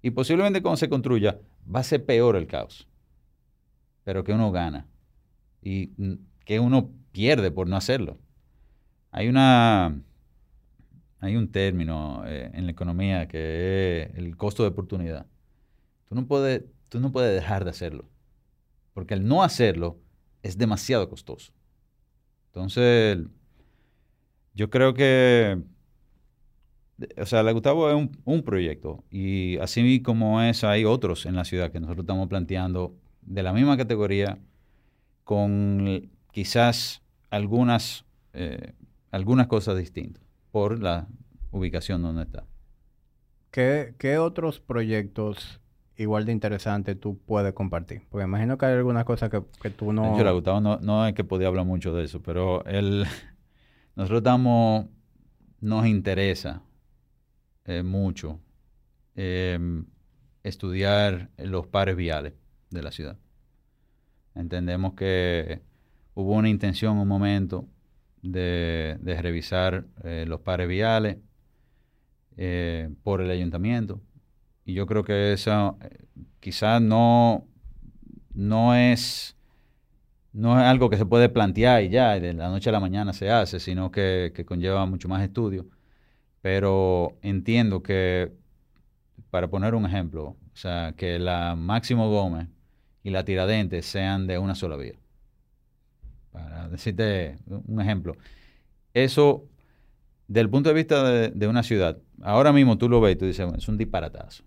[0.02, 1.38] Y posiblemente cuando se construya
[1.74, 2.88] va a ser peor el caos.
[4.04, 4.88] Pero que uno gana.
[5.62, 6.14] Y mm,
[6.46, 8.18] que uno pierde por no hacerlo.
[9.12, 10.02] Hay una...
[11.20, 15.28] Hay un término eh, en la economía que es el costo de oportunidad.
[16.10, 18.10] Tú no, puedes, tú no puedes dejar de hacerlo.
[18.94, 20.00] Porque el no hacerlo
[20.42, 21.54] es demasiado costoso.
[22.48, 23.20] Entonces,
[24.54, 25.62] yo creo que,
[27.18, 31.36] o sea, la Gustavo es un, un proyecto y así como es, hay otros en
[31.36, 34.38] la ciudad que nosotros estamos planteando de la misma categoría
[35.24, 38.74] con quizás algunas, eh,
[39.12, 41.08] algunas cosas distintas por la
[41.52, 42.46] ubicación donde está.
[43.52, 45.62] ¿Qué, qué otros proyectos
[45.98, 48.02] igual de interesantes tú puedes compartir?
[48.10, 50.18] Porque imagino que hay algunas cosas que, que tú no...
[50.18, 53.06] Yo, Gustavo, no, no es que podía hablar mucho de eso, pero él,
[53.96, 54.86] nosotros estamos,
[55.60, 56.64] nos interesa
[57.66, 58.40] eh, mucho
[59.16, 59.60] eh,
[60.44, 62.34] estudiar los pares viales
[62.72, 63.18] de la ciudad.
[64.36, 65.62] Entendemos que
[66.16, 67.68] hubo una intención en un momento
[68.22, 71.18] de, revisar eh, los pares viales
[72.38, 74.02] eh, por el ayuntamiento.
[74.66, 76.06] Y yo creo que eso eh,
[76.40, 77.46] quizás no,
[78.34, 79.36] no es
[80.34, 83.12] no es algo que se puede plantear y ya, de la noche a la mañana
[83.12, 85.68] se hace, sino que, que conlleva mucho más estudio.
[86.42, 88.32] Pero entiendo que,
[89.30, 92.48] para poner un ejemplo, o sea, que la Máximo Gómez
[93.04, 94.96] y la Tiradentes sean de una sola vía.
[96.32, 98.16] Para decirte un ejemplo.
[98.94, 99.46] Eso,
[100.28, 103.26] del punto de vista de, de una ciudad, ahora mismo tú lo ves y tú
[103.26, 104.44] dices, es un disparatazo.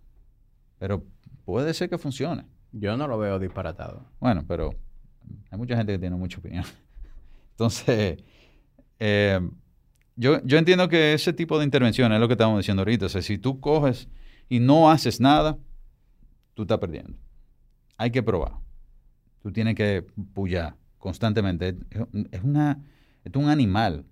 [0.79, 1.05] Pero
[1.45, 2.45] puede ser que funcione.
[2.73, 4.05] Yo no lo veo disparatado.
[4.21, 4.75] Bueno, pero
[5.51, 6.65] hay mucha gente que tiene mucha opinión.
[7.53, 8.23] Entonces,
[8.99, 9.41] eh,
[10.17, 13.07] yo, yo entiendo que ese tipo de intervención es lo que estamos diciendo ahorita.
[13.07, 14.09] O sea, si tú coges
[14.49, 15.57] y no haces nada,
[16.55, 17.17] tú estás perdiendo.
[17.97, 18.53] Hay que probar.
[19.43, 21.77] Tú tienes que pullar constantemente.
[22.33, 22.83] Es, una,
[23.25, 24.05] es un animal.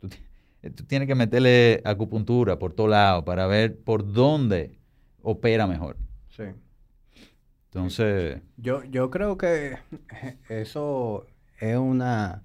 [0.00, 4.78] Tú, ti- tú tienes que meterle acupuntura por todos lados para ver por dónde
[5.22, 5.96] opera mejor.
[6.30, 6.44] Sí.
[7.66, 9.76] Entonces, Yo, yo creo que
[10.48, 11.26] eso
[11.60, 12.42] es una,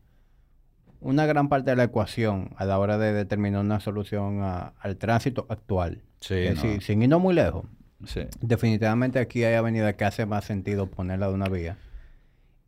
[1.00, 4.98] una gran parte de la ecuación a la hora de determinar una solución a- al
[4.98, 6.02] tránsito actual.
[6.20, 7.66] sí, no, sin irnos muy lejos,
[8.06, 8.22] sí.
[8.42, 11.78] definitivamente aquí hay avenidas que hace más sentido ponerla de una vía.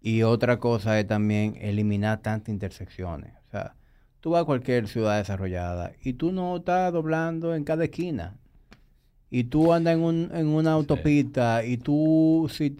[0.01, 3.33] Y otra cosa es también eliminar tantas intersecciones.
[3.47, 3.75] O sea,
[4.19, 8.37] tú vas a cualquier ciudad desarrollada y tú no estás doblando en cada esquina.
[9.31, 12.77] Y tú andas en, un, en una autopista y tú, si,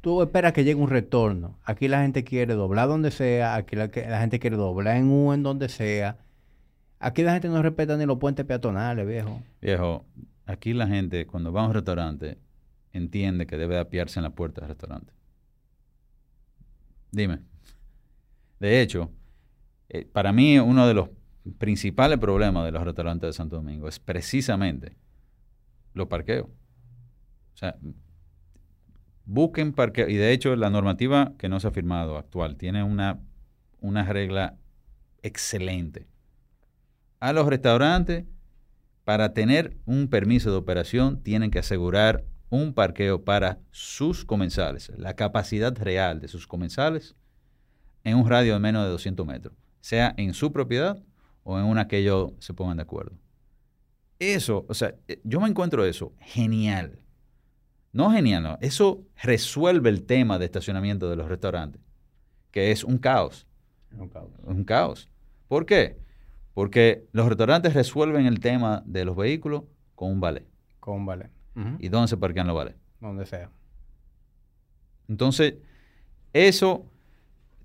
[0.00, 1.58] tú esperas que llegue un retorno.
[1.64, 5.32] Aquí la gente quiere doblar donde sea, aquí la, la gente quiere doblar en U
[5.32, 6.16] en donde sea.
[6.98, 9.42] Aquí la gente no respeta ni los puentes peatonales, viejo.
[9.60, 10.04] Viejo,
[10.46, 12.38] aquí la gente cuando va a un restaurante
[12.92, 15.12] entiende que debe apiarse en la puerta del restaurante.
[17.10, 17.40] Dime.
[18.60, 19.10] De hecho,
[19.88, 21.10] eh, para mí uno de los
[21.58, 24.96] principales problemas de los restaurantes de Santo Domingo es precisamente
[25.92, 26.46] los parqueos.
[26.46, 27.76] O sea,
[29.24, 30.08] busquen parqueo.
[30.08, 33.20] Y de hecho, la normativa que no se ha firmado actual tiene una,
[33.80, 34.56] una regla
[35.22, 36.06] excelente
[37.24, 38.26] a los restaurantes,
[39.04, 45.14] para tener un permiso de operación, tienen que asegurar un parqueo para sus comensales, la
[45.14, 47.14] capacidad real de sus comensales
[48.04, 51.02] en un radio de menos de 200 metros, sea en su propiedad
[51.42, 53.16] o en una que ellos se pongan de acuerdo.
[54.18, 57.00] Eso, o sea, eh, yo me encuentro eso genial.
[57.92, 58.58] No genial, no.
[58.60, 61.80] Eso resuelve el tema de estacionamiento de los restaurantes,
[62.50, 63.46] que es un caos.
[63.92, 64.30] Un caos.
[64.42, 65.08] Un caos.
[65.48, 65.98] ¿Por qué?
[66.54, 70.46] Porque los restaurantes resuelven el tema de los vehículos con un vale.
[70.80, 71.30] Con un vale.
[71.78, 72.74] ¿Y dónde se parquean los vales?
[73.00, 73.50] Donde sea.
[75.08, 75.54] Entonces,
[76.32, 76.86] eso,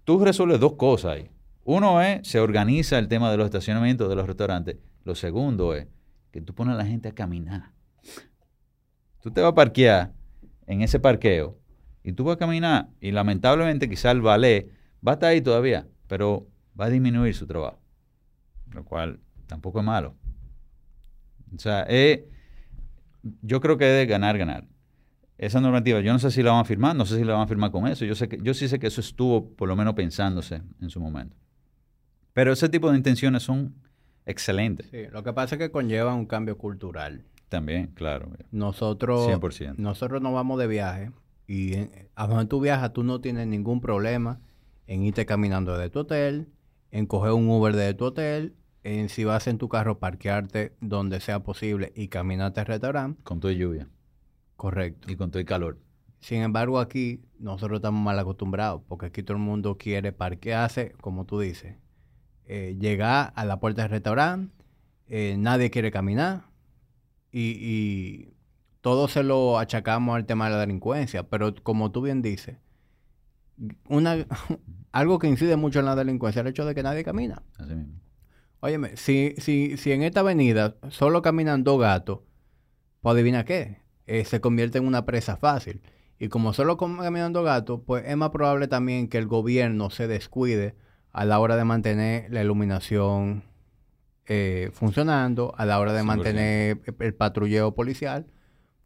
[0.03, 1.31] tú resuelves dos cosas ahí.
[1.63, 4.77] Uno es, se organiza el tema de los estacionamientos de los restaurantes.
[5.03, 5.87] Lo segundo es
[6.31, 7.71] que tú pones a la gente a caminar.
[9.21, 10.13] Tú te vas a parquear
[10.67, 11.57] en ese parqueo
[12.03, 14.71] y tú vas a caminar y lamentablemente quizá el ballet
[15.05, 16.47] va a estar ahí todavía, pero
[16.79, 17.79] va a disminuir su trabajo,
[18.71, 20.15] lo cual tampoco es malo.
[21.55, 21.87] O sea,
[23.41, 24.67] yo creo que es de ganar, ganar.
[25.37, 27.43] Esa normativa, yo no sé si la van a firmar, no sé si la van
[27.43, 28.05] a firmar con eso.
[28.05, 30.99] Yo, sé que, yo sí sé que eso estuvo por lo menos pensándose en su
[30.99, 31.35] momento.
[32.33, 33.73] Pero ese tipo de intenciones son
[34.25, 34.87] excelentes.
[34.91, 37.23] Sí, lo que pasa es que conlleva un cambio cultural.
[37.47, 38.29] También, claro.
[38.51, 39.75] Nosotros, 100%.
[39.77, 41.11] nosotros nos vamos de viaje
[41.47, 44.39] y a donde tú viajas tú no tienes ningún problema
[44.85, 46.47] en irte caminando de tu hotel,
[46.91, 51.19] en coger un Uber de tu hotel, en si vas en tu carro parquearte donde
[51.19, 53.21] sea posible y caminarte al restaurante.
[53.23, 53.87] Con tu lluvia.
[54.55, 55.11] Correcto.
[55.11, 55.77] Y con todo el calor.
[56.19, 61.25] Sin embargo, aquí nosotros estamos mal acostumbrados porque aquí todo el mundo quiere parquearse, como
[61.25, 61.77] tú dices,
[62.45, 64.53] eh, llegar a la puerta del restaurante,
[65.07, 66.43] eh, nadie quiere caminar
[67.31, 68.33] y, y
[68.81, 72.57] todo se lo achacamos al tema de la delincuencia, pero como tú bien dices,
[73.87, 74.25] una,
[74.91, 77.43] algo que incide mucho en la delincuencia es el hecho de que nadie camina.
[77.57, 77.93] Así mismo.
[78.61, 82.19] Óyeme, si, si, si en esta avenida solo caminan dos gatos,
[83.01, 85.81] pues adivina qué, eh, se convierte en una presa fácil.
[86.19, 90.07] Y como solo caminan dos gatos, pues es más probable también que el gobierno se
[90.07, 90.75] descuide
[91.13, 93.43] a la hora de mantener la iluminación
[94.25, 98.27] eh, funcionando, a la hora de mantener el, patrulleo policial,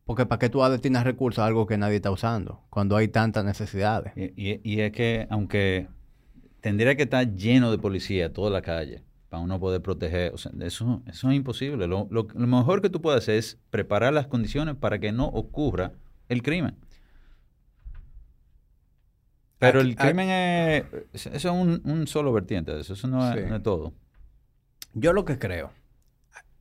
[0.06, 3.44] porque ¿para qué tú destinar recursos a algo que nadie está usando cuando hay tantas
[3.44, 4.14] necesidades?
[4.16, 5.88] Y, es que, aunque
[6.62, 9.04] tendría que estar lleno de policía toda la calle
[9.34, 11.88] para uno poder proteger, eso, eso es imposible.
[11.88, 15.94] Lo, lo mejor que tú puedes hacer es preparar las condiciones para que no ocurra
[16.30, 16.78] el crimen.
[19.58, 23.96] Pero el crimen es, eso es un, solo vertiente eso, eso no, es, todo.
[24.94, 25.72] Yo lo que creo,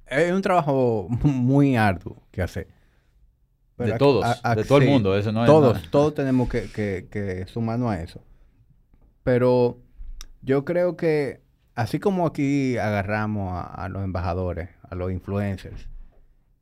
[0.06, 2.68] es un trabajo muy arduo que hacer.
[3.76, 4.24] de todos,
[4.56, 6.70] de todo el mundo, eso no todos, Todos tenemos que,
[7.10, 8.22] que, sumarnos a eso.
[9.24, 9.78] Pero
[10.40, 11.42] yo creo que
[11.74, 15.88] así como aquí agarramos a, los embajadores, a los influencers,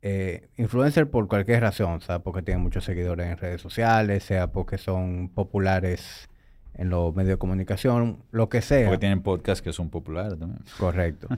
[0.01, 4.77] eh, influencers por cualquier razón, sea porque tienen muchos seguidores en redes sociales, sea porque
[4.77, 6.29] son populares
[6.73, 8.87] en los medios de comunicación, lo que sea.
[8.87, 10.63] Porque tienen podcasts que son populares también.
[10.77, 11.27] Correcto.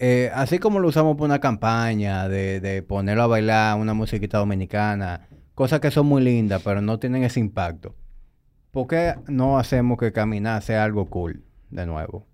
[0.00, 4.38] Eh, así como lo usamos por una campaña de, de ponerlo a bailar una musiquita
[4.38, 7.94] dominicana, cosas que son muy lindas, pero no tienen ese impacto.
[8.72, 12.26] ¿Por qué no hacemos que caminar sea algo cool de nuevo?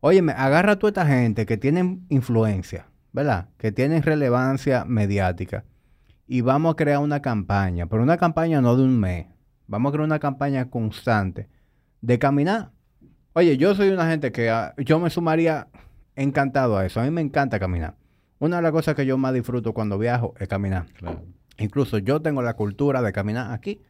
[0.00, 3.48] Óyeme, agarra a toda esta gente que tienen influencia, ¿verdad?
[3.58, 5.64] Que tienen relevancia mediática.
[6.26, 9.26] Y vamos a crear una campaña, pero una campaña no de un mes,
[9.70, 11.48] Vamos a crear una campaña constante
[12.00, 12.72] de caminar.
[13.34, 15.68] Oye, yo soy una gente que ah, yo me sumaría
[16.16, 17.00] encantado a eso.
[17.00, 17.94] A mí me encanta caminar.
[18.40, 20.86] Una de las cosas que yo más disfruto cuando viajo es caminar.
[21.56, 23.80] Incluso yo tengo la cultura de caminar aquí.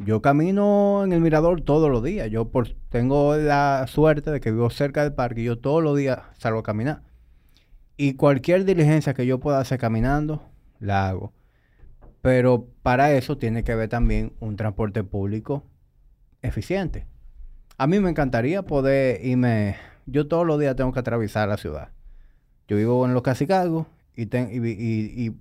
[0.00, 2.30] Yo camino en el mirador todos los días.
[2.30, 5.96] Yo por, tengo la suerte de que vivo cerca del parque y yo todos los
[5.96, 7.02] días salgo a caminar.
[7.96, 10.40] Y cualquier diligencia que yo pueda hacer caminando,
[10.78, 11.32] la hago.
[12.22, 15.64] Pero para eso tiene que haber también un transporte público
[16.42, 17.06] eficiente.
[17.76, 19.76] A mí me encantaría poder irme.
[20.06, 21.88] Yo todos los días tengo que atravesar la ciudad.
[22.68, 25.34] Yo vivo en los Casicagos y, y,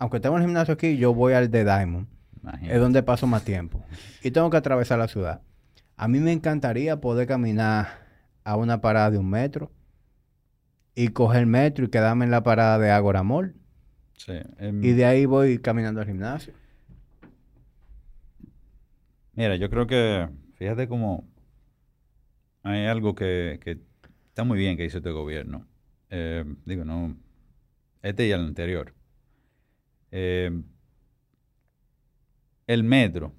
[0.00, 2.08] aunque tengo el gimnasio aquí, yo voy al de Diamond.
[2.62, 3.84] Es donde paso más tiempo.
[4.22, 5.42] Y tengo que atravesar la ciudad.
[5.96, 8.06] A mí me encantaría poder caminar
[8.44, 9.70] a una parada de un metro
[10.94, 13.54] y coger el metro y quedarme en la parada de Agora Mall
[14.28, 16.52] Em, y de ahí voy caminando al gimnasio.
[19.34, 21.26] Mira, yo creo que, fíjate cómo
[22.62, 23.58] hay algo que,
[24.28, 25.66] está muy bien que hizo este gobierno.
[26.10, 27.16] Eh, digo, no,
[28.02, 28.94] este y el anterior.
[30.10, 30.62] Eh,
[32.66, 33.32] el metro,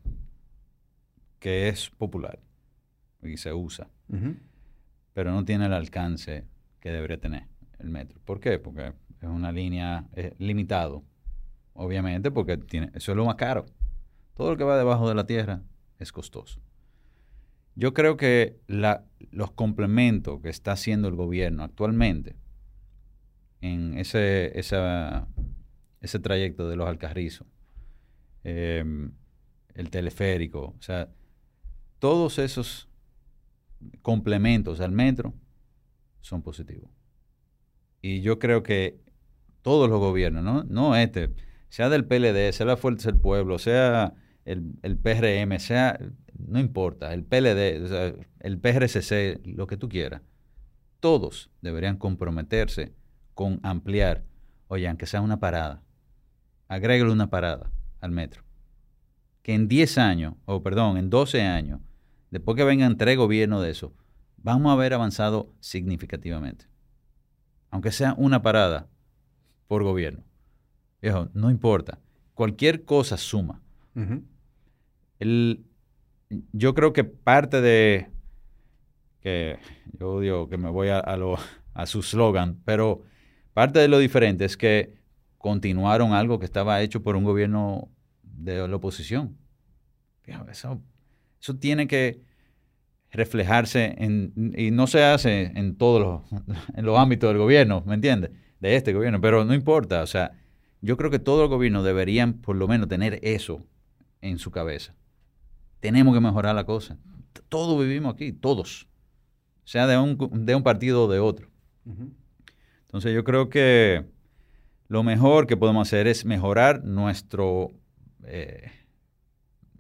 [1.40, 2.40] que es popular
[3.22, 3.90] y se usa,
[5.14, 6.46] pero no tiene el alcance
[6.80, 7.48] que debería tener
[7.80, 8.20] el metro.
[8.26, 8.60] ¿Por qué?
[8.60, 10.08] Porque es una línea
[10.38, 11.04] limitado,
[11.74, 13.66] obviamente, porque tiene, eso es lo más caro.
[14.34, 15.62] Todo lo que va debajo de la tierra
[16.00, 16.60] es costoso.
[17.76, 22.36] Yo creo que los complementos que está haciendo el gobierno actualmente
[23.62, 27.48] en ese, ese trayecto de los Alcarrizos,
[28.44, 29.12] em,
[29.76, 31.10] el teleférico, o sea,
[32.00, 32.90] todos esos
[34.02, 35.34] complementos al metro
[36.22, 36.92] son positivos.
[38.02, 39.00] Y yo creo que
[39.62, 41.32] todos los gobiernos, no, no este,
[41.70, 44.14] sea del PLD, sea la Fuerza del Pueblo, sea
[44.46, 45.98] el, el PRM, sea,
[46.38, 50.22] no importa, el PLD, el PRCC, lo que tú quieras,
[51.00, 52.94] todos deberían comprometerse
[53.34, 54.26] con ampliar,
[54.68, 55.82] oye, aunque sea una parada,
[56.68, 57.72] agrégale una parada
[58.04, 58.44] al metro.
[59.42, 61.80] Que en 10 años, o perdón, en 12 años,
[62.32, 63.94] después que vengan tres gobiernos de eso,
[64.38, 66.66] vamos a haber avanzado significativamente.
[67.72, 68.90] Aunque sea una parada
[69.68, 70.24] por gobierno.
[71.02, 72.00] Viejo, no importa.
[72.34, 73.62] Cualquier cosa suma.
[76.52, 78.10] yo creo que parte de
[79.22, 79.60] que
[79.98, 81.00] yo odio que me voy a,
[81.74, 83.04] a su slogan, pero
[83.54, 85.02] parte de lo diferente es que
[85.38, 87.93] continuaron algo que estaba hecho por un gobierno
[88.44, 89.38] de la oposición.
[90.50, 90.82] Eso,
[91.42, 92.22] eso tiene que
[93.12, 96.42] reflejarse en, y no se hace en todos los,
[96.76, 98.32] en los ámbitos del gobierno, ¿me entiendes?
[98.60, 100.32] De este gobierno, pero no importa, o sea,
[100.82, 103.66] yo creo que todos los gobiernos deberían por lo menos tener eso
[104.22, 104.96] en su cabeza.
[105.80, 106.98] Tenemos que mejorar la cosa.
[107.50, 108.88] Todos vivimos aquí, todos,
[109.64, 111.50] sea de un, de un partido o de otro.
[112.82, 114.06] Entonces yo creo que
[114.88, 117.72] lo mejor que podemos hacer es mejorar nuestro,
[118.26, 118.72] eh,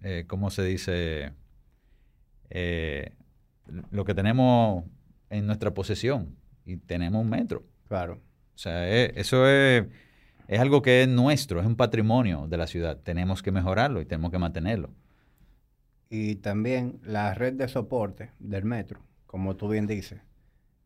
[0.03, 1.31] eh, ¿cómo se dice?
[2.49, 3.11] Eh,
[3.91, 4.83] lo que tenemos
[5.29, 6.35] en nuestra posesión
[6.65, 7.63] y tenemos un metro.
[7.87, 8.21] Claro.
[8.55, 9.85] O sea, eso es,
[10.47, 12.97] es algo que es nuestro, es un patrimonio de la ciudad.
[12.97, 14.91] Tenemos que mejorarlo y tenemos que mantenerlo.
[16.09, 20.21] Y también la red de soporte del metro, como tú bien dices,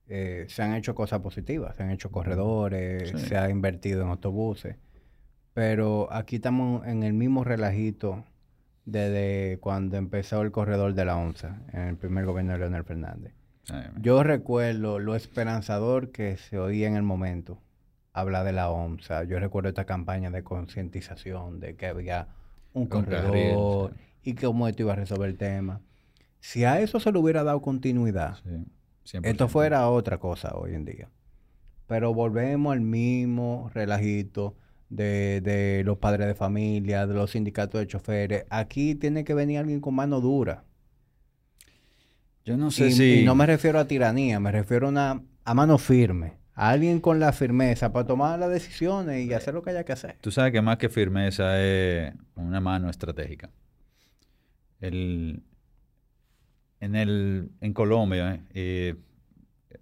[0.08, 4.78] eh, se han hecho cosas positivas, se han hecho corredores, se ha invertido en autobuses,
[5.58, 8.24] pero aquí estamos en el mismo relajito
[8.86, 13.34] desde cuando empezó el corredor de la ONSA, en el primer gobierno de Leonel Fernández.
[14.00, 17.60] Yo recuerdo lo esperanzador que se oía en el momento
[18.14, 19.24] hablar de la ONSA.
[19.24, 22.28] Yo recuerdo esta campaña de concientización de que había
[22.74, 25.82] un, corredor y cómo esto iba a resolver el tema.
[26.40, 28.38] Si a eso se le hubiera dado continuidad,
[29.24, 31.10] esto fuera otra cosa hoy en día.
[31.88, 34.56] Pero volvemos al mismo relajito
[34.90, 38.46] de, los padres de familia, de los sindicatos de choferes.
[38.50, 40.64] Aquí tiene que venir alguien con mano dura.
[42.46, 43.22] Yo no sé si...
[43.22, 46.38] Y no me refiero a tiranía, me refiero a, una, a mano firme.
[46.54, 49.92] A alguien con la firmeza para tomar las decisiones y hacer lo que haya que
[49.92, 50.18] hacer.
[50.22, 53.52] Tú sabes que más que firmeza es una mano estratégica.
[54.80, 55.44] El,
[56.80, 58.96] en, el, en Colombia, eh,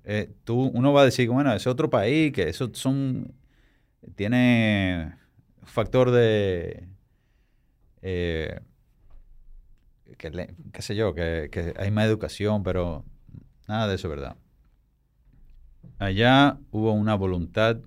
[0.03, 3.33] eh, tú, uno va a decir, bueno, es otro país, que eso son,
[4.15, 5.15] tiene
[5.63, 6.87] factor de,
[8.01, 8.59] eh,
[10.17, 13.03] que qué sé yo, que, que, hay más educación, pero
[13.67, 14.37] nada de eso es verdad.
[15.97, 17.77] Allá hubo una voluntad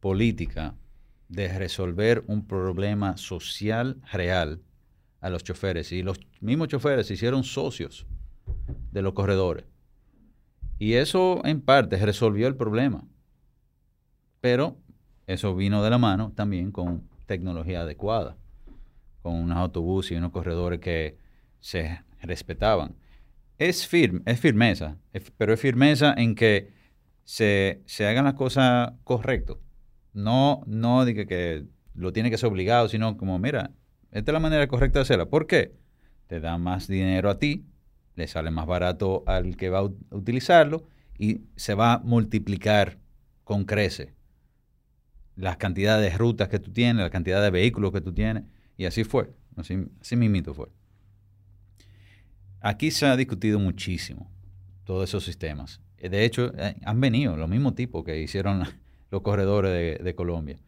[0.00, 0.74] política
[1.28, 4.62] de resolver un problema social real
[5.20, 5.92] a los choferes.
[5.92, 8.06] Y los mismos choferes se hicieron socios
[8.92, 9.64] de los corredores.
[10.78, 13.04] Y eso en parte resolvió el problema.
[14.40, 14.76] Pero
[15.28, 18.36] eso vino de la mano también con tecnología adecuada,
[19.22, 21.18] con unos autobuses y unos corredores que
[21.60, 22.94] se respetaban.
[23.58, 24.96] Es, firme, es firmeza,
[25.36, 26.72] pero es firmeza en que
[27.24, 29.58] se, hagan las cosas correctas.
[30.14, 33.72] No, no de que, lo tiene que ser obligado, sino como, mira,
[34.10, 35.26] esta es la manera correcta de hacerla.
[35.26, 35.74] ¿Por qué?
[36.26, 37.66] Te da más dinero a ti,
[38.14, 40.86] le sale más barato al que va a utilizarlo
[41.18, 42.96] y se va a multiplicar
[43.44, 44.17] con crece
[45.38, 48.44] las cantidades de rutas que tú tienes, la cantidad de vehículos que tú tienes.
[48.76, 50.68] Y así fue, así, así mismito fue.
[52.60, 54.30] Aquí se ha discutido muchísimo
[54.84, 55.80] todos esos sistemas.
[56.00, 58.64] De hecho, eh, han venido los mismos tipos que hicieron
[59.10, 60.58] los corredores de, Colombia.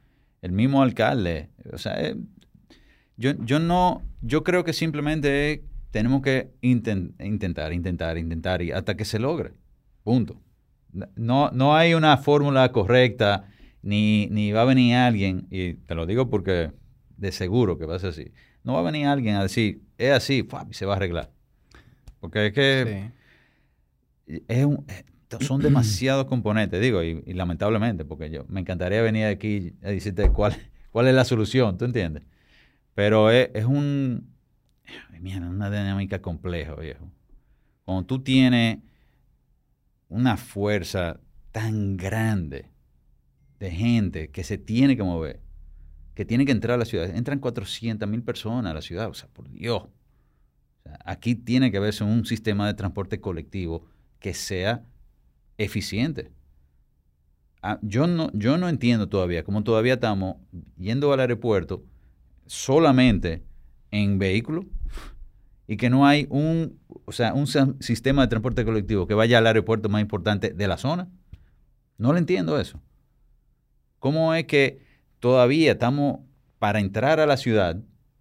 [0.40, 1.50] El mismo alcalde.
[1.72, 2.16] O sea, eh,
[3.16, 7.26] yo, yo no, yo creo que simplemente tenemos que intentar,
[7.72, 9.52] intentar, intentar, y hasta que se logre.
[10.04, 10.40] Punto.
[11.14, 13.48] No, no hay una fórmula correcta,
[13.82, 16.72] ni, ni va a venir alguien, y te lo digo porque
[17.16, 18.32] de seguro que va a ser así.
[18.62, 21.30] No va a venir alguien a decir, es así, y se va a arreglar.
[22.20, 23.12] Porque es que
[24.26, 24.66] es
[25.40, 30.56] son demasiados componentes, digo, y, lamentablemente, porque yo me encantaría venir aquí a decirte cuál,
[30.90, 32.24] cuál es la solución, ¿tú entiendes?
[32.94, 34.34] Pero es, es un,
[35.20, 37.10] mira, una dinámica compleja, viejo.
[37.84, 38.78] Cuando tú tienes
[40.08, 41.20] una fuerza
[41.52, 42.69] tan grande
[43.60, 45.40] de gente que se tiene que mover,
[46.14, 49.14] que tiene que entrar a la ciudad, entran 400 mil personas a la ciudad, o
[49.14, 49.84] sea, por Dios.
[51.04, 53.86] aquí tiene que haberse un sistema de transporte colectivo
[54.18, 54.84] que sea
[55.58, 56.32] eficiente.
[57.62, 60.36] Ah, yo, no, yo no entiendo todavía cómo todavía estamos
[60.78, 61.84] yendo al aeropuerto
[62.46, 63.44] solamente
[63.90, 64.64] en vehículos
[65.66, 69.46] y que no hay un, o sea, un sistema de transporte colectivo que vaya al
[69.46, 71.08] aeropuerto más importante de la zona.
[71.98, 72.80] No lo entiendo eso.
[74.00, 74.82] ¿Cómo es que
[75.20, 76.20] todavía estamos
[76.58, 77.76] para entrar a la ciudad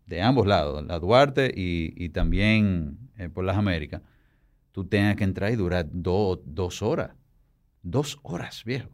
[0.06, 4.02] de ambos lados, la Duarte y, también eh, por las Américas,
[4.72, 7.12] tú tengas que entrar y durar dos horas?
[7.82, 8.90] Dos horas, viejo.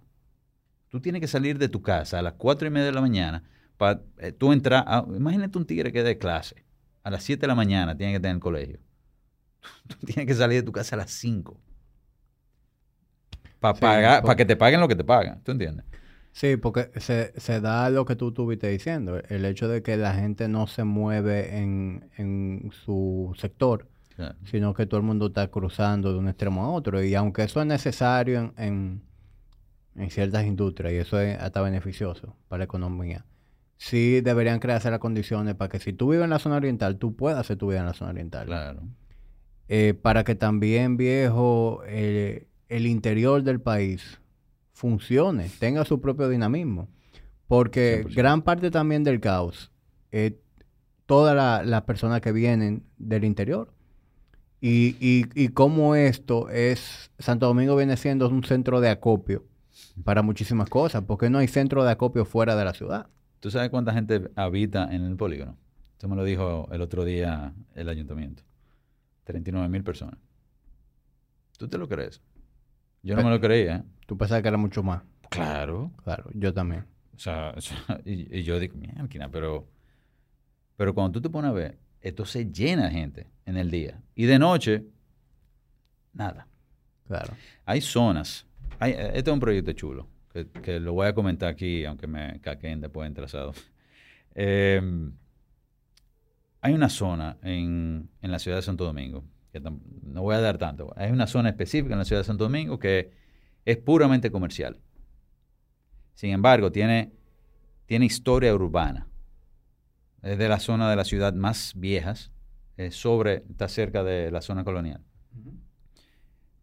[0.89, 3.43] Tú tienes que salir de tu casa a las cuatro y media de la mañana
[3.77, 4.85] para eh, tú entrar.
[5.07, 6.63] imagínate un tigre que de clase.
[7.03, 8.79] A las 7 de la mañana tiene que estar en el colegio.
[9.87, 11.59] Tú tienes que salir de tu casa a las 5.
[13.59, 15.41] Para para que te paguen lo que te pagan.
[15.43, 15.85] ¿Tú entiendes?
[16.35, 20.13] Sí, porque se, se, da lo que tú estuviste diciendo, el hecho de que la
[20.13, 23.87] gente no se mueve en, en su sector,
[24.43, 27.01] sino que todo el mundo está cruzando de un extremo a otro.
[27.01, 29.01] Y aunque eso es necesario en,
[29.95, 33.23] en, ciertas industrias, y eso es hasta beneficioso para la economía,
[33.77, 37.15] sí deberían crearse las condiciones para que si tú vives en la zona oriental, tú
[37.15, 38.47] puedas hacer tu vida en la zona oriental.
[38.47, 38.81] Claro.
[39.69, 44.19] Eh, para que también, viejo, eh, el interior del país
[44.75, 46.89] funcione, tenga su propio dinamismo.
[47.47, 49.71] Porque gran parte también del caos
[50.11, 50.33] es
[51.05, 53.73] todas las personas que vienen del interior.
[54.61, 59.45] Y, y, y cómo esto es, Santo Domingo viene siendo un centro de acopio
[60.03, 63.07] para muchísimas cosas, porque no hay centro de acopio fuera de la ciudad.
[63.39, 65.55] ¿Tú sabes cuánta gente habita en el polígono?
[65.97, 68.43] Eso me lo dijo el otro día el ayuntamiento.
[69.25, 70.19] 39 mil personas.
[71.57, 72.21] ¿Tú te lo crees?
[73.03, 73.75] Yo no me lo creía.
[73.77, 73.83] ¿eh?
[74.05, 75.01] ¿Tú pensabas que era mucho más?
[75.29, 75.91] Claro.
[76.03, 76.85] Claro, yo también.
[77.15, 77.55] O sea,
[78.05, 79.67] y, yo digo, mierda, pero,
[80.75, 84.01] pero cuando tú te pones a ver, esto se llena de gente en el día.
[84.15, 84.85] Y de noche,
[86.13, 86.47] nada.
[87.07, 87.33] Claro.
[87.65, 88.45] Hay zonas.
[88.79, 90.07] Hay, este es un proyecto chulo,
[90.61, 93.53] que, lo voy a comentar aquí, aunque me caquen después en trazado.
[94.37, 95.13] Em,
[96.59, 100.57] hay una zona en, en, la ciudad de Santo Domingo, que no voy a dar
[100.57, 103.13] tanto, hay una zona específica en la ciudad de Santo Domingo que
[103.65, 104.79] es puramente comercial.
[106.13, 107.11] Sin embargo, tiene,
[107.85, 109.07] tiene historia urbana
[110.25, 112.31] es de la zona de la ciudad más viejas,
[112.89, 115.01] sobre, está cerca de la zona colonial.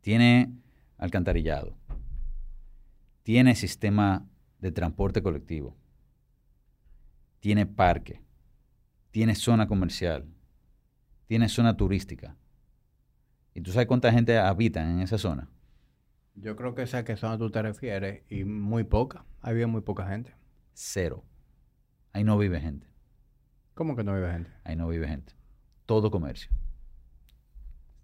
[0.00, 0.52] Tiene
[0.98, 1.76] alcantarillado,
[3.22, 4.26] tiene sistema
[4.58, 5.76] de transporte colectivo,
[7.38, 8.20] tiene parque,
[9.12, 10.26] tiene zona comercial,
[11.26, 12.36] tiene zona turística.
[13.54, 15.48] ¿Y tú sabes cuánta gente habita en esa zona?
[16.34, 19.24] Yo creo que esa a qué zona tú te refieres y muy poca.
[19.40, 20.34] Había muy poca gente.
[20.72, 21.24] Cero.
[22.12, 22.86] Ahí no vive gente.
[23.74, 24.50] ¿Cómo que no vive gente?
[24.64, 25.34] Ahí no vive gente.
[25.86, 26.50] Todo comercio.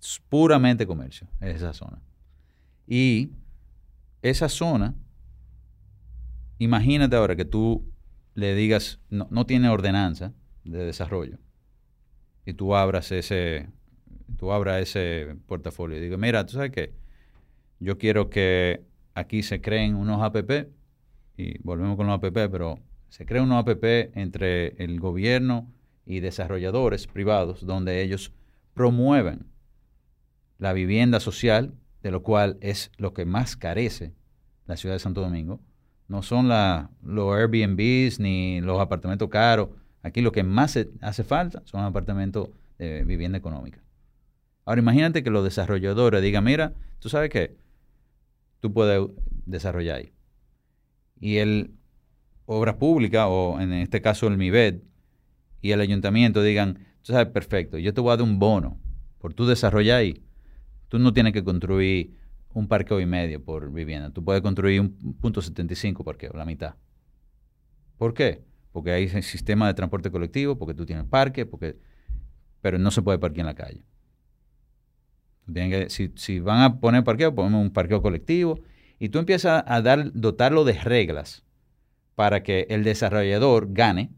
[0.01, 2.01] Es puramente comercio, esa zona.
[2.87, 3.33] Y
[4.23, 4.95] esa zona,
[6.59, 7.91] imagínate ahora que tú
[8.35, 10.33] le digas, no, no tiene ordenanza
[10.65, 11.39] de desarrollo,
[12.47, 13.69] y tú abras ese,
[14.39, 16.95] tú abras ese portafolio y digas, mira, tú sabes qué,
[17.81, 18.83] yo quiero que
[19.15, 20.69] aquí se creen unos APP,
[21.37, 25.73] y volvemos con los APP, pero se crea una app entre el gobierno
[26.05, 28.33] y desarrolladores privados donde ellos
[28.75, 29.47] promueven
[30.59, 34.13] la vivienda social, de lo cual es lo que más carece
[34.67, 35.61] la ciudad de Santo Domingo.
[36.09, 39.71] No son los Airbnbs ni los apartamentos caros.
[40.03, 43.83] Aquí lo que más hace falta son apartamentos de vivienda económica.
[44.65, 47.57] Ahora imagínate que los desarrolladores digan, mira, tú sabes que
[48.61, 49.09] tú puedes
[49.47, 50.13] desarrollar ahí.
[51.21, 51.75] Y el
[52.47, 54.81] obra pública, o en este caso el MIBED,
[55.61, 58.81] y el ayuntamiento digan, tú sabes, perfecto, yo te voy a dar un bono
[59.19, 60.25] por tu desarrollar ahí.
[60.89, 62.17] Tú no tienes que construir
[62.55, 64.11] un parqueo y medio por vivienda.
[64.11, 66.75] Tú puedes construir un punto 75 parqueo, la mitad.
[67.99, 68.45] ¿Por qué?
[68.73, 71.77] Porque hay sistema de transporte colectivo, porque tú tienes parque, porque
[72.61, 73.85] pero no se puede parquear en la calle.
[75.89, 78.61] Si, si, van a poner parqueo, ponemos un parqueo colectivo
[78.99, 81.45] y tú empiezas a dar, dotarlo de reglas
[82.15, 84.11] para que el desarrollador gane,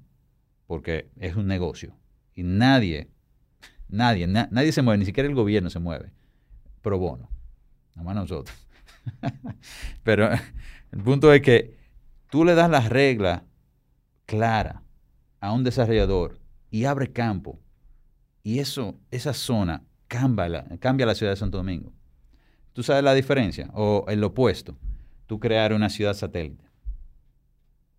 [0.67, 1.97] porque es un negocio.
[2.35, 3.11] Y nadie,
[3.89, 6.13] nadie, nadie se mueve, ni siquiera el gobierno se mueve.
[6.83, 7.29] Pro bono.
[7.95, 8.57] Nada más nosotros.
[10.03, 11.77] Pero el punto es que
[12.31, 13.43] tú le das las reglas
[14.27, 14.81] claras
[15.41, 17.61] a un desarrollador y abre campo.
[18.43, 21.93] Y eso, esa zona cambia la, cambia la ciudad de Santo Domingo.
[22.73, 23.71] ¿Tú sabes la diferencia?
[23.75, 24.77] O el opuesto.
[25.27, 26.65] Tú crear una ciudad satélite.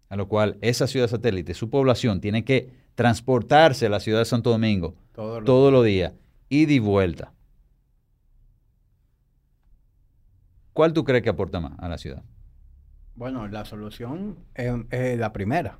[0.09, 4.25] A lo cual esa ciudad satélite, su población, tiene que transportarse a la ciudad de
[4.25, 6.13] Santo Domingo todos los días,
[6.49, 7.31] ida y vuelta.
[10.73, 12.23] ¿Cuál tú crees que aporta más a la ciudad?
[13.15, 15.79] Bueno, la solución es, la primera.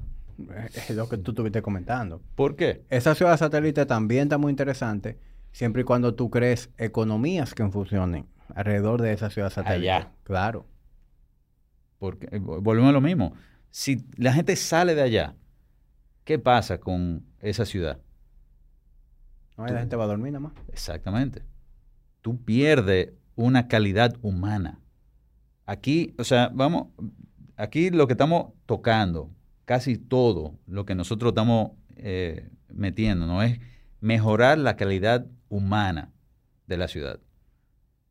[0.74, 2.22] Es lo que tú estuviste comentando.
[2.36, 2.84] ¿Por qué?
[2.90, 5.18] Esa ciudad satélite también está muy interesante,
[5.52, 9.92] siempre y cuando tú crees economías que funcionen alrededor de esa ciudad satélite.
[9.92, 10.12] Allá.
[10.24, 10.66] Claro.
[12.00, 13.34] Porque eh, volvemos a lo mismo.
[13.70, 15.36] Si la gente sale de allá,
[16.24, 18.00] ¿qué pasa con esa ciudad?
[19.58, 20.54] No, la gente va a dormir nada más.
[20.70, 21.44] Exactamente.
[22.22, 24.80] Tú pierdes una calidad humana.
[25.66, 26.88] Aquí, o sea, vamos,
[27.56, 29.30] aquí lo que estamos tocando,
[29.66, 33.44] casi todo lo que nosotros estamos eh, metiendo, ¿no?
[33.44, 33.60] Es
[34.00, 36.12] mejorar la calidad humana
[36.66, 37.20] de la ciudad.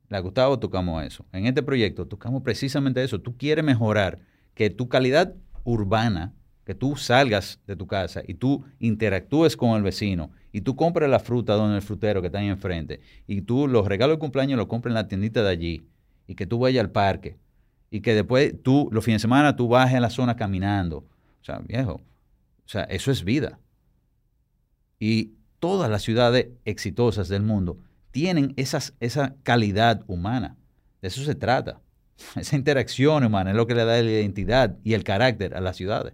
[0.08, 1.24] La Gustavo tocamos eso.
[1.32, 3.20] En este proyecto tocamos precisamente eso.
[3.20, 4.20] Tú quieres mejorar
[4.54, 5.34] que tu calidad
[5.64, 6.34] urbana,
[6.64, 11.08] que tú salgas de tu casa y tú interactúes con el vecino y tú compres
[11.08, 14.58] la fruta donde el frutero que está ahí enfrente y tú los regalos de cumpleaños
[14.58, 15.86] los compres en la tiendita de allí
[16.26, 17.38] y que tú vayas al parque
[17.90, 20.98] y que después tú, los fines de semana, tú bajes a la zona caminando.
[20.98, 23.58] O sea, viejo, o sea, eso es vida.
[24.98, 27.78] Y todas las ciudades exitosas del mundo
[28.10, 30.56] tienen esa calidad humana.
[31.00, 31.80] De eso se trata.
[32.36, 35.76] Esa interacción humana es lo que le da la identidad y el carácter a las
[35.76, 36.12] ciudades.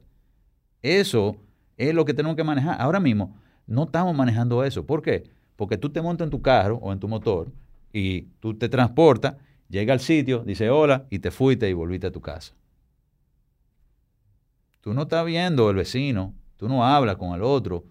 [0.82, 1.36] Eso
[1.76, 2.80] es lo que tenemos que manejar.
[2.80, 3.36] Ahora mismo
[3.66, 4.86] no estamos manejando eso.
[4.86, 5.24] ¿Por qué?
[5.56, 7.50] Porque tú te montas en tu carro o en tu motor
[7.92, 9.36] y tú te transportas,
[9.68, 12.54] llega al sitio, dice hola y te fuiste y volviste a tu casa.
[14.80, 17.84] Tú no estás viendo el vecino, tú no hablas con el otro,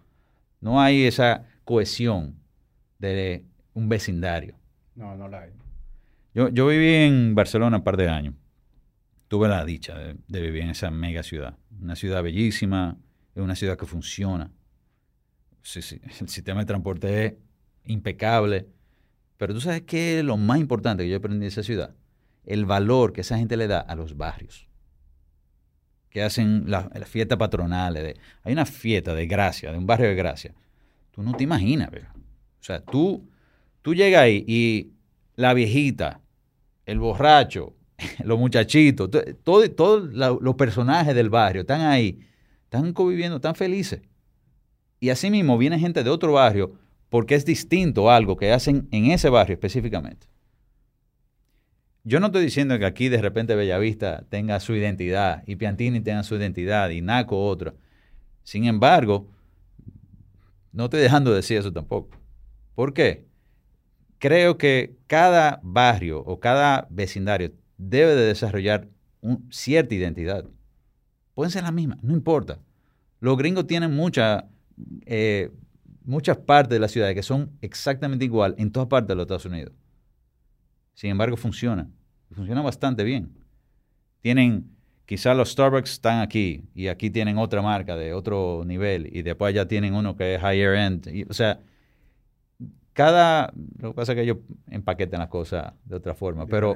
[0.66, 2.40] no hay esa cohesión
[2.98, 3.46] de
[3.76, 4.56] un vecindario.
[4.96, 5.52] No, no la hay.
[6.34, 8.34] Yo, yo viví en Barcelona un par de años.
[9.28, 11.56] Tuve la dicha de, vivir en esa mega ciudad.
[11.80, 12.98] Una ciudad bellísima,
[13.36, 14.52] es una ciudad que funciona.
[15.62, 17.34] Sí, sí, el sistema de transporte es
[17.86, 18.68] impecable.
[19.38, 21.94] Pero tú sabes qué es lo más importante que yo aprendí de esa ciudad?
[22.44, 24.68] El valor que esa gente le da a los barrios.
[26.16, 28.16] Que hacen las fiestas patronales.
[28.44, 30.54] hay una fiesta de gracia, de un barrio de gracia.
[31.12, 32.14] Tú no te imaginas, ¿verdad?
[32.16, 33.28] O sea, tú
[33.86, 34.94] Tú llegas ahí y
[35.36, 36.20] la viejita,
[36.88, 37.76] el borracho,
[38.24, 39.12] los muchachitos,
[39.44, 42.18] todos los personajes del barrio están ahí,
[42.64, 44.02] están conviviendo, están felices.
[45.00, 49.12] Y así mismo viene gente de otro barrio porque es distinto algo que hacen en
[49.12, 50.26] ese barrio específicamente.
[52.06, 56.24] Yo no estoy diciendo que aquí de repente Bellavista tenga su identidad y Piantini tenga
[56.24, 57.74] su identidad y Naco otra.
[58.44, 59.30] Sin embargo,
[60.72, 62.18] no estoy dejando de decir eso tampoco.
[62.76, 63.26] ¿Por qué?
[64.26, 68.90] creo que cada barrio o cada vecindario debe de desarrollar
[69.50, 70.46] cierta identidad.
[71.34, 72.60] Pueden ser la misma, no importa.
[73.20, 74.48] Los gringos tienen mucha,
[75.06, 75.52] eh,
[76.04, 79.46] muchas partes de la ciudad que son exactamente igual en todas partes de los Estados
[79.46, 79.74] Unidos.
[80.94, 81.88] Sin embargo, funciona.
[82.32, 83.30] Funciona bastante bien.
[84.22, 84.76] Tienen,
[85.06, 89.54] quizás los Starbucks están aquí y aquí tienen otra marca de otro nivel y después
[89.54, 91.26] ya tienen uno que es higher end.
[91.30, 91.60] o sea,
[92.94, 94.38] cada, lo que pasa es que ellos
[94.70, 96.76] empaquetan las cosas de otra forma, pero,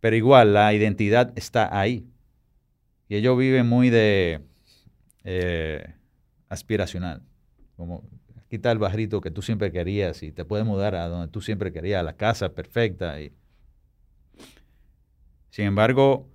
[0.00, 2.06] pero igual la identidad está ahí.
[3.08, 4.42] Y ellos viven muy de
[5.24, 5.94] eh,
[6.48, 7.22] aspiracional.
[7.76, 8.04] Como
[8.36, 11.40] aquí está el barrito que tú siempre querías y te puedes mudar a donde tú
[11.40, 13.20] siempre querías, a la casa perfecta.
[13.20, 13.32] Y...
[15.50, 16.28] Sin embargo,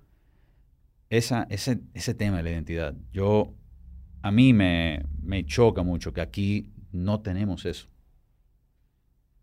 [1.08, 3.54] ese, tema de la identidad, yo,
[4.22, 7.88] a mí me, me choca mucho que aquí no tenemos eso.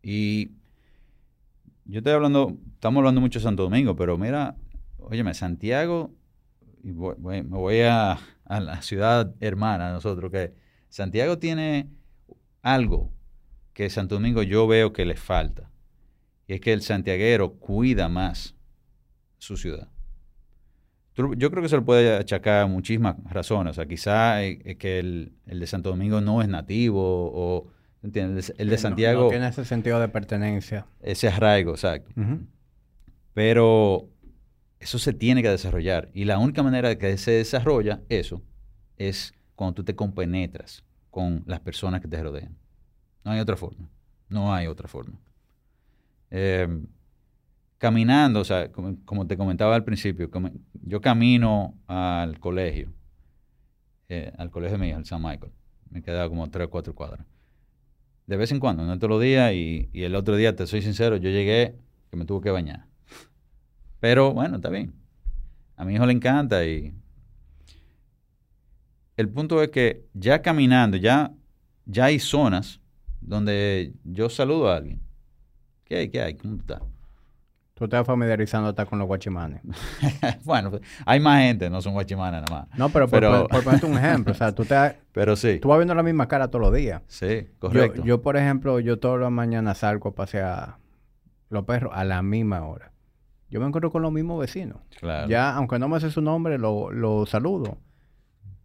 [0.03, 0.51] Y
[1.85, 4.55] yo estoy hablando, estamos hablando mucho de Santo Domingo, pero mira,
[4.97, 6.11] óyeme, Santiago,
[6.83, 10.53] y me voy a, a, la ciudad hermana de nosotros, que
[10.89, 11.89] Santiago tiene
[12.61, 13.11] algo
[13.73, 15.69] que Santo Domingo yo veo que le falta.
[16.47, 18.55] Y es que el santiaguero cuida más
[19.41, 19.89] su ciudad.
[21.15, 23.71] Yo creo que se le puede achacar muchísimas razones.
[23.71, 27.71] O sea, quizá es que el, el de Santo Domingo no es nativo o
[28.03, 28.53] ¿Entiendes?
[28.57, 29.23] El de Santiago.
[29.23, 30.87] No, tiene ese sentido de pertenencia.
[31.01, 32.11] Ese arraigo, exacto.
[33.33, 34.09] Pero
[34.79, 36.09] eso se tiene que desarrollar.
[36.13, 38.41] Y la única manera de que se desarrolla eso
[38.97, 42.57] es cuando tú te compenetras con las personas que te rodean.
[43.23, 43.87] No hay otra forma.
[44.29, 45.19] No hay otra forma.
[46.31, 46.87] Em,
[47.81, 50.29] caminando, o sea, como, te comentaba al principio,
[50.83, 52.93] yo camino al colegio,
[54.07, 55.51] eh, al colegio mío, al San Michael.
[55.89, 57.25] Me quedaba como tres o cuatro cuadras.
[58.27, 61.17] De vez en cuando, no todos los días, y, el otro día, te soy sincero,
[61.17, 61.75] yo llegué
[62.11, 62.85] que me tuve que bañar.
[63.99, 64.93] Pero bueno, está bien.
[65.75, 66.93] A mi hijo le encanta y
[69.17, 71.33] el punto es que ya caminando, ya,
[71.87, 72.79] ya hay zonas
[73.21, 75.01] donde yo saludo a alguien.
[75.83, 76.09] ¿Qué hay?
[76.09, 76.35] ¿Qué hay?
[76.35, 77.00] ¿Cómo tú estás?
[77.81, 79.59] Tú estás familiarizando hasta con los guachimanes.
[80.45, 82.77] bueno, pues, hay más gente, no son guachimanas nada más.
[82.77, 84.75] No, pero por, Pero- por- por ponerte un ejemplo, o sea, tú, te,
[85.13, 87.01] Pero sí, tú vas viendo la misma cara todos los días.
[87.07, 88.03] sí, Yo, correcto.
[88.05, 90.75] yo, por ejemplo, yo todas las mañanas salgo a pasear
[91.49, 92.91] los perros a la misma hora.
[93.49, 94.77] Yo me encuentro con los mismos vecinos.
[94.99, 95.27] claro.
[95.27, 97.79] Ya, aunque no me sé su nombre, lo, lo saludo.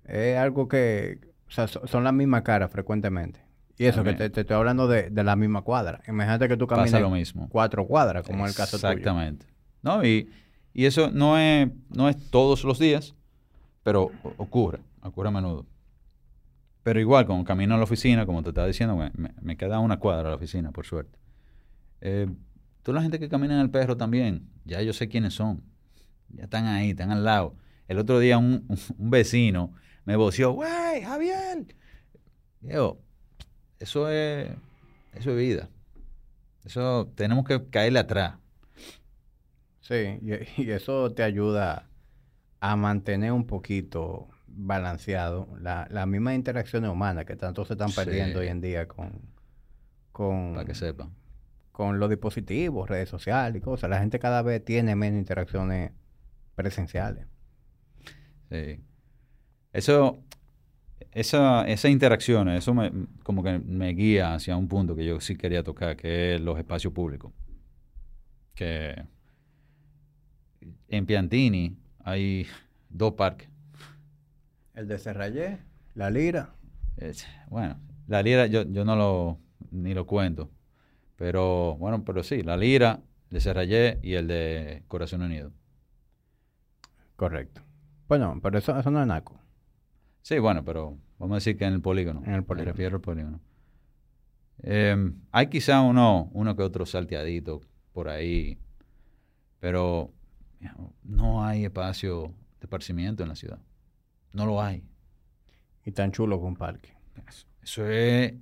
[0.04, 3.40] Es algo que, o sea, so- son las mismas caras frecuentemente.
[3.78, 6.00] Y eso, que te, te estoy hablando de, de la misma cuadra.
[6.08, 7.48] Imagínate que tú Pasa camines lo mismo.
[7.50, 8.88] cuatro cuadras, como es el caso tuyo.
[8.90, 9.46] Exactamente.
[9.82, 10.30] No, y,
[10.72, 13.14] y eso no es, no es todos los días,
[13.82, 15.66] pero ocurre, ocurre a menudo.
[16.82, 19.78] Pero igual, como camino a la oficina, como te estaba diciendo, me, me- me queda
[19.80, 21.18] una cuadra a la oficina, por suerte.
[22.00, 22.28] Eh,
[22.82, 25.62] toda la gente que camina en el perro también, ya yo sé quiénes son.
[26.30, 27.56] Ya están ahí, están al lado.
[27.88, 28.66] El otro día un,
[28.98, 29.72] un vecino
[30.04, 31.66] me voció, ¡Wey, Javier!
[32.62, 32.98] Yo,
[33.80, 34.50] eso es,
[35.14, 35.68] eso es vida.
[36.64, 38.34] Eso tenemos que caerle atrás.
[39.80, 41.88] Sí, y, y eso te ayuda
[42.60, 48.38] a mantener un poquito balanceado la- las mismas interacciones humanas que tanto se están perdiendo
[48.40, 48.46] Sí.
[48.46, 49.20] hoy en día con,
[50.12, 51.10] con, Para que sepan.
[51.72, 53.90] con los dispositivos, redes sociales y cosas.
[53.90, 55.92] La gente cada vez tiene menos interacciones
[56.54, 57.26] presenciales.
[58.50, 58.80] Sí.
[59.72, 60.22] Eso,
[61.20, 65.36] esa, esa interacción, eso me, como que me guía hacia un punto que yo sí
[65.36, 67.32] quería tocar, que es los espacios públicos.
[68.54, 69.04] Que
[70.88, 72.46] en Piantini hay
[72.88, 73.48] dos parques.
[74.74, 75.58] El de Serrayé,
[75.94, 76.54] La Lira.
[76.96, 77.78] Es- bueno,
[78.08, 79.38] la Lira yo, yo no lo
[79.70, 80.50] ni lo cuento.
[81.16, 85.52] Pero bueno, pero sí, la Lira, el de Serrayé y el de Corazón Unido.
[87.16, 87.62] Correcto.
[88.08, 89.40] Bueno, pero eso, eso no es naco.
[90.26, 92.20] Sí, bueno, pero vamos a decir que en el polígono.
[92.24, 92.72] En el Me polígono.
[92.72, 93.40] refiero al polígono.
[94.60, 97.60] Em, hay quizá uno, uno que otro salteadito
[97.92, 98.58] por ahí,
[99.60, 100.12] pero
[101.04, 103.60] no hay espacio de esparcimiento en la ciudad.
[104.32, 104.82] No lo hay.
[105.84, 106.92] Y tan chulo con un parque.
[107.28, 108.34] Eso, eso es,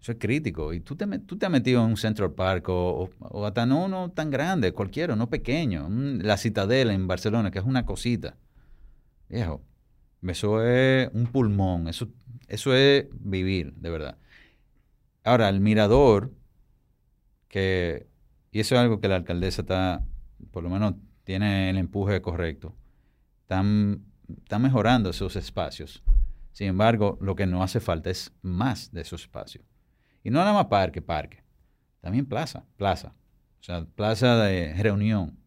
[0.00, 0.72] eso es crítico.
[0.72, 3.66] Y tú te, tú te has metido en un Central Park o, o- o hasta
[3.66, 5.88] no uno tan grande, cualquiera, no pequeño.
[5.90, 8.36] la Citadela en Barcelona, que es una cosita.
[9.28, 9.62] Viejo,
[10.30, 11.88] eso es un pulmón.
[11.88, 12.08] Eso,
[12.48, 14.18] eso es vivir, de verdad.
[15.24, 16.32] Ahora, el mirador,
[17.48, 18.06] que,
[18.50, 20.04] y eso es algo que la alcaldesa está,
[20.50, 20.94] por lo menos
[21.24, 22.74] tiene el empuje correcto,
[23.42, 26.02] están, están mejorando esos espacios.
[26.52, 29.64] Sin embargo, lo que no hace falta es más de esos espacios.
[30.22, 31.42] Y no nada más parque, parque.
[32.00, 33.14] También plaza, plaza.
[33.60, 35.38] O sea, plaza de reunión.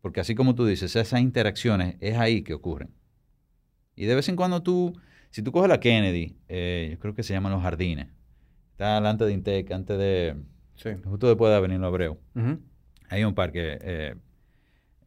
[0.00, 2.94] Porque así como tú dices, esas interacciones es ahí que ocurren.
[4.00, 4.98] Y de vez en cuando tú,
[5.28, 8.08] si tú coges la Kennedy, eh, yo creo que se llaman los jardines.
[8.72, 10.36] Está delante de Intec, antes de,
[10.74, 10.88] Sí.
[11.04, 12.18] justo después de Avenida Abreu.
[12.34, 12.58] Ujú.
[13.10, 14.14] Hay un parque eh,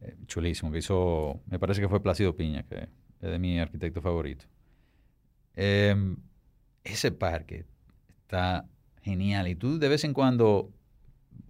[0.00, 2.88] eh, chulísimo que hizo, me parece que fue Plácido Piña, que
[3.20, 4.44] es de mi arquitecto favorito.
[5.56, 6.16] Em,
[6.84, 7.64] ese parque
[8.20, 8.64] está
[9.02, 10.70] genial y tú de vez en cuando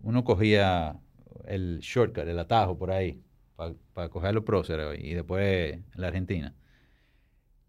[0.01, 0.99] uno cogía
[1.47, 3.21] el shortcut, el atajo por ahí,
[3.93, 6.55] para coger los próceres y después la Argentina.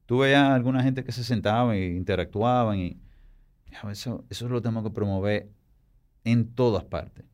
[0.05, 2.97] Tú veías alguna gente que se sentaban e interactuaban y
[3.71, 5.49] "Ya, eso, eso lo tenemos que promover
[6.23, 7.25] en todas partes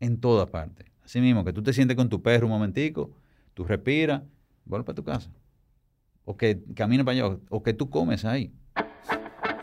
[0.00, 0.86] en todas partes.
[1.04, 3.10] Así mismo, que tú te sientes con tu perro un momentico,
[3.54, 4.22] tú respiras,
[4.64, 5.30] vuelve para tu casa.
[6.24, 8.52] O que camines para allá, o que tú comes ahí.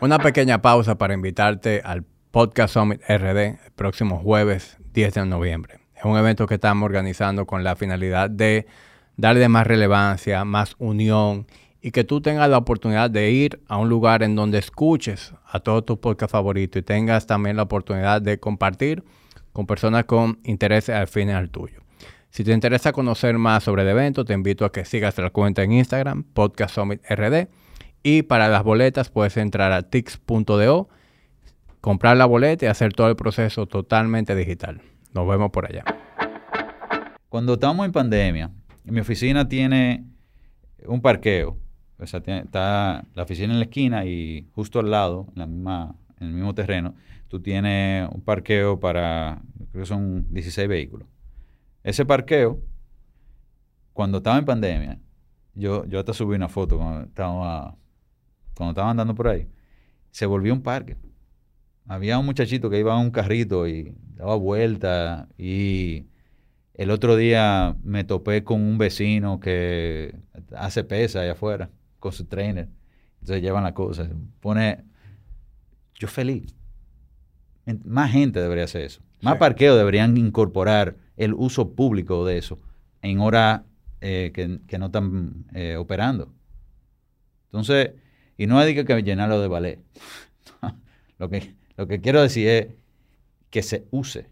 [0.00, 5.80] Una pequeña pausa para invitarte al Podcast Summit RD el próximo jueves 10 de noviembre.
[5.94, 8.66] Es un evento que estamos organizando con la finalidad de
[9.16, 11.46] darle más relevancia, más unión
[11.84, 15.60] y que tú tengas la oportunidad de ir a un lugar en donde escuches a
[15.60, 19.04] todos tus podcasts favoritos y tengas también la oportunidad de compartir
[19.52, 21.82] con personas con intereses afines al tuyo.
[22.30, 25.62] Si te interesa conocer más sobre el evento, te invito a que sigas la cuenta
[25.62, 27.48] en Instagram, Podcast Summit RD.
[28.02, 30.88] Y para las boletas puedes entrar a tix.do,
[31.82, 34.80] comprar la boleta y hacer todo el proceso totalmente digital.
[35.12, 35.84] Nos vemos por allá.
[37.28, 38.50] Cuando estamos en pandemia,
[38.84, 40.06] mi oficina tiene
[40.86, 41.58] un parqueo.
[41.98, 45.96] O sea, está la oficina en la esquina y justo al lado, en, la misma,
[46.18, 46.94] en el mismo terreno,
[47.28, 51.08] tú tienes un parqueo para, creo que son 16 vehículos.
[51.84, 52.60] ese parqueo,
[53.92, 54.98] cuando estaba en pandemia,
[55.54, 57.76] yo, yo hasta subí una foto cuando estaba,
[58.54, 59.48] cuando estaba andando por ahí,
[60.10, 60.96] se volvió un parque.
[61.86, 66.06] Había un muchachito que iba en un carrito y daba vuelta y
[66.74, 70.16] el otro día me topé con un vecino que
[70.56, 71.70] hace pesa allá afuera
[72.04, 72.68] con su trainer.
[73.20, 74.06] Entonces llevan la cosa.
[74.40, 74.84] Pone,
[75.94, 76.54] yo feliz.
[77.82, 79.00] Más gente debería hacer eso.
[79.22, 82.60] Más parqueos deberían incorporar el uso público de eso
[83.00, 83.62] en horas
[84.02, 86.30] eh, que, no están eh, operando.
[87.46, 87.92] Entonces,
[88.36, 89.80] y no hay que llenarlo de ballet.
[91.18, 92.66] lo, que, lo que quiero decir es
[93.48, 94.28] que se use,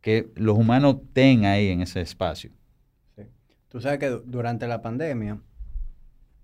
[0.00, 2.50] que los humanos estén ahí en ese espacio.
[3.68, 5.38] Tú sabes que durante la pandemia,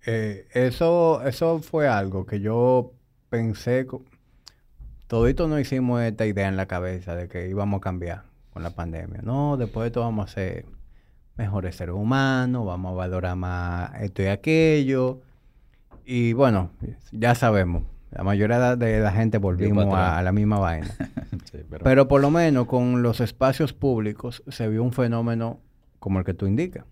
[0.06, 2.92] eh, eso, eso fue algo que yo
[3.30, 3.86] pensé,
[5.06, 8.22] todito no hicimos esta idea en la cabeza de que íbamos a cambiar
[8.52, 9.20] con la pandemia.
[9.22, 10.66] No, después de todo vamos a ser
[11.36, 15.20] mejores seres humanos, vamos a valorar más esto y aquello.
[16.04, 16.70] Y bueno,
[17.12, 20.88] ya sabemos, la mayoría de la gente volvimos a, la misma vaina.
[21.82, 22.06] pero...
[22.06, 25.60] por lo menos con los espacios públicos se vio un fenómeno
[25.98, 26.84] como el que tú indicas.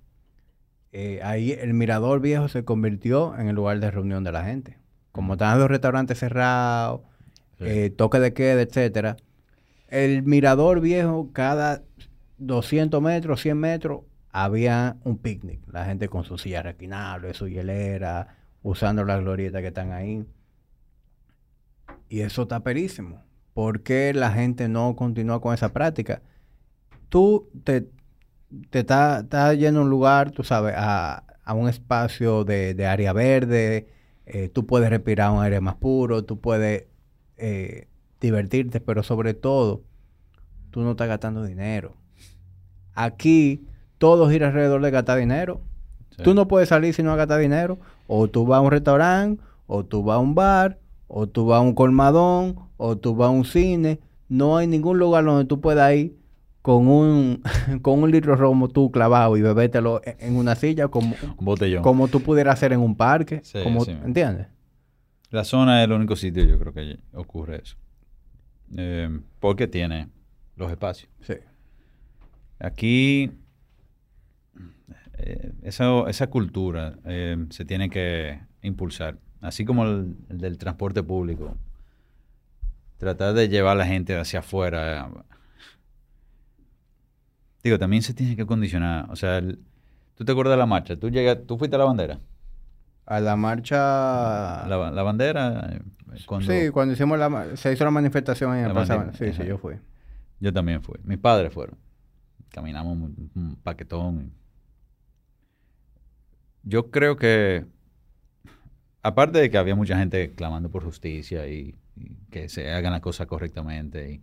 [0.92, 4.78] Eh, ahí el mirador viejo se convirtió en el lugar de reunión de la gente.
[5.10, 7.00] Como estaban los restaurantes cerrados,
[7.60, 9.16] eh, toque de queda, etcétera.
[9.88, 11.82] El mirador viejo, cada
[12.38, 14.00] 200 metros, 100 metros,
[14.30, 15.60] había un picnic.
[15.70, 20.24] La gente con su silla requinable, su hielera, usando las glorietas que están ahí.
[22.08, 23.22] Y eso está perísimo.
[23.54, 26.22] ¿Por qué la gente no continúa con esa práctica?
[27.08, 27.88] Tú te,
[28.70, 31.24] te estás está yendo a un lugar, tú sabes, a,
[31.54, 33.88] un espacio de, área verde,
[34.26, 36.86] eh, tú puedes respirar un aire más puro, tú puedes
[37.36, 37.88] eh,
[38.20, 39.82] divertirte, pero sobre todo,
[40.70, 41.94] tú no estás gastando dinero.
[42.94, 43.66] Aquí
[43.98, 45.60] todo gira alrededor de gastar dinero.
[46.22, 47.78] Tú no puedes salir si no gastar dinero.
[48.06, 51.58] O tú vas a un restaurante, o tú vas a un bar, o tú vas
[51.58, 54.00] a un colmadón, o tú vas a un cine.
[54.28, 56.21] No hay ningún lugar donde tú puedas ir
[56.62, 57.42] con un,
[57.82, 61.14] con un litro romo tú clavado y bebértelo en una silla como,
[61.82, 63.42] como tú pudieras hacer en un parque.
[63.62, 64.46] como, ¿Entiendes?
[65.30, 67.76] La zona es el único sitio, yo creo que ocurre eso.
[68.76, 70.08] Eh, porque tiene
[70.56, 71.10] los espacios.
[71.22, 71.34] Sí.
[72.58, 73.32] Aquí,
[75.18, 81.56] eh, esa, cultura eh, se tiene que impulsar, así como el, del transporte público.
[82.98, 85.10] Tratar de llevar a la gente hacia afuera.
[87.62, 89.06] Digo, también se tiene que condicionar.
[89.10, 89.40] O sea,
[90.14, 90.96] ¿tú te acuerdas de la marcha?
[90.96, 92.18] ¿Tú, llegas, ¿Tú fuiste a la bandera?
[93.06, 94.66] A la marcha...
[94.66, 95.70] La, bandera...
[95.72, 95.82] Eh,
[96.40, 97.56] sí, cuando hicimos la...
[97.56, 99.12] Se hizo la manifestación en el pasado.
[99.12, 99.74] Sí, sí, yo fui.
[100.40, 100.98] Yo también fui.
[101.04, 101.76] Mis padres fueron.
[102.50, 104.32] Caminamos un, paquetón.
[106.62, 107.64] Yo creo que...
[109.04, 111.74] Aparte de que había mucha gente clamando por justicia y,
[112.30, 114.22] que se hagan las cosas correctamente y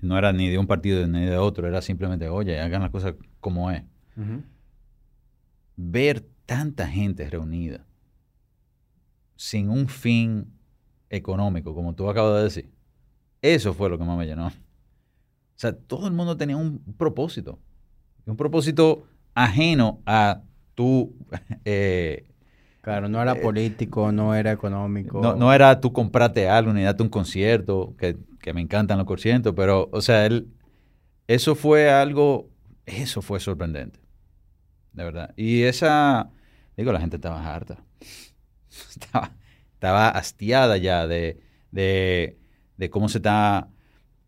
[0.00, 3.14] no era ni de un partido ni de otro, era simplemente, oye, hagan las cosas
[3.40, 3.82] como es.
[5.76, 7.84] Ver tanta gente reunida
[9.36, 10.52] sin un fin
[11.10, 12.70] económico, como tú acabas de decir,
[13.42, 14.46] eso fue lo que más me llenó.
[14.48, 17.58] O sea, todo el mundo tenía un propósito.
[18.26, 20.42] Un propósito ajeno a
[20.74, 21.14] tu...
[21.64, 22.28] Eh,
[22.80, 25.20] claro, no era eh, político, no era económico.
[25.20, 28.16] No, era tú comprarte algo, ni darte un concierto, que,
[28.46, 30.46] que me encantan los conciertos, pero, o sea, él,
[31.26, 32.48] eso fue algo,
[32.86, 33.98] eso fue sorprendente.
[34.92, 35.34] De verdad.
[35.36, 36.30] Y esa,
[36.76, 37.82] Digo, la gente estaba harta.
[39.74, 41.38] Estaba, hastiada ya de,
[42.90, 43.68] cómo se está,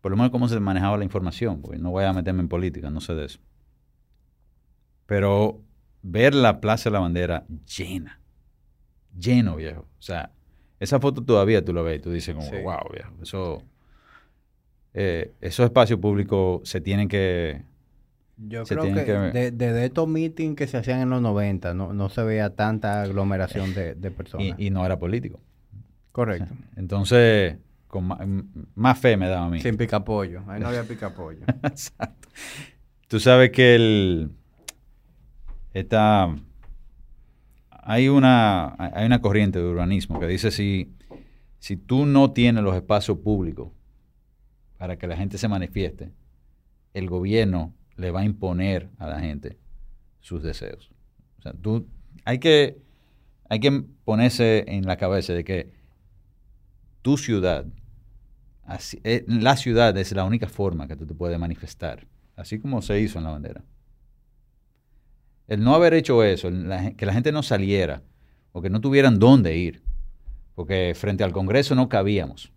[0.01, 2.89] por lo menos cómo se manejaba la información, porque no voy a meterme en política,
[2.89, 3.39] no sé de eso.
[5.05, 5.61] Pero
[6.01, 7.45] ver la Plaza de la Bandera
[7.77, 8.19] llena,
[9.17, 9.81] lleno, viejo.
[9.81, 10.31] O sea,
[10.79, 13.63] esa foto todavía tú lo ves y tú dices como, wow, viejo, eso,
[14.93, 17.63] eh, esos espacios públicos se tienen que,
[18.47, 22.55] yo creo que, desde estos meetings que se hacían en los 90 no, se veía
[22.55, 24.55] tanta aglomeración de, personas.
[24.57, 25.39] Y, no era político.
[26.11, 26.53] Correcto.
[26.75, 27.57] entonces,
[27.87, 28.09] con
[28.75, 29.59] más, fe me daba a mí.
[29.61, 30.43] Sin picapollo.
[30.47, 31.41] Ahí no había picapollo.
[31.63, 32.29] Exacto.
[33.07, 34.31] Tú sabes que el...
[35.73, 36.33] Esta,
[37.69, 40.93] hay una, hay una corriente de urbanismo que dice si,
[41.59, 43.69] si tú no tienes los espacios públicos
[44.79, 46.11] para que la gente se manifieste,
[46.95, 49.59] el gobierno le va a imponer a la gente
[50.19, 50.89] sus deseos.
[51.37, 51.87] O sea, tú,
[52.25, 52.81] hay que,
[53.47, 55.71] hay que ponerse en la cabeza de que
[57.03, 57.67] tu ciudad,
[59.03, 62.07] eh, la ciudad es la única forma que tú te puedes manifestar
[62.39, 63.63] así como se hizo en la bandera.
[65.47, 66.49] El no haber hecho eso,
[66.95, 68.01] que la gente no saliera,
[68.53, 69.83] o que no tuvieran dónde ir,
[70.55, 72.53] porque frente al Congreso no cabíamos.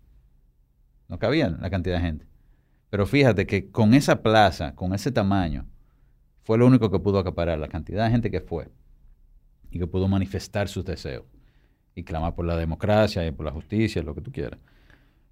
[1.13, 2.25] No cabían la cantidad de gente.
[2.89, 5.67] Pero fíjate que con esa plaza, con ese tamaño,
[6.41, 8.71] fue lo único que pudo acaparar la cantidad de gente que fue
[9.69, 11.25] y que pudo manifestar sus deseos
[11.93, 14.59] y clamar por la democracia y por la justicia, lo que tú quieras.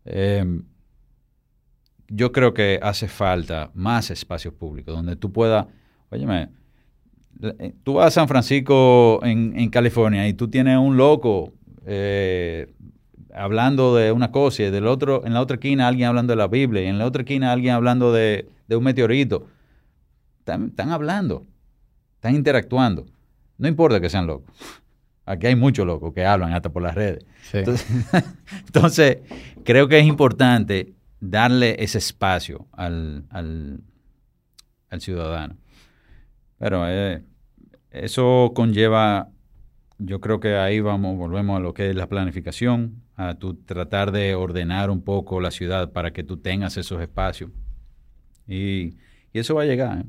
[0.05, 0.65] Em,
[2.07, 5.65] yo creo que hace falta más espacios públicos donde tú puedas,
[6.11, 6.49] óyeme,
[7.41, 11.55] eh, tú vas a San Francisco en, California y tú tienes un loco
[11.87, 12.71] eh,
[13.33, 16.47] hablando de una cosa y del otro, en la otra esquina alguien hablando de la
[16.47, 19.47] Biblia y en la otra esquina alguien hablando de, un meteorito.
[20.39, 21.45] Están, hablando,
[22.15, 23.05] están interactuando.
[23.57, 24.53] No importa que sean locos.
[25.25, 27.25] Aquí hay muchos locos que hablan hasta por las redes.
[28.65, 29.19] Entonces,
[29.63, 33.83] creo que es importante darle ese espacio al,
[34.99, 35.57] ciudadano.
[36.57, 37.23] Pero eh,
[37.91, 39.29] eso conlleva,
[39.99, 44.11] yo creo que ahí vamos, volvemos a lo que es la planificación, a tu tratar
[44.11, 47.51] de ordenar un poco la ciudad para que tú tengas esos espacios.
[48.47, 48.97] Y,
[49.33, 49.99] eso va a llegar.
[49.99, 50.05] ¿eh?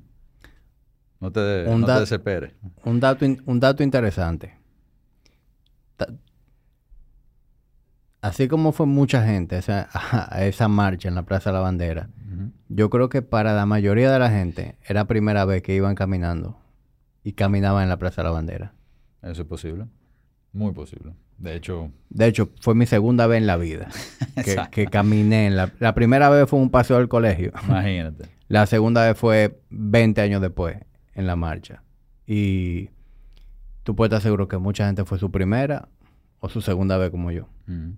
[1.20, 2.54] No te, un desesperes.
[2.84, 4.58] Un dato, un dato interesante.
[8.20, 12.08] Así como fue mucha gente a esa marcha en la Plaza de la Bandera,
[12.68, 16.56] yo creo que para la mayoría de la gente era primera vez que iban caminando
[17.22, 18.74] y caminaban en la Plaza de la Bandera.
[19.22, 19.86] Eso es posible.
[20.52, 21.14] Muy posible.
[21.42, 21.90] De hecho...
[22.08, 23.88] De hecho, fue mi segunda vez en la vida
[24.70, 25.46] que, caminé.
[25.48, 27.52] En la, la, primera vez fue un paseo del colegio.
[27.64, 28.28] Imagínate.
[28.48, 30.76] La segunda vez fue 20 años después,
[31.14, 31.82] en la marcha.
[32.26, 32.90] Y
[33.82, 35.88] tú puedes estar seguro que mucha gente fue su primera
[36.38, 37.48] o su segunda vez como yo.
[37.66, 37.92] Mm.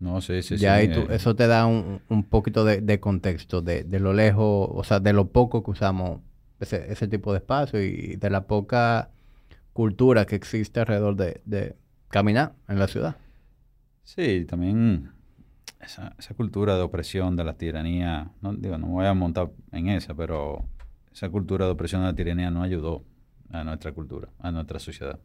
[0.00, 0.88] No, sí, sí, ya sí.
[0.90, 1.06] Eh.
[1.10, 5.12] eso te da un, un poquito de, contexto de, de, lo lejos, o sea, de
[5.12, 6.22] lo poco que usamos
[6.58, 9.10] ese, ese tipo de espacio y de la poca
[9.72, 11.76] cultura que existe alrededor de,
[12.08, 13.16] caminar en la ciudad.
[14.04, 15.10] Sí, también
[15.80, 19.88] esa, cultura de opresión, de la tiranía, no digo, no me voy a montar en
[19.88, 20.64] esa, pero
[21.12, 23.04] esa cultura de opresión de la tiranía no ayudó
[23.50, 25.18] a nuestra cultura, a nuestra sociedad.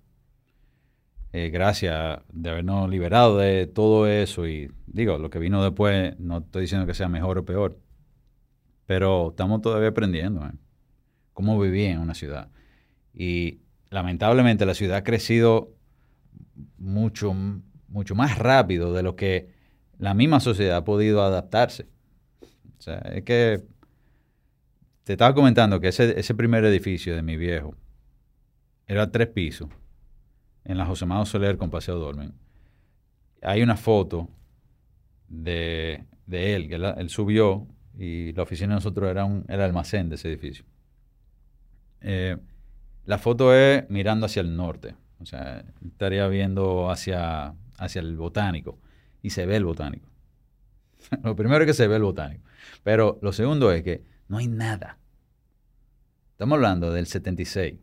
[1.33, 6.39] Eh, gracias de habernos liberado de todo eso y digo, lo que vino después, no
[6.39, 7.79] estoy diciendo que sea mejor o peor,
[8.85, 10.51] pero estamos todavía aprendiendo ¿eh?
[11.33, 12.49] cómo vivir en una ciudad.
[13.13, 15.73] Y lamentablemente la ciudad ha crecido
[16.77, 17.33] mucho,
[17.88, 19.49] mucho más rápido de lo que
[19.97, 21.88] la misma sociedad ha podido adaptarse.
[22.77, 23.63] O sea, es que
[25.03, 27.75] te estaba comentando que ese, ese primer edificio de mi viejo
[28.88, 29.69] era tres pisos
[30.63, 32.33] en la José Manuel Soler con Paseo Dolmen.
[33.41, 34.29] Hay una foto
[35.27, 37.67] de, él, que él, subió
[37.97, 40.65] y la oficina de nosotros era, un, el almacén de ese edificio.
[42.01, 42.38] Eh,
[43.05, 48.80] la foto es mirando hacia el norte, o sea, estaría viendo hacia, hacia el botánico
[49.22, 50.10] y se ve el botánico.
[51.23, 52.43] lo primero es que se ve el botánico,
[52.84, 54.98] pero lo segundo es que no hay nada.
[56.31, 57.76] Estamos hablando del 76.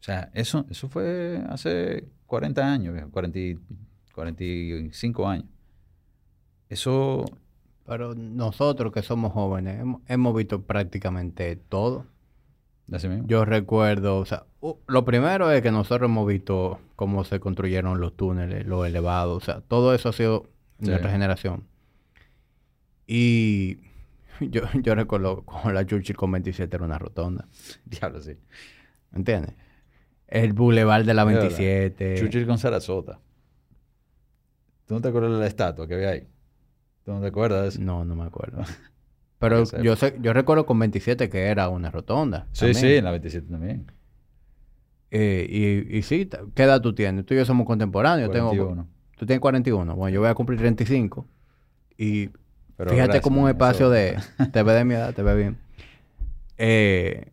[0.00, 3.60] O sea, eso, eso fue hace 40 años, 40,
[4.14, 5.46] 45 años.
[6.68, 7.24] Eso...
[7.86, 12.06] Pero nosotros que somos jóvenes hemos visto prácticamente todo.
[13.26, 14.44] Yo recuerdo, o sea,
[14.86, 19.44] lo primero es que nosotros hemos visto cómo se construyeron los túneles, los elevados, o
[19.44, 21.64] sea, todo eso ha sido nuestra generación.
[23.06, 23.78] Y
[24.40, 27.48] yo, yo recuerdo con la Churchill con 27 era una rotonda.
[27.84, 28.36] Diablo, sí.
[29.12, 29.54] ¿Entiendes?
[30.26, 32.16] El Boulevard de la 27.
[32.16, 33.20] Churchill con Sarasota.
[34.86, 36.28] ¿Tú no te acuerdas de la estatua que había ahí?
[37.04, 37.80] ¿Tú no te acuerdas de eso?
[37.80, 38.62] No, no me acuerdo.
[39.38, 42.46] Pero yo sé, yo recuerdo con 27 que era una rotonda.
[42.52, 43.86] Sí, sí, en la 27 también.
[45.10, 47.24] Eh, y, y sí, ¿qué edad tú tienes?
[47.26, 48.30] Tú y yo somos contemporáneos.
[48.30, 48.66] 41.
[48.66, 49.94] Tengo, tú tienes 41.
[49.94, 51.28] Bueno, yo voy a cumplir 35.
[51.98, 52.30] Y
[52.76, 54.18] fíjate como un espacio de...
[54.52, 55.58] Te ve de mi edad, te ve bien.
[56.58, 57.32] Eh,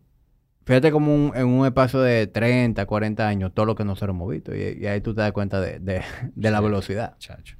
[0.64, 4.30] fíjate como un, en un espacio de 30, 40 años, todo lo que nosotros hemos
[4.30, 4.54] visto.
[4.54, 7.16] Y, ahí tú te das cuenta de, de, la velocidad.
[7.18, 7.56] Chacho.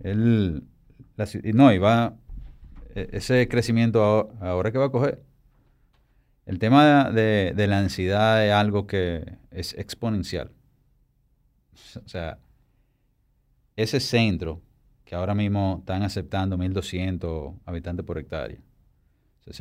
[0.00, 0.62] Él...
[1.52, 2.14] no, y va
[2.96, 5.22] ese crecimiento ahora que va a coger.
[6.46, 10.50] El tema de, la ansiedad es algo que es exponencial.
[12.04, 12.38] O sea,
[13.76, 14.62] ese centro
[15.04, 18.58] que ahora mismo están aceptando 1.200 habitantes por hectárea,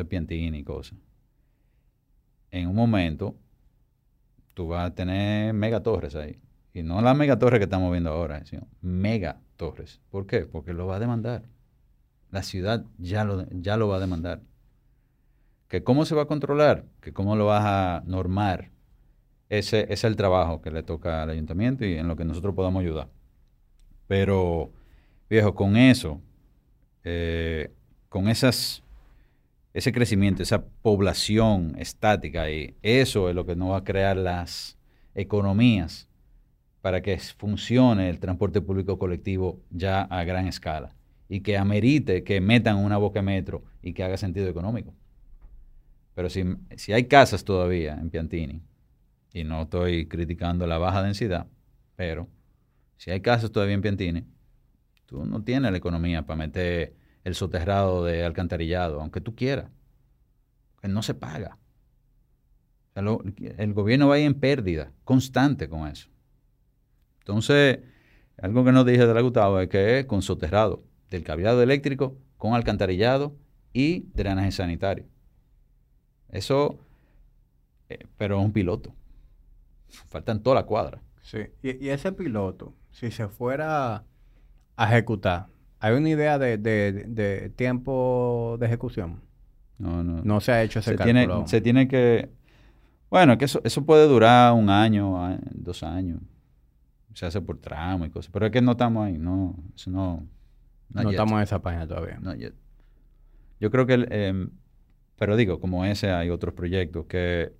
[0.07, 0.97] piantín y cosas,
[2.51, 3.35] en un momento
[4.53, 6.39] tú vas a tener megatorres ahí.
[6.73, 10.01] Y no las megatorres que estamos viendo ahora, sino megatorres.
[10.09, 10.45] ¿Por qué?
[10.45, 11.43] Porque lo va a demandar
[12.31, 14.41] la ciudad ya lo, ya lo va a demandar.
[15.67, 18.71] Que cómo se va a controlar, que cómo lo vas a normar.
[19.49, 22.81] Ese, es el trabajo que le toca al ayuntamiento y en lo que nosotros podamos
[22.81, 23.09] ayudar.
[24.07, 24.71] Pero,
[25.29, 26.21] viejo, con eso,
[27.03, 27.71] eh,
[28.09, 28.83] con esas,
[29.73, 34.77] ese crecimiento, esa población estática, y eso es lo que nos va a crear las
[35.13, 36.09] economías
[36.81, 40.93] para que funcione el transporte público colectivo ya a gran escala
[41.27, 44.93] y que amerite que metan una boca metro y que haga sentido económico.
[46.13, 46.43] Pero si,
[46.77, 48.61] si hay casas todavía en Piantini,
[49.33, 51.47] y no estoy criticando la baja densidad,
[51.95, 52.29] pero
[52.97, 54.25] si hay casas todavía en Piantini,
[55.05, 59.69] tú no tienes la economía para meter el soterrado de alcantarillado, aunque tú quieras,
[60.83, 61.57] no se paga.
[62.95, 66.09] el gobierno va en pérdida constante con eso.
[67.19, 67.79] Entonces,
[68.37, 72.17] algo que no dije de la Gustavo es que es con soterrado del cableado eléctrico,
[72.37, 73.35] con alcantarillado
[73.73, 75.05] y drenaje sanitario.
[76.29, 76.77] Eso,
[77.89, 78.93] eh, pero es un piloto.
[80.07, 81.01] Faltan toda la cuadra.
[81.21, 84.03] Sí, y, ese piloto, si se fuera
[84.75, 85.47] a ejecutar,
[85.79, 89.21] ¿hay una idea de, tiempo de ejecución?
[89.77, 90.21] No, no.
[90.23, 91.25] No se ha hecho ese se cálculo.
[91.25, 92.29] Tiene, se tiene que...
[93.09, 96.19] Bueno, que eso, eso puede durar un año, dos años
[97.15, 98.29] se hace por tramo y cosas.
[98.31, 99.55] Pero es que no estamos ahí, no,
[99.87, 100.27] no.
[100.89, 102.19] No estamos en esa página todavía.
[103.59, 104.49] Yo creo que, em,
[105.17, 107.53] pero digo, como ese hay otros proyectos que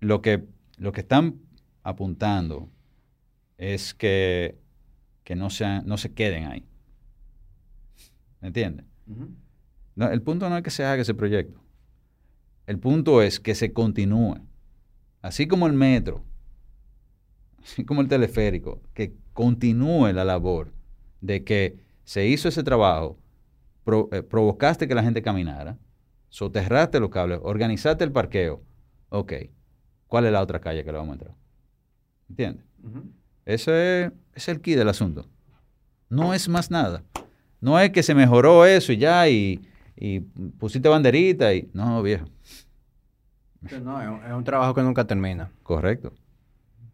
[0.00, 0.46] lo que,
[0.76, 1.40] lo que están
[1.82, 2.70] apuntando
[3.56, 4.58] es que,
[5.24, 6.66] que no, sean, no se queden ahí.
[8.40, 8.86] ¿Me entiendes?
[9.96, 11.60] el punto no es que se haga ese proyecto.
[12.66, 14.36] El punto es que se continúe.
[15.22, 16.24] Así como el metro
[17.86, 20.72] como el teleférico, que continúe la labor
[21.20, 21.78] de que
[22.08, 23.18] se hizo ese trabajo,
[24.12, 25.76] eh, provocaste que la gente caminara,
[26.30, 28.62] soterraste los cables, organizaste el parqueo.
[29.10, 29.34] Ok,
[30.06, 31.34] ¿cuál es la otra calle que le vamos a entrar?
[32.30, 32.64] ¿Entiendes?
[33.44, 35.28] Ese es, el key del asunto.
[36.08, 37.02] No es más nada.
[37.60, 39.60] No es que se mejoró eso y ya, y,
[40.58, 41.68] pusiste banderita y...
[41.74, 42.24] No, viejo.
[43.82, 45.50] No, es un trabajo que nunca termina.
[45.62, 46.14] Correcto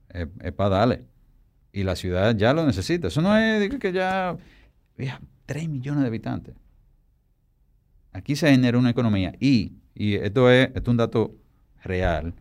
[0.08, 1.04] es, para darle.
[1.72, 3.06] Y la ciudad ya lo necesita.
[3.06, 4.36] Eso no es que ya...
[4.96, 6.54] Mira, 3 millones de habitantes.
[8.12, 9.34] Aquí se genera una economía.
[9.40, 11.34] Y, y esto, es, esto es un dato
[11.82, 12.34] real.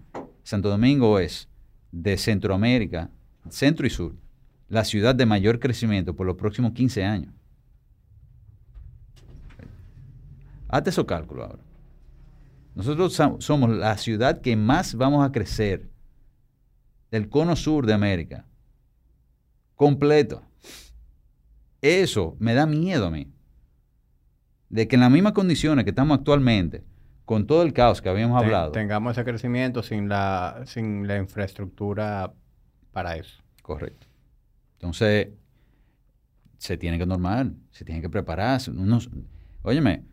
[0.43, 1.49] Santo Domingo es,
[1.91, 3.09] de Centroamérica,
[3.49, 4.15] centro y sur,
[4.67, 7.33] la ciudad de mayor crecimiento por los próximos 15 años.
[10.67, 11.63] Hazte esos cálculos ahora.
[12.75, 15.89] Nosotros somos la ciudad que más vamos a crecer
[17.11, 18.47] del cono sur de América.
[19.75, 20.41] Completo.
[21.83, 23.27] Eso me da miedo a mí.
[24.69, 26.85] De que en las mismas condiciones que estamos actualmente,
[27.25, 28.71] con todo el caos que habíamos hablado.
[28.71, 32.33] Tengamos ese crecimiento sin la, sin la infraestructura
[32.93, 33.43] para eso.
[33.61, 34.07] Correcto.
[34.75, 35.27] Entonces,
[36.57, 38.71] se tiene que normar, se tiene que prepararse.
[38.71, 39.09] Unos,
[39.61, 40.05] óyeme,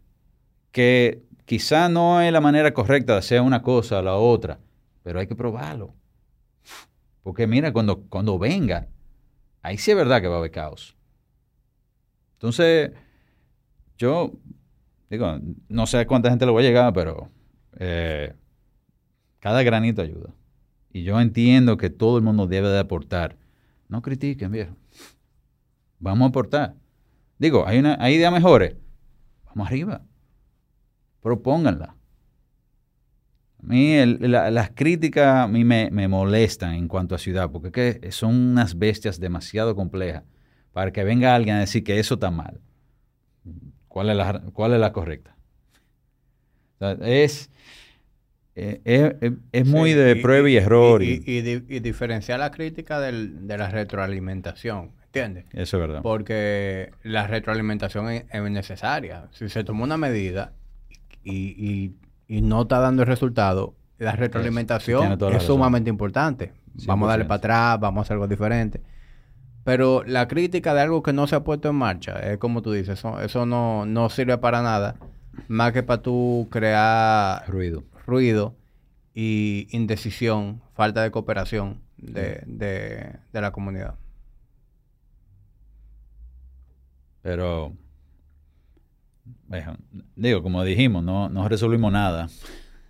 [0.72, 4.58] que quizá no es la manera correcta de hacer una cosa o la otra,
[5.04, 5.94] pero hay que probarlo.
[7.22, 8.88] Porque mira, cuando, cuando venga,
[9.62, 10.96] ahí sí es verdad que va a haber caos.
[12.40, 12.92] Entonces,
[13.98, 14.32] yo
[15.10, 15.38] digo,
[15.68, 17.28] no sé cuánta gente le va a llegar, pero
[17.78, 18.34] eh,
[19.40, 20.30] cada granito ayuda.
[20.90, 23.36] Y yo entiendo que todo el mundo debe de aportar.
[23.88, 24.74] No critiquen, viejo.
[25.98, 26.76] Vamos a aportar.
[27.38, 28.74] Digo, hay, una, hay ideas mejores.
[29.44, 30.00] Vamos arriba.
[31.20, 31.94] Propónganla.
[33.58, 38.78] A mí las críticas a mí me, molestan en cuanto a ciudad, porque son unas
[38.78, 40.22] bestias demasiado complejas
[40.72, 42.60] para que venga alguien a decir que eso está mal.
[43.88, 45.36] ¿Cuál es la, cuál es la correcta?
[47.02, 47.50] es,
[48.54, 51.02] eh, es, muy de prueba y, error.
[51.02, 51.40] Y,
[51.80, 55.44] diferenciar la crítica de la retroalimentación, ¿entiendes?
[55.52, 56.02] Eso es verdad.
[56.02, 59.28] Porque la retroalimentación es, es necesaria.
[59.32, 60.52] Si se toma una medida
[61.22, 61.92] y
[62.30, 66.52] y no está dando el resultado, la retroalimentación es sumamente importante.
[66.86, 68.80] Vamos a darle para atrás, vamos a hacer algo diferente.
[69.64, 72.72] Pero la crítica de algo que no se ha puesto en marcha, es como tú
[72.72, 74.96] dices, eso, no, no sirve para nada,
[75.48, 78.54] más que para tú crear ruido, ruido
[79.14, 83.96] y indecisión, falta de cooperación de, de, de la comunidad.
[87.22, 87.74] Pero
[90.16, 92.28] digo, como dijimos, no, no resolvimos nada.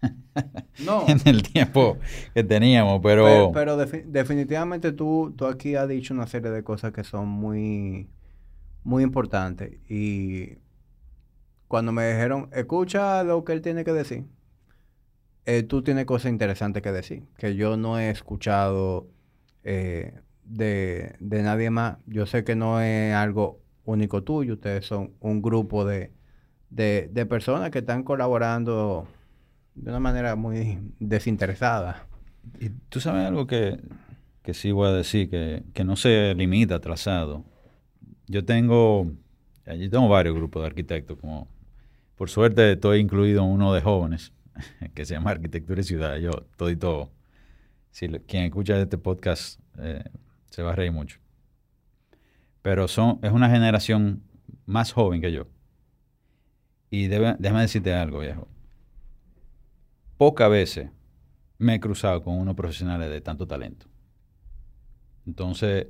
[0.85, 1.05] No.
[1.07, 1.99] en el tiempo
[2.33, 3.53] que teníamos, pero...
[3.53, 8.09] Pero, definitivamente tú, tú aquí has dicho una serie de cosas que son muy,
[8.83, 9.73] muy importantes.
[9.91, 10.59] Y
[11.69, 14.25] cuando me dijeron, escucha lo que él tiene que decir,
[15.45, 19.09] eh, tú tienes cosas interesantes que decir, que yo no he escuchado
[19.65, 20.15] eh,
[20.45, 21.99] de, de nadie más.
[22.07, 26.13] Yo sé que no es algo único tuyo, ustedes son un grupo de,
[26.71, 29.07] de, de personas que están colaborando
[29.75, 32.07] de una manera muy desinteresada.
[32.59, 33.81] Y tú sabes algo que,
[34.43, 37.45] que sí voy a decir, que, que no se limita a trazado.
[38.27, 39.11] Yo tengo,
[39.67, 41.49] yo tengo varios grupos de arquitectos, como
[42.17, 44.33] por suerte estoy incluido en uno de jóvenes,
[44.95, 46.17] que se llama Arquitectura y Ciudad.
[46.19, 47.11] Yo, todo y todo.
[47.91, 50.05] Si quien escucha este podcast eh,
[50.51, 51.19] se va a reír mucho.
[52.63, 54.23] Pero son, es una generación
[54.67, 55.47] más joven que yo.
[56.91, 58.49] Y déjame decirte algo, viejo.
[60.21, 60.91] Pocas veces
[61.57, 63.87] me he cruzado con unos profesionales de tanto talento.
[65.27, 65.87] Entonces,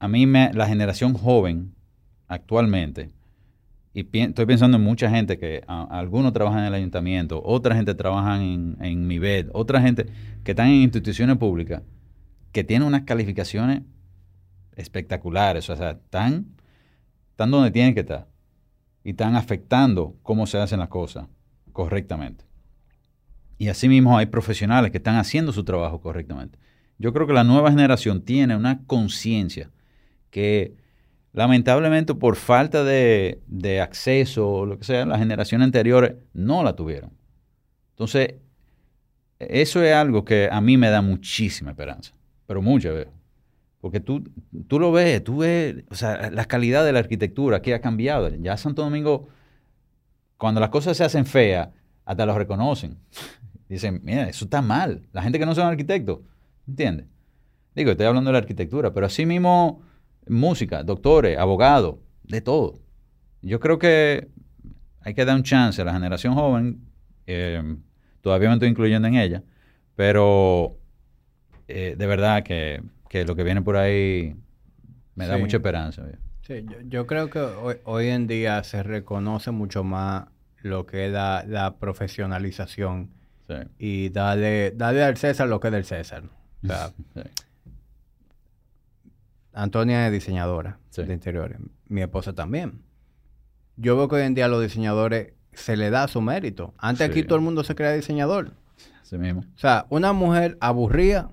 [0.00, 1.72] a mí me, la generación joven
[2.26, 3.12] actualmente,
[3.92, 8.42] y estoy pensando en mucha gente que algunos trabajan en el ayuntamiento, otra gente trabaja
[8.42, 10.06] en, en MIBED, otra gente
[10.42, 11.80] que están en instituciones públicas,
[12.50, 13.82] que tienen unas calificaciones
[14.74, 16.56] espectaculares, o sea, están,
[17.30, 18.26] están donde tienen que estar
[19.04, 21.28] y están afectando cómo se hacen las cosas
[21.72, 22.44] correctamente.
[23.58, 26.58] Y asimismo hay profesionales que están haciendo su trabajo correctamente.
[26.98, 29.70] Yo creo que la nueva generación tiene una conciencia
[30.30, 30.74] que
[31.32, 36.76] lamentablemente por falta de, de acceso o lo que sea, las generaciones anteriores no la
[36.76, 37.12] tuvieron.
[37.90, 38.34] Entonces,
[39.38, 42.12] eso es algo que a mí me da muchísima esperanza,
[42.46, 43.08] pero mucha vez.
[43.80, 44.24] Porque tú,
[44.66, 48.30] tú lo ves, tú ves, o sea, la calidad de la arquitectura que ha cambiado.
[48.36, 49.28] Ya Santo Domingo,
[50.38, 51.68] cuando las cosas se hacen feas,
[52.04, 52.98] hasta los reconocen.
[53.68, 55.02] Dicen, mira, eso está mal.
[55.12, 56.20] La gente que no son arquitectos,
[56.68, 57.06] ¿entiendes?
[57.74, 59.82] Digo, estoy hablando de la arquitectura, pero así mismo
[60.28, 62.78] música, doctores, abogados, de todo.
[63.42, 64.28] Yo creo que
[65.00, 66.80] hay que dar un chance a la generación joven.
[67.26, 67.76] eh,
[68.20, 69.42] todavía me estoy incluyendo en ella,
[69.96, 70.78] pero
[71.68, 74.34] eh, de verdad que, que lo que viene por ahí
[75.14, 75.40] me da Sí.
[75.40, 76.02] mucha esperanza.
[76.42, 80.26] Sí, yo, yo creo que hoy, hoy en día se reconoce mucho más
[80.64, 83.10] lo que es la, la profesionalización
[83.46, 86.22] Sí, y darle, darle al César lo que es del César.
[86.62, 87.20] O sea, sí.
[89.52, 91.02] Antonia es diseñadora Sí.
[91.04, 91.58] de interiores,
[91.88, 92.82] mi esposa también.
[93.76, 96.74] Yo veo que hoy en día a los diseñadores se le da su mérito.
[96.78, 98.52] Antes aquí todo el mundo se crea diseñador.
[99.02, 99.42] Así mismo.
[99.54, 101.30] O sea, una mujer aburrida,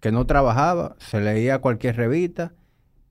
[0.00, 2.52] que no trabajaba, se leía cualquier revista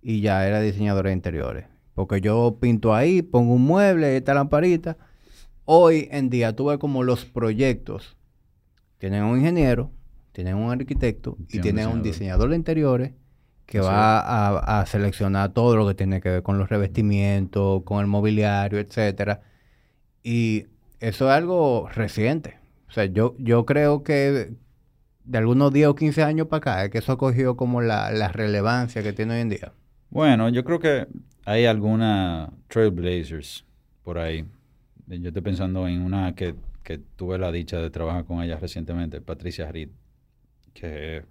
[0.02, 1.66] y ya era diseñadora de interiores.
[1.94, 4.98] Porque yo pinto ahí, pongo un mueble, esta lamparita.
[5.66, 8.16] Hoy en día tú ves como los proyectos
[8.98, 9.92] tienen un ingeniero,
[10.32, 12.50] tienen un arquitecto y tienen un diseñador.
[12.50, 13.14] de interiores
[13.66, 18.00] que va a, a seleccionar todo lo que tiene que ver con los revestimientos, con
[18.02, 19.42] el mobiliario, etcétera.
[20.24, 20.68] Y
[21.00, 22.60] eso es algo reciente.
[22.88, 24.54] O sea, yo, yo creo que
[25.24, 28.12] de algunos 10 o 15 años para acá es que eso ha cogido como la,
[28.12, 29.74] la relevancia que tiene hoy en día.
[30.10, 31.08] Bueno, yo creo que
[31.46, 33.66] hay alguna Trailblazers
[34.04, 34.46] por ahí.
[35.08, 39.22] Yo estoy pensando en una que, que tuve la dicha de trabajar con ella recientemente,
[39.22, 39.90] Patricia Reed,
[40.74, 41.24] que es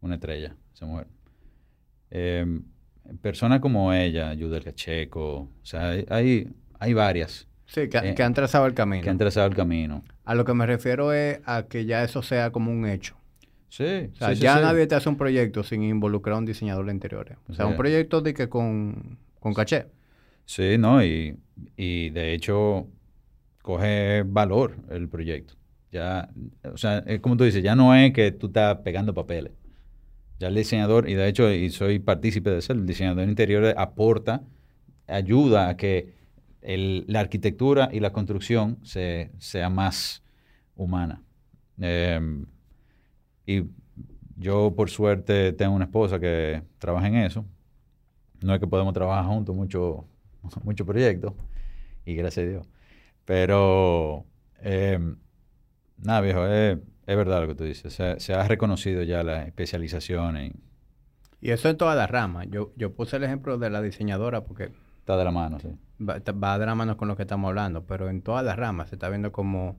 [0.00, 1.06] una estrella, esa mujer.
[2.10, 2.60] Eh,
[3.20, 6.48] personas como ella, Yudel Cacheco, o sea, hay,
[6.78, 9.02] hay, varias Sí, que, Eh, que han trazado el camino.
[9.02, 10.02] que han trazado el camino.
[10.24, 13.16] A lo que me refiero es a que ya eso sea como un hecho.
[13.68, 14.62] Sí, O sea, sí, sí, ya sí.
[14.62, 17.38] nadie te hace un proyecto sin involucrar a un diseñador de interiores.
[17.48, 19.86] O sea, un proyecto de que con, con caché.
[20.46, 21.36] Sí, no, y,
[21.76, 22.88] y de hecho
[23.62, 25.54] coge valor el proyecto.
[25.92, 26.30] Ya,
[26.64, 29.52] o sea, es como tú dices, ya no es que tú estás pegando papeles.
[30.40, 34.44] Ya el diseñador, y de hecho, y soy partícipe de eso, el diseñador interior aporta,
[35.08, 36.14] ayuda a que
[36.62, 40.22] el- la arquitectura y la construcción se, sea más
[40.76, 41.22] humana.
[41.80, 42.46] Em,
[43.46, 43.64] y
[44.38, 47.44] yo, por suerte, tengo una esposa que trabaja en eso.
[48.42, 50.06] No es que podemos trabajar juntos mucho,
[50.64, 51.34] muchos proyectos,
[52.04, 52.66] y gracias a Dios.
[53.24, 54.26] Pero,
[54.60, 55.16] em,
[55.98, 57.92] nada, viejo, es, es verdad lo que tú dices.
[57.92, 60.52] Se, se ha reconocido ya la especialización y
[61.40, 62.46] Y eso en todas las ramas.
[62.50, 65.68] Yo, yo puse el ejemplo de la diseñadora porque está de la mano, sí.
[66.00, 68.88] va, va de la mano con lo que estamos hablando, pero en todas las ramas
[68.88, 69.78] se está viendo como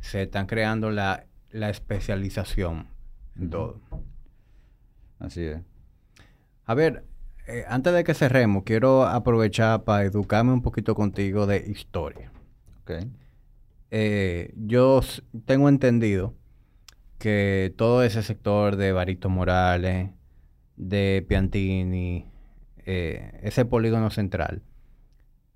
[0.00, 2.88] se están creando la, la especialización
[3.36, 3.80] en todo.
[5.18, 5.60] Así es.
[6.64, 7.04] A ver,
[7.46, 12.32] eh, antes de que cerremos, quiero aprovechar para educarme un poquito contigo de historia.
[12.82, 12.92] Ok.
[13.90, 15.00] Eh, yo
[15.46, 16.34] tengo entendido
[17.18, 20.10] que todo ese sector de Barito Morales,
[20.76, 22.30] de Piantini,
[22.86, 24.62] eh, ese polígono central,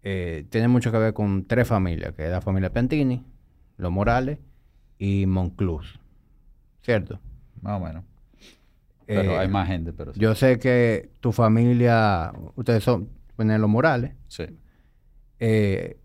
[0.02, 3.24] eh, tiene mucho que ver con tres familias, que es la familia Piantini,
[3.78, 4.38] los Morales
[4.98, 5.98] y Monclús.
[6.82, 7.18] ¿Cierto?
[7.62, 8.04] Más o menos.
[9.06, 10.20] Pero Eh, hay más gente, pero sí.
[10.20, 14.12] Yo sé que tu familia, ustedes son los Morales.
[14.28, 14.44] Sí.
[15.40, 15.98] Eh,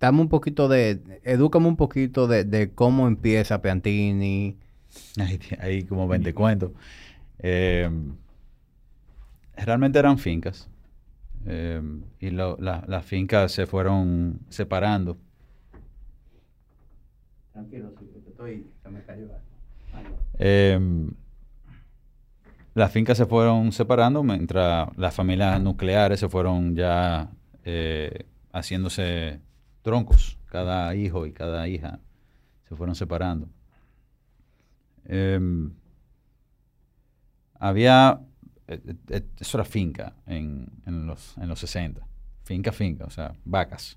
[0.00, 4.56] dame un poquito de, edúcame un poquito de, de cómo empieza Piantini.
[5.60, 6.72] Hay como 20 cuentos.
[7.38, 7.88] Eh,
[9.56, 10.68] realmente eran fincas.
[11.46, 11.80] Eh,
[12.18, 15.16] y lo- la- las fincas se fueron separando.
[17.52, 19.28] Tranquilo, sí, que estoy, se me cayó
[20.38, 20.78] Eh,
[22.76, 27.30] las fincas se fueron separando mientras las familias nucleares se fueron ya
[27.64, 29.40] eh, haciéndose
[29.80, 30.38] troncos.
[30.44, 32.00] Cada hijo y cada hija
[32.68, 33.48] se fueron separando.
[35.06, 35.72] Em,
[37.58, 38.20] había,
[38.68, 42.06] eh, eh, eso era finca en, en los, en los 60.
[42.44, 43.96] Finca, finca, o sea, vacas.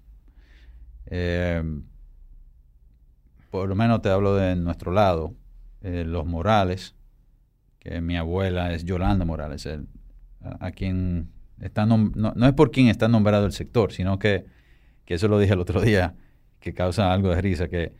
[1.06, 1.84] Em,
[3.52, 5.34] por lo menos te hablo de nuestro lado,
[5.82, 6.96] los Morales,
[7.80, 9.68] que mi abuela es Yolanda Morales,
[10.42, 11.30] a, quien
[11.60, 14.46] está no, no es por quien está nombrado el sector, sino que,
[15.06, 16.16] que eso lo dije el otro día,
[16.60, 17.94] que causa algo de risa, que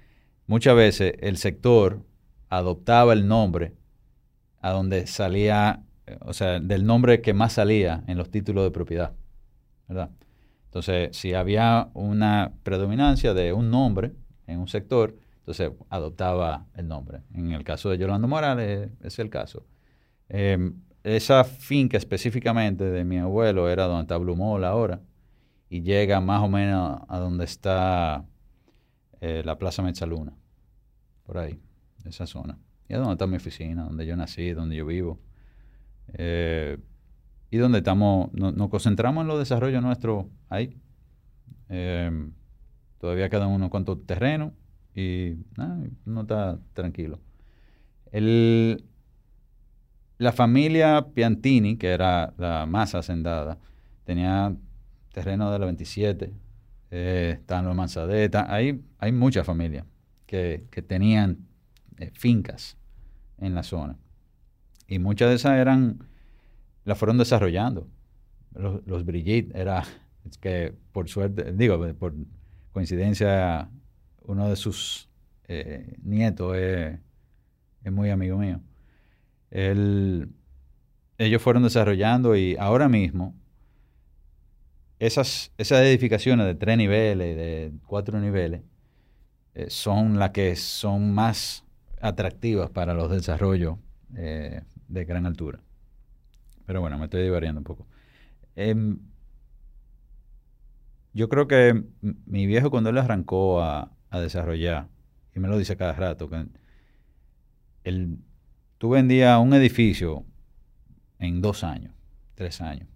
[0.48, 2.06] muchas veces el sector
[2.50, 3.74] adoptaba el nombre
[4.62, 5.84] a donde salía,
[6.22, 9.14] o sea, del nombre que más salía en los títulos de propiedad,
[9.88, 10.12] ¿verdad?
[10.66, 14.12] Entonces, si había una predominancia de un nombre
[14.46, 15.16] en un sector,
[15.50, 17.22] entonces adoptaba el nombre.
[17.34, 19.66] En el caso de Yolanda Morales es el caso.
[20.30, 20.72] Eh,
[21.04, 25.02] esa finca específicamente de mi abuelo era donde está Blue Mall ahora
[25.68, 28.26] y llega más o menos a donde está
[29.22, 30.34] eh, la Plaza Mezzaluna,
[31.24, 31.60] por ahí,
[32.06, 32.60] esa zona.
[32.88, 35.20] Y es donde está mi oficina, donde yo nací, donde yo vivo.
[36.14, 36.78] Eh,
[37.50, 40.78] y donde estamos, no- nos concentramos en los desarrollos nuestros ahí.
[41.70, 42.30] Eh,
[43.00, 44.54] todavía quedan unos cuantos terrenos
[44.96, 45.38] y
[46.06, 47.20] uno está tranquilo.
[48.12, 48.84] El,
[50.18, 53.58] la familia Piantini, que era la más hacendada,
[54.04, 54.56] tenía
[55.14, 56.34] terreno de la 27,
[56.92, 59.86] eh, están los Manzadeta, hay, hay muchas familias
[60.26, 61.48] que, que tenían
[61.98, 62.78] eh, fincas
[63.38, 63.98] en la zona.
[64.88, 66.00] Y muchas de esas eran,
[66.84, 67.88] las fueron desarrollando.
[68.56, 69.84] Los, los Brigitte era,
[70.42, 72.16] que por suerte, digo, por
[72.72, 73.70] coincidencia,
[74.24, 75.10] uno de sus
[75.48, 77.00] eh, nietos es,
[77.92, 78.62] muy amigo mío.
[81.18, 83.36] Ellos fueron desarrollando y ahora mismo
[85.00, 88.62] esas, esas edificaciones de tres niveles, de cuatro niveles,
[89.56, 91.66] eh, son las que son más
[92.02, 93.78] atractivas para los desarrollos
[94.16, 95.60] eh, de gran altura.
[96.66, 97.88] Pero bueno, me estoy divariando un poco.
[98.56, 99.00] Em,
[101.14, 104.88] yo creo que mi viejo cuando él arrancó a, a desarrollar,
[105.36, 106.46] y me lo dice cada rato, que
[107.84, 108.18] él,
[108.78, 110.26] tú vendías un edificio
[111.20, 111.94] en dos años,
[112.36, 112.88] tres años.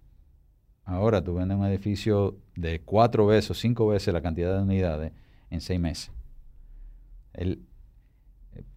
[0.84, 5.12] Ahora tú vendes un edificio de cuatro veces o cinco veces la cantidad de unidades
[5.50, 6.10] en seis meses.
[7.32, 7.62] El-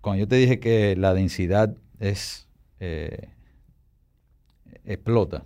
[0.01, 2.47] cuando yo te dije que la densidad es
[2.79, 3.29] eh,
[4.85, 5.45] explota,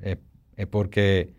[0.00, 0.18] es,
[0.56, 1.34] es porque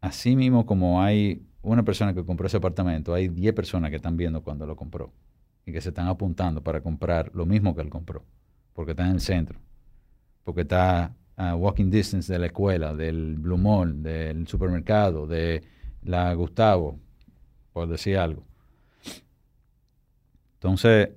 [0.00, 4.16] así mismo como hay una persona que compró ese apartamento, hay 10 personas que están
[4.16, 5.12] viendo cuando lo compró
[5.64, 8.24] y que se están apuntando para comprar lo mismo que él compró,
[8.74, 9.58] porque está en el centro,
[10.44, 15.62] porque está a walking distance de la escuela, del Blue Mall, del supermercado, de
[16.02, 16.98] la Gustavo,
[17.72, 18.44] por decir algo.
[20.54, 21.10] Entonces,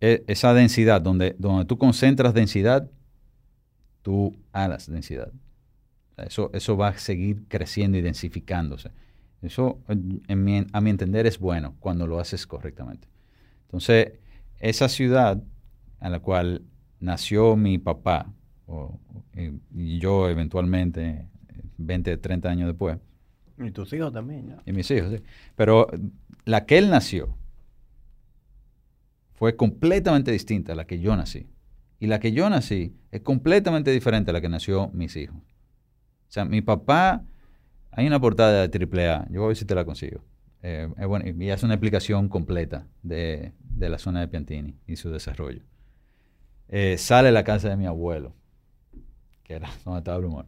[0.00, 2.90] e- esa densidad, donde, donde tú concentras densidad,
[4.02, 5.30] tú alas densidad.
[6.16, 8.90] Eso, eso va a seguir creciendo y densificándose.
[9.42, 13.08] Eso, en- en mi- a mi entender, es bueno cuando lo haces correctamente.
[13.62, 14.12] Entonces,
[14.60, 15.42] esa ciudad
[16.00, 16.62] a la cual
[17.00, 18.32] nació mi papá,
[18.66, 18.98] o-
[19.36, 21.26] y- y yo eventualmente,
[21.76, 22.98] 20, 30 años después,
[23.58, 24.56] Y tus hijos también, ¿no?
[24.64, 25.22] y mis hijos, sí.
[25.56, 25.86] Pero
[26.44, 27.36] la que él nació
[29.34, 31.46] fue completamente distinta a la que yo nací.
[31.98, 35.36] Y la que yo nací es completamente diferente a la que nació mis hijos.
[35.36, 37.24] O sea, mi papá,
[37.92, 40.22] hay una portada de AAA, yo voy a ver si te la consigo.
[40.62, 45.10] Eh, bueno, y hace una explicación completa de, de la zona de Piantini y su
[45.10, 45.62] desarrollo.
[46.68, 48.34] Eh, sale la casa de mi abuelo,
[49.44, 50.46] que era donde estaba Blue Mall,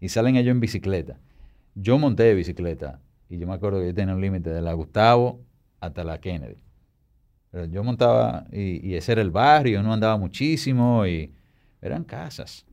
[0.00, 1.20] y salen ellos en bicicleta.
[1.74, 5.44] Yo monté bicicleta y yo me acuerdo que yo tenía un límite de la Gustavo
[5.80, 6.62] hasta la Kennedy.
[7.70, 11.32] Yo montaba y, y ese era el barrio, uno andaba muchísimo y
[11.80, 12.66] eran casas.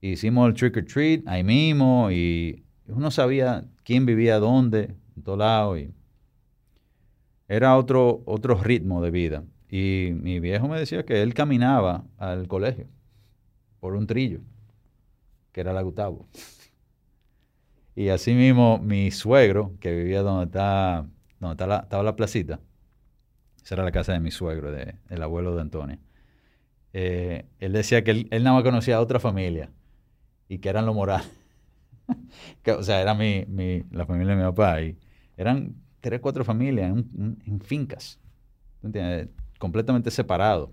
[0.00, 2.64] Hicimos el trick or treat ahí mismo y
[2.94, 5.92] uno sabía quién vivía dónde, en todo lado, y
[7.48, 9.44] era otro, otro ritmo de vida.
[9.68, 12.86] Y mi viejo me decía que él caminaba al colegio
[13.80, 14.40] por un trillo,
[15.52, 16.28] que era la Gustavo.
[17.94, 21.06] Y así mismo mi suegro, que vivía donde, está,
[21.38, 22.60] donde la, estaba la placita,
[23.64, 25.98] esa era la casa de mi suegro, de, el abuelo de Antonio.
[26.92, 29.70] Eh, él decía que él, nada más conocía a otra familia
[30.48, 31.28] y que eran los Morales.
[32.78, 34.96] o sea, era mi, mi, la familia de mi papá y
[35.36, 38.18] eran tres, cuatro familias en, en fincas,
[39.58, 40.70] completamente separados.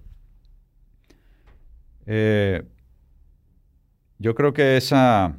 [2.05, 2.63] Eh,
[4.17, 5.37] yo creo que esa...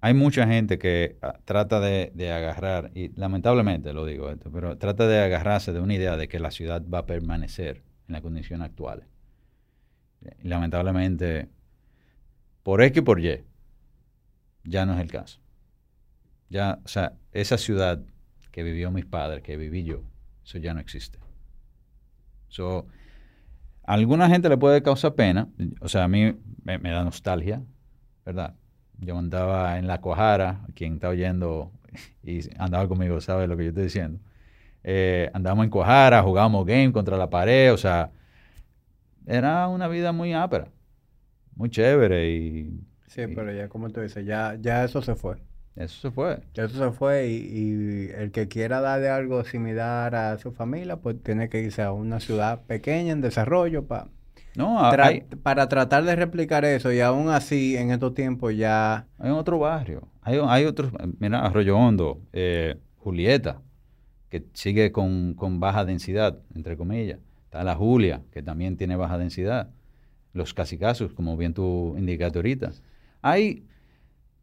[0.00, 4.78] Hay mucha gente que ah, trata de, de, agarrar, y lamentablemente lo digo esto, pero
[4.78, 8.22] trata de agarrarse de una idea de que la ciudad va a permanecer en la
[8.22, 9.08] condición actual.
[10.42, 11.48] Y lamentablemente,
[12.62, 13.44] por X y por Y,
[14.68, 15.40] ya no es el caso.
[16.50, 18.00] Ya, o sea, esa ciudad
[18.52, 20.02] que vivió mis padres, que viví yo,
[20.44, 21.18] eso ya no existe.
[22.48, 22.86] So,
[23.84, 25.48] a alguna gente le puede causar pena,
[25.80, 27.62] o sea, a mí me, da nostalgia,
[28.24, 28.54] ¿verdad?
[28.98, 31.72] Yo andaba en La Cuajara, quien está oyendo
[32.22, 34.20] y andaba conmigo sabe lo que yo estoy diciendo.
[34.84, 38.10] Eh, andábamos en Cuajara, jugábamos game contra la pared, o sea,
[39.26, 40.68] era una vida muy ápera,
[41.54, 42.87] muy chévere y...
[43.08, 45.36] Sí, pero ya como tú dices, ya, ya eso se fue.
[45.76, 46.40] Eso se fue.
[46.54, 51.48] Eso se fue y, el que quiera darle algo similar a su familia, pues tiene
[51.48, 54.08] que irse a una ciudad pequeña en desarrollo para...
[54.56, 54.90] No,
[55.42, 59.06] para tratar de replicar eso y aún así en estos tiempos ya...
[59.18, 60.90] Hay otro barrio, hay, hay otros,
[61.20, 63.60] mira, Arroyo Hondo, eh, Julieta,
[64.30, 67.20] que sigue con, con baja densidad, entre comillas.
[67.44, 69.70] Está la Julia, que también tiene baja densidad.
[70.32, 72.72] Los casicazos, como bien tú indicaste ahorita.
[73.22, 73.66] Hay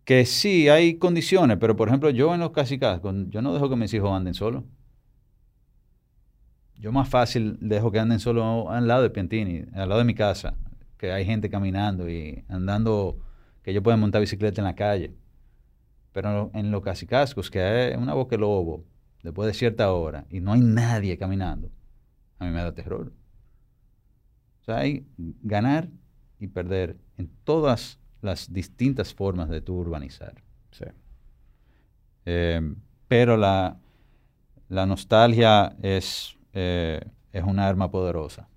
[0.05, 3.75] que sí, hay condiciones, pero por ejemplo, yo en los casicazos, yo no dejo que
[3.75, 4.63] mis hijos anden solos.
[6.77, 10.13] Yo más fácil dejo que anden solo al lado de Piantini, al lado de mi
[10.13, 10.55] casa,
[10.97, 13.17] que hay gente caminando y andando,
[13.63, 15.15] que ellos pueden montar bicicleta en la calle.
[16.11, 18.85] Pero en los casicascos, que hay una boca lobo,
[19.23, 21.71] después de cierta hora, y no hay nadie caminando,
[22.37, 23.11] a mí me da terror.
[24.61, 25.07] O sea, hay
[25.41, 25.89] ganar
[26.39, 30.33] y perder en todas las distintas formas de tu urbanizar.
[30.71, 30.85] Sí.
[32.25, 32.61] Eh,
[33.07, 33.77] pero la,
[34.67, 36.99] la, nostalgia es, eh,
[37.31, 38.49] es una arma poderosa.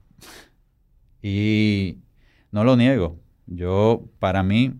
[1.22, 1.98] y
[2.50, 3.18] no lo niego.
[3.46, 4.74] Yo, para mí,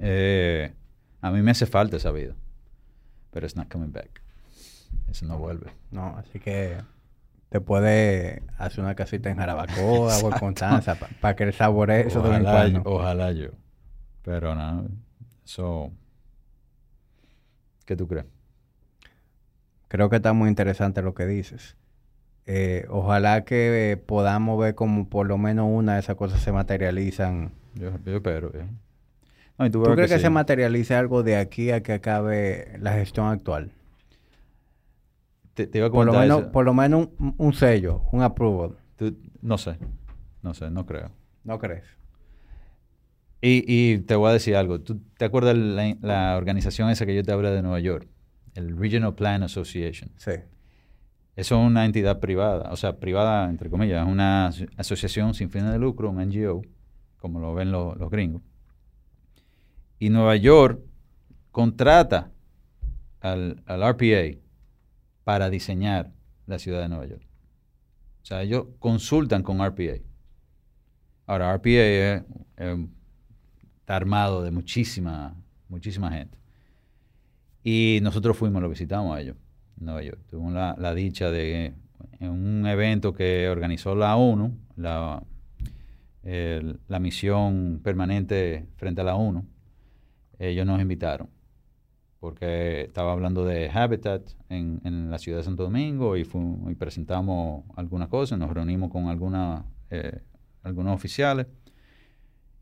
[0.00, 0.72] eh,
[1.20, 2.34] a mí me hace falta esa vida.
[3.32, 4.22] Pero it's not coming back.
[5.10, 5.72] Eso no vuelve.
[5.90, 6.78] No, así que
[7.56, 12.20] te puede hacer una casita en Jarabacoa o en Constanza para que el saboree eso
[12.20, 13.48] ojalá, yo, ojalá yo.
[14.22, 14.82] Pero nada,
[15.42, 15.90] eso...
[17.86, 18.26] ¿Qué tú crees?
[19.88, 21.76] Creo que está muy interesante lo que dices.
[22.44, 27.52] Eh, ojalá que podamos ver como por lo menos una de esas cosas se materializan.
[27.74, 28.52] Yo, espero.
[29.72, 33.70] ¿tú, crees que se materialice algo de aquí a que acabe la gestión actual?
[35.90, 37.08] Por, lo menos, por lo menos
[37.38, 38.76] un, sello, un approval.
[39.40, 39.78] no sé,
[40.42, 41.10] no sé, no creo.
[41.44, 41.84] ¿No crees?
[43.40, 44.80] Y, te voy a decir algo.
[44.80, 48.08] ¿Tú te acuerdas la, la organización esa que yo te hablé de Nueva York?
[48.54, 50.10] El Regional Plan Association.
[50.16, 50.32] Sí.
[51.36, 55.70] Eso es una entidad privada, o sea, privada entre comillas, es una asociación sin fines
[55.70, 56.62] de lucro, un NGO,
[57.18, 58.40] como lo ven los gringos.
[59.98, 60.80] Y Nueva York
[61.50, 62.30] contrata
[63.20, 64.38] al, al RPA
[65.26, 66.12] para diseñar
[66.46, 67.26] la ciudad de Nueva York.
[68.22, 69.98] O sea, ellos consultan con RPA.
[71.26, 72.24] Ahora, RPA
[73.80, 75.34] está armado de muchísima,
[75.68, 76.38] muchísima gente.
[77.64, 79.34] Y nosotros fuimos, lo visitamos a ellos,
[79.80, 80.20] en Nueva York.
[80.30, 81.74] Tuvimos la, dicha de,
[82.20, 85.24] en un evento que organizó la ONU, la,
[86.22, 89.44] la misión permanente frente a la ONU,
[90.38, 91.35] ellos nos invitaron
[92.26, 96.24] porque estaba hablando de Habitat en, la ciudad de Santo Domingo y,
[96.74, 99.04] presentamos algunas cosas, nos reunimos con
[99.90, 100.22] eh,
[100.64, 101.46] algunos oficiales,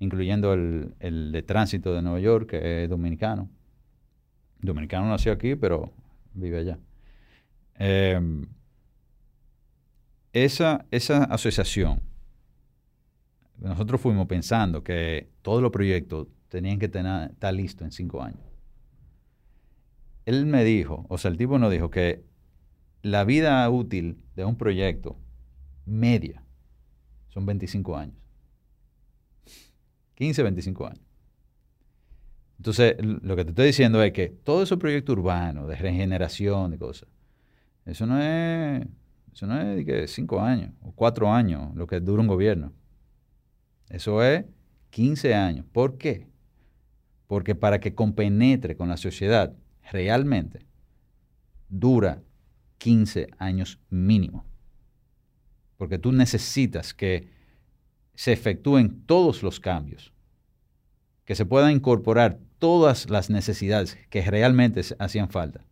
[0.01, 3.49] incluyendo el, de tránsito de Nueva York, que es dominicano.
[4.61, 5.91] Dominicano nació aquí, pero
[6.35, 6.78] vive allá.
[7.77, 8.45] Em,
[10.35, 12.03] esa, esa asociación,
[13.57, 18.54] nosotros fuimos pensando que todos los proyectos tenían que estar listos en cinco años
[20.27, 22.25] él me dijo, o sea, el tipo nos dijo que
[23.03, 25.19] la vida útil de un proyecto
[25.85, 26.43] media
[27.29, 28.17] son 25 años.
[30.15, 31.05] 15, 25 años.
[32.59, 36.79] Entonces, lo que te estoy diciendo es que todo ese proyecto urbano de regeneración de
[36.79, 37.09] cosas,
[37.85, 38.87] eso no es,
[39.35, 42.73] eso no es de que cinco años o cuatro años lo que dura un gobierno.
[43.91, 44.47] Eso es
[44.91, 45.67] 15 años.
[45.73, 46.29] ¿Por qué?
[47.27, 49.55] Porque para que compenetre con la sociedad
[49.90, 50.66] realmente
[51.69, 52.23] dura
[52.78, 54.44] 15 años mínimo.
[55.77, 57.28] Porque tú necesitas que
[58.15, 60.12] se efectúen todos los cambios,
[61.24, 65.65] que se puedan incorporar todas las necesidades que realmente hacían falta.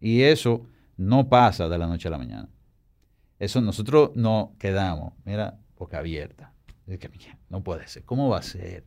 [0.00, 0.66] Y eso
[0.96, 2.48] no pasa de la noche a la mañana.
[3.38, 6.52] Eso nosotros no quedamos, mira, boca abierta.
[7.48, 8.04] no puede ser.
[8.04, 8.84] ¿Cómo va a ser?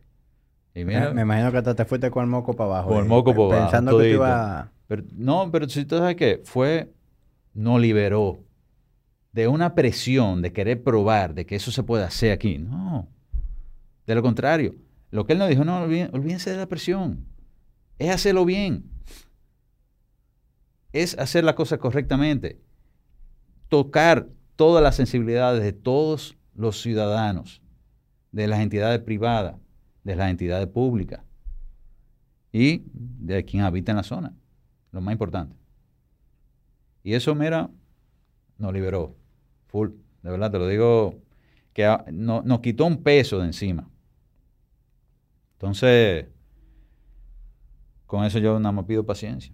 [0.73, 2.89] Me imagino que hasta te fuiste con el moco para abajo.
[2.89, 3.61] Con el moco para abajo.
[3.61, 4.71] Pensando que te iba...
[5.15, 6.91] no, pero si tú sabes que fue,
[7.53, 8.39] no liberó
[9.31, 12.57] de una presión de querer probar de que eso se puede hacer aquí.
[12.57, 13.07] No.
[14.05, 14.75] De lo contrario,
[15.11, 17.25] lo que él nos dijo, no, olvídense de la presión.
[17.99, 18.89] Es hacerlo bien.
[20.91, 22.59] Es hacer la cosa correctamente.
[23.69, 27.61] Tocar todas las sensibilidades de todos los ciudadanos,
[28.31, 29.55] de las entidades privadas,
[30.03, 31.21] de las entidades públicas
[32.51, 34.33] y de quien habita en la zona.
[34.91, 35.55] Lo más importante.
[37.03, 37.69] Y eso, mira,
[38.57, 39.15] nos liberó.
[39.67, 39.89] Full.
[40.21, 41.19] De verdad, te lo digo,
[41.73, 43.89] que nos quitó un peso de encima.
[45.53, 46.27] Entonces,
[48.05, 49.53] con eso yo nada más pido paciencia.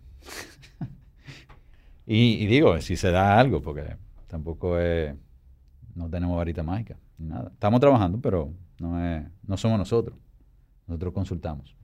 [2.05, 3.95] y, digo, si se da algo, porque
[4.27, 5.15] tampoco es,
[5.95, 7.49] no tenemos varita mágica, ni nada.
[7.53, 10.17] Estamos trabajando, pero no, es, no somos nosotros.
[10.89, 11.75] Nosotros consultamos.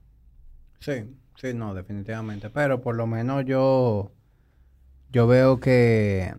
[0.80, 1.04] Sí,
[1.36, 2.50] sí, no, definitivamente.
[2.50, 4.10] Pero por lo menos yo,
[5.12, 6.34] yo veo que,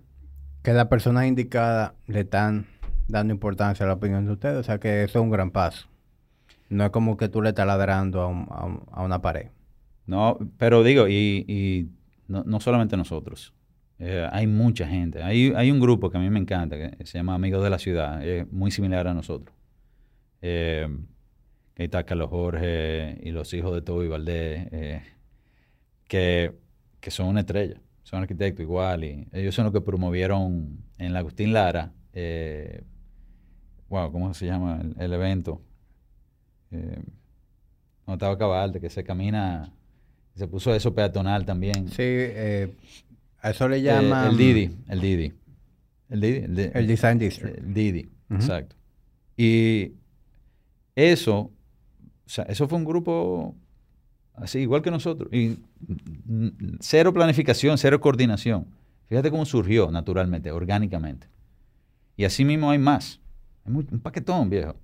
[0.64, 2.68] que las personas indicadas le están
[3.07, 4.57] dando importancia a la opinión de ustedes.
[4.57, 5.88] O sea que eso es un gran paso.
[6.69, 9.48] No es como que tú le estás ladrando a, una pared.
[10.06, 11.89] No, pero digo, y,
[12.27, 13.53] no, solamente nosotros.
[13.99, 15.23] Eh, hay mucha gente.
[15.23, 17.80] Hay, hay un grupo que a mí me encanta, que se llama Amigos de la
[17.80, 18.26] Ciudad.
[18.26, 19.56] Es muy similar a nosotros.
[20.41, 20.89] Eh,
[21.86, 25.02] está Carlos Jorge y los hijos de Toby Valdés, eh,
[26.08, 26.54] que,
[27.10, 27.80] son una estrella.
[28.04, 29.04] Son arquitectos igual.
[29.04, 31.91] Y ellos son los que promovieron en la Agustín Lara.
[33.90, 35.62] wow, ¿cómo se llama el evento?
[36.72, 37.02] Eh,
[38.06, 39.74] no estaba cabal, de que se camina,
[40.36, 41.90] se puso eso peatonal también.
[41.90, 42.74] Sí, eh,
[43.41, 44.30] a eso le llaman...
[44.30, 45.34] el Didi, el Didi.
[46.10, 46.72] El Didi.
[46.74, 47.58] El, Design District.
[47.58, 48.76] El Didi, exacto.
[49.36, 49.91] Y
[50.95, 51.52] eso,
[52.28, 53.56] o sea, eso fue un grupo
[54.36, 55.34] así, igual que nosotros.
[55.34, 55.58] Y
[56.80, 58.68] cero planificación, cero coordinación.
[59.08, 61.28] Fíjate cómo surgió naturalmente, orgánicamente.
[62.16, 63.20] Y así mismo hay más.
[63.66, 64.76] Hay un paquetón, viejo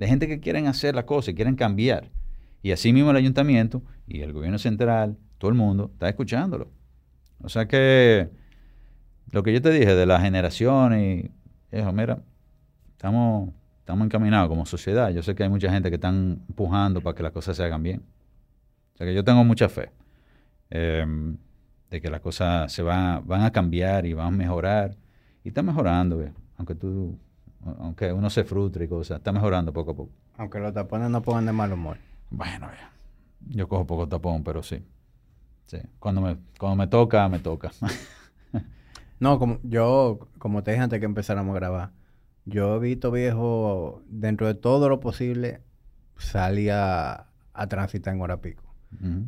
[0.00, 2.10] de gente que quieren hacer la cosa y quieren cambiar.
[2.62, 6.70] Y así mismo el ayuntamiento y el gobierno central, todo el mundo, está escuchándolo.
[7.42, 8.30] O sea que
[9.30, 11.30] lo que yo te dije de la generación y
[11.70, 12.22] eso, mira,
[12.92, 13.50] estamos,
[13.90, 15.10] estamos encaminados como sociedad.
[15.10, 17.82] Yo sé que hay mucha gente que están empujando para que las cosas se hagan
[17.82, 18.02] bien.
[18.94, 19.90] O sea que yo tengo mucha fe
[20.70, 21.36] em,
[21.90, 24.96] de que las cosas se van, van a cambiar y van a mejorar.
[25.42, 26.24] Y está mejorando,
[26.56, 27.18] aunque tú
[27.78, 30.12] aunque uno se frustre y cosas, está mejorando poco a poco.
[30.38, 31.98] Aunque los tapones no pongan de mal humor.
[32.30, 32.68] Bueno,
[33.48, 34.84] yo cojo poco tapón, pero sí.
[35.66, 35.78] sí.
[35.98, 37.72] Cuando, me, cuando me toca, me toca.
[39.20, 41.90] no, como yo, como te dije antes que empezáramos a grabar,
[42.44, 45.60] yo he visto viejo, dentro de todo lo posible,
[46.18, 48.64] salía a, transitar en hora pico.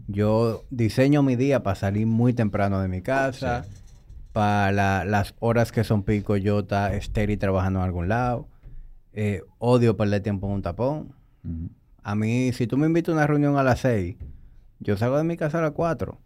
[0.08, 3.64] Yo diseño mi día para salir muy temprano de mi casa
[4.32, 8.48] para las horas que son pico, yo está estéril trabajando en algún lado.
[9.12, 11.14] Eh, odio perder tiempo en un tapón.
[12.02, 14.16] A mí, si tú me invitas a una reunión a las 6,
[14.80, 16.18] yo salgo de mi casa a las 4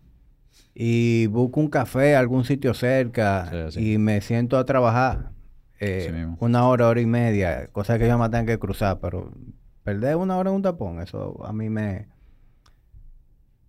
[0.74, 5.32] y busco un café, algún sitio cerca y me siento a trabajar
[5.80, 9.30] eh, una hora, hora y media, cosa que yo me tengo que cruzar, pero
[9.84, 12.08] perder una hora en un tapón, eso a mí me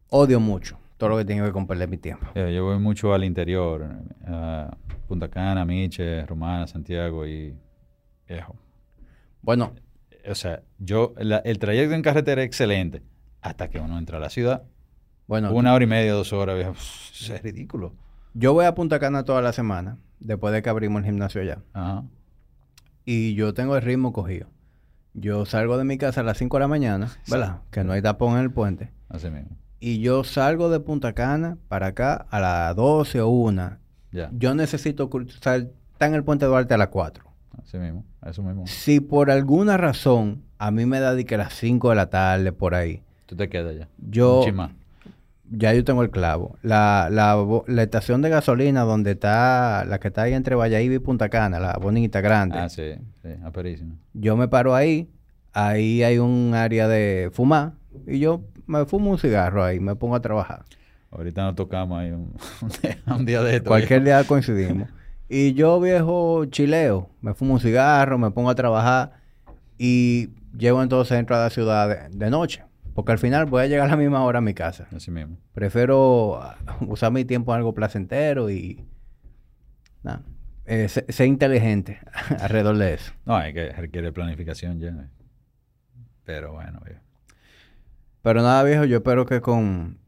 [0.09, 2.27] odio mucho todo lo que tiene que ver con perder mi tiempo.
[2.33, 3.87] yo voy mucho al interior,
[4.25, 4.75] a
[5.07, 7.55] Punta Cana, Miche, Romana, Santiago y
[8.27, 8.55] viejo.
[9.41, 9.73] Bueno.
[10.29, 13.01] O sea, yo, el trayecto en carretera es excelente
[13.41, 14.63] hasta que uno entra a la ciudad.
[15.27, 15.51] Bueno.
[15.53, 16.73] Una hora y media, dos horas, viejo.
[16.73, 17.93] es ridículo.
[18.33, 21.59] Yo voy a Punta Cana toda la semana, después de que abrimos el gimnasio allá.
[21.73, 22.03] Ajá.
[23.05, 24.47] Y yo tengo el ritmo cogido.
[25.13, 27.61] Yo salgo de mi casa a las 5 de la mañana, ¿verdad?
[27.71, 28.91] Que no hay tapón en el puente.
[29.09, 33.77] Así mismo y yo salgo de Punta Cana para acá a las 12 o 1.
[34.31, 35.67] Yo necesito estar
[35.99, 37.23] en el puente Duarte a las 4.
[37.61, 38.65] Así mismo, eso mismo.
[38.67, 42.09] Si por alguna razón a mí me da de que a las 5 de la
[42.09, 43.89] tarde por ahí, Tú te quedas ya.
[43.97, 44.41] Yo.
[45.49, 46.57] Ya yo tengo el clavo.
[46.61, 51.29] La, la, estación de gasolina donde está, la que está ahí entre Valladolid y Punta
[51.29, 52.57] Cana, la bonita, grande.
[52.57, 53.97] Ah, sí, sí, aperísimo.
[54.13, 55.09] Yo me paro ahí,
[55.53, 57.73] ahí hay un área de fumar
[58.05, 60.63] y yo me fumo un cigarro ahí, me pongo a trabajar.
[61.11, 62.33] Ahorita nos tocamos ahí un,
[62.81, 63.69] día, un día de esto.
[63.69, 64.19] Cualquier viejo.
[64.19, 64.89] día coincidimos.
[65.29, 69.13] Y yo, viejo chileo, me fumo un cigarro, me pongo a trabajar
[69.77, 72.66] y llego entonces dentro de la ciudad de, de noche.
[72.97, 74.87] Porque al final voy a llegar a la misma hora a mi casa.
[74.91, 75.37] Así mismo.
[75.53, 76.57] Prefiero ah,
[76.87, 78.87] usar mi tiempo en algo placentero y...
[80.01, 80.23] Nada.
[80.65, 81.99] Eh, sé, sé inteligente
[82.39, 83.13] alrededor de eso.
[83.23, 84.87] No, hay que requiere planificación ya.
[84.87, 85.09] eh.
[86.23, 87.01] Pero bueno, viejo.
[88.23, 89.99] Pero nada, viejo, yo espero que con,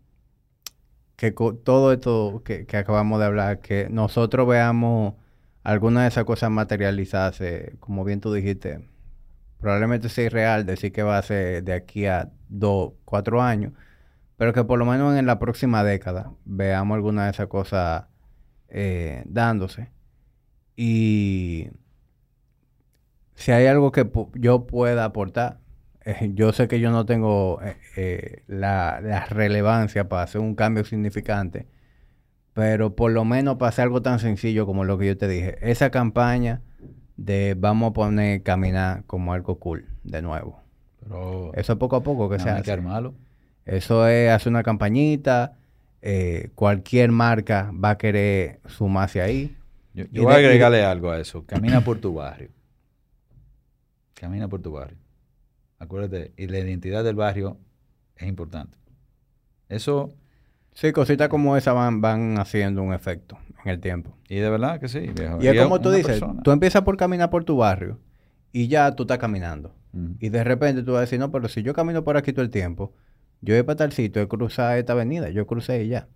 [1.15, 5.13] que con todo esto que, que acabamos de hablar, que nosotros veamos
[5.61, 8.89] alguna de esas cosas materializarse, como bien tú dijiste,
[9.59, 13.73] probablemente sea irreal decir que va a ser de aquí a dos, cuatro años,
[14.37, 18.05] pero que por lo menos en la próxima década veamos alguna de esas cosas
[18.69, 19.89] eh, dándose.
[20.75, 21.69] Y
[23.35, 25.59] si hay algo que yo pueda aportar,
[26.05, 27.59] eh, yo sé que yo no tengo
[27.95, 31.67] eh, la, la relevancia para hacer un cambio significante,
[32.53, 35.57] pero por lo menos para hacer algo tan sencillo como lo que yo te dije,
[35.61, 36.61] esa campaña
[37.17, 40.68] de vamos a poner caminar como algo cool de nuevo.
[41.09, 43.11] Pero Eso poco a poco que no se que hace.
[43.65, 45.57] Eso es hacer una campañita,
[46.01, 49.55] eh, cualquier marca va a querer sumarse ahí.
[49.93, 51.43] Yo, yo voy a y agregarle algo a eso.
[51.45, 52.49] Camina por tu barrio.
[54.13, 54.97] Camina por tu barrio.
[55.77, 57.57] Acuérdate, y la identidad del barrio
[58.15, 58.77] es importante.
[59.69, 60.13] Eso,
[60.73, 64.15] Sí, cositas como esa van, van haciendo un efecto en el tiempo.
[64.29, 65.39] y de verdad que sí, viejo.
[65.41, 66.41] Y es como tú dices, persona.
[66.43, 67.99] tú empiezas por caminar por tu barrio
[68.51, 69.75] y ya tú estás caminando.
[70.19, 72.43] Y de repente tú vas a decir, no, pero si yo camino por aquí todo
[72.43, 72.93] el tiempo,
[73.41, 76.07] yo voy para tal sitio, he cruzado esta avenida, yo crucé y ya.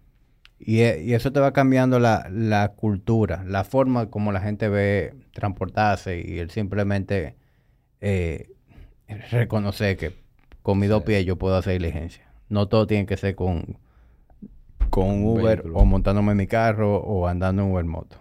[0.59, 4.69] Y, e- y eso te va cambiando la, la cultura, la forma como la gente
[4.69, 7.35] ve transportarse y el simplemente
[7.99, 8.49] eh,
[9.31, 10.13] reconocer que
[10.61, 12.31] con mis dos pies yo puedo hacer diligencia.
[12.49, 13.77] No todo tiene que ser con,
[14.89, 15.79] con Un Uber vehículo.
[15.79, 18.17] o montándome en mi carro o andando en Uber moto.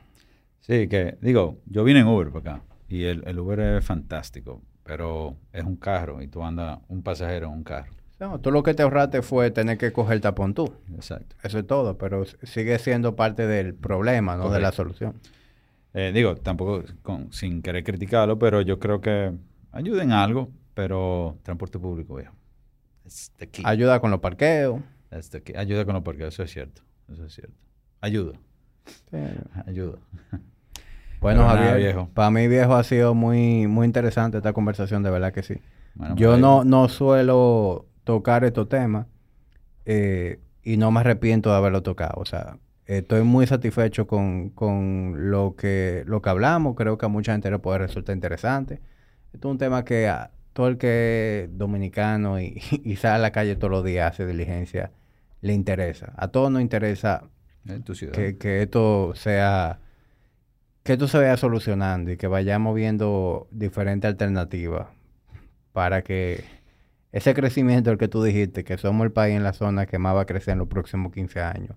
[0.61, 2.63] Sí, que digo, yo vine en Uber para acá
[2.93, 7.47] y el, el Uber es fantástico, pero es un carro y tú andas un pasajero
[7.49, 7.93] en un carro.
[8.21, 10.73] No, tú lo que te ahorraste fue tener que coger el tapón tú.
[10.95, 11.35] Exacto.
[11.43, 15.15] Eso es todo, pero sigue siendo parte del problema, no de la solución.
[15.95, 19.33] Eh, digo, tampoco con- sin querer criticarlo, pero yo creo que
[19.73, 22.35] ayuden algo, pero transporte público, viejo.
[23.65, 24.81] Ayuda con los parqueos.
[25.57, 26.83] Ayuda con los parqueos, eso es cierto.
[27.13, 27.55] Eso es cierto.
[28.01, 28.39] Ayuda,
[29.11, 29.17] Sí.
[29.67, 29.99] ayuda.
[31.23, 32.09] Bueno, nada, Javier, viejo.
[32.15, 35.55] para mí, viejo, ha sido muy, muy interesante esta conversación, de verdad que sí.
[35.95, 39.07] Bueno, Yo me no, no suelo tocar estos temas
[39.87, 42.15] eh, y no me arrepiento de haberlo tocado.
[42.17, 46.75] O sea, estoy muy satisfecho con, con lo, que, lo que hablamos.
[46.75, 48.81] Creo que a mucha gente le puede resultar interesante.
[49.33, 53.19] Esto es un tema que a todo el que es dominicano y, y sale a
[53.19, 54.91] la calle todos los días, hace diligencia,
[55.41, 56.13] le interesa.
[56.17, 57.23] A todos nos interesa
[57.67, 58.13] En tu ciudad.
[58.13, 59.79] que, que esto sea
[60.83, 64.89] que esto se vaya solucionando y que vayamos viendo diferentes alternativas
[65.73, 66.45] para que
[67.13, 70.15] ese crecimiento del que tú dijiste, que somos el país en la zona que más
[70.17, 71.77] va a crecer en los próximos 15 años,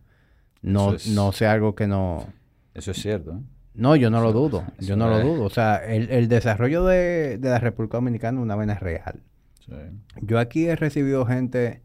[0.61, 2.25] no, es- no sea algo que no...
[2.73, 3.31] Eso es cierto.
[3.33, 3.41] ¿eh?
[3.73, 5.43] No, yo no lo dudo, yo no lo dudo.
[5.43, 9.21] O sea, el, el desarrollo de, de la República Dominicana es una vena real.
[9.65, 9.73] Sí.
[10.21, 11.81] Yo aquí he recibido gente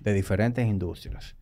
[0.00, 1.36] de diferentes industrias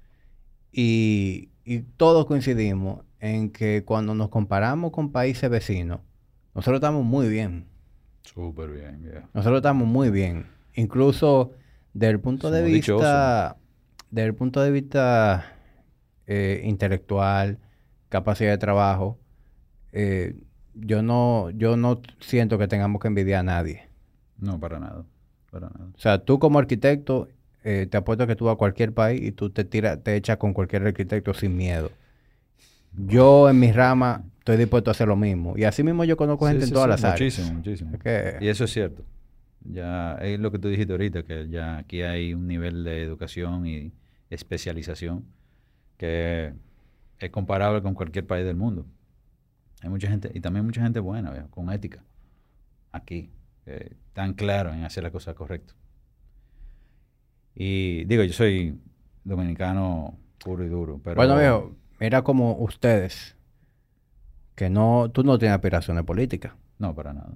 [0.72, 6.00] y, y todos coincidimos en que cuando nos comparamos con países vecinos,
[6.54, 7.64] nosotros estamos muy bien.
[8.20, 9.26] Súper bien, viejo.
[9.32, 10.46] Nosotros estamos muy bien.
[10.74, 11.52] Incluso
[11.94, 13.56] desde el punto de vista,
[14.10, 15.56] desde el punto de vista
[16.26, 17.60] eh, intelectual,
[18.10, 19.18] capacidad de trabajo,
[19.92, 20.36] eh,
[20.74, 23.88] yo no, yo no siento que tengamos que envidiar a nadie.
[24.36, 25.06] No, para nada.
[25.50, 25.88] Para nada.
[25.94, 27.28] O sea, tú como arquitecto,
[27.62, 30.36] eh, te apuesto que tú vas a cualquier país y tú te tiras, te echas
[30.36, 31.90] con cualquier arquitecto sin miedo.
[32.96, 35.54] Yo en mi rama estoy dispuesto a hacer lo mismo.
[35.56, 37.20] Y así mismo yo conozco Sí, gente sí, en todas sí, las áreas.
[37.20, 37.90] Muchísimo, muchísimo.
[38.40, 39.04] Y eso es cierto.
[39.64, 43.66] Ya es lo que tú dijiste ahorita, que ya aquí hay un nivel de educación
[43.66, 43.92] y
[44.28, 45.24] especialización
[45.96, 46.52] que
[47.18, 48.86] es comparable con cualquier país del mundo.
[49.82, 52.02] Hay mucha gente, y también mucha gente buena, con ética,
[52.92, 53.30] aquí,
[54.12, 55.74] tan claro en hacer la cosa correcta.
[57.54, 58.78] Y digo, yo soy
[59.24, 61.16] dominicano puro y duro, pero...
[61.16, 63.36] Bueno, viejo, mira como ustedes,
[64.54, 66.54] que no, tú no tienes aspiraciones políticas.
[66.78, 67.34] No, para nada.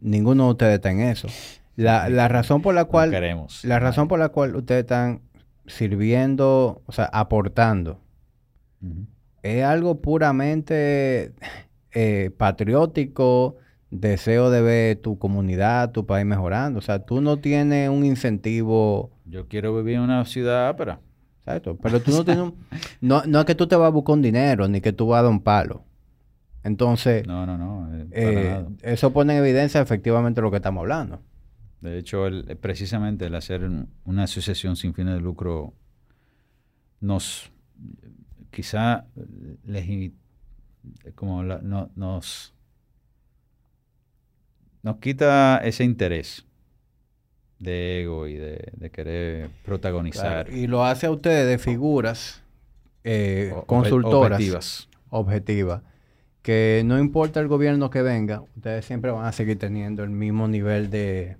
[0.00, 1.28] Ninguno de ustedes está en eso.
[1.76, 3.10] La, la razón por la No cual...
[3.10, 3.64] queremos.
[3.64, 5.22] La razón por la cual ustedes están
[5.66, 8.00] sirviendo, o sea, aportando,
[9.42, 11.32] es algo puramente
[11.92, 13.56] eh, patriótico,
[13.90, 16.78] deseo de ver tu comunidad, tu país mejorando.
[16.78, 21.00] O sea, tú no tienes un incentivo, Yo quiero vivir en una ciudad ápera.
[21.44, 22.54] Exacto, pero tú no tienes un...
[23.00, 25.20] No, no es que tú te vas a buscar un dinero, ni que tú vas
[25.20, 25.84] a dar un palo.
[26.64, 27.92] Entonces, No, no, no.
[27.94, 31.20] eh, eh, eso pone en evidencia efectivamente lo que estamos hablando.
[31.80, 35.74] De hecho, el- eh, precisamente el hacer un- una asociación sin fines de lucro
[37.00, 37.50] nos,
[38.52, 39.06] quizá,
[39.64, 40.12] les,
[41.16, 42.54] como la- no- nos,
[44.82, 46.46] nos quita ese interés
[47.62, 50.46] de ego y de, de querer protagonizar.
[50.46, 52.42] Claro, Y lo hace a ustedes figuras
[53.04, 54.88] eh, o- consultoras objetivas.
[55.10, 55.82] objetivas
[56.42, 60.48] que no importa el gobierno que venga, ustedes siempre van a seguir teniendo el mismo
[60.48, 61.36] nivel de,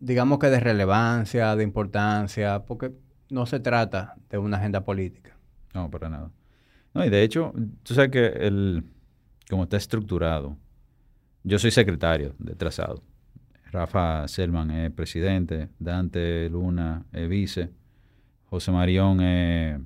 [0.00, 2.92] digamos que de relevancia, de importancia, porque
[3.30, 5.36] no se trata de una agenda política.
[5.74, 6.30] No, para nada.
[6.94, 7.52] No, y de hecho,
[7.82, 8.84] tú sabes que el,
[9.50, 10.56] como está estructurado,
[11.44, 13.02] yo soy secretario de trazado.
[13.70, 17.70] Rafa Selman es presidente, Dante Luna es vice,
[18.46, 19.80] José Marión es,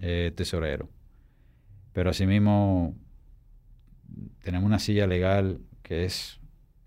[0.00, 0.88] es tesorero.
[1.92, 2.94] Pero asimismo,
[4.42, 6.40] tenemos una silla legal que es,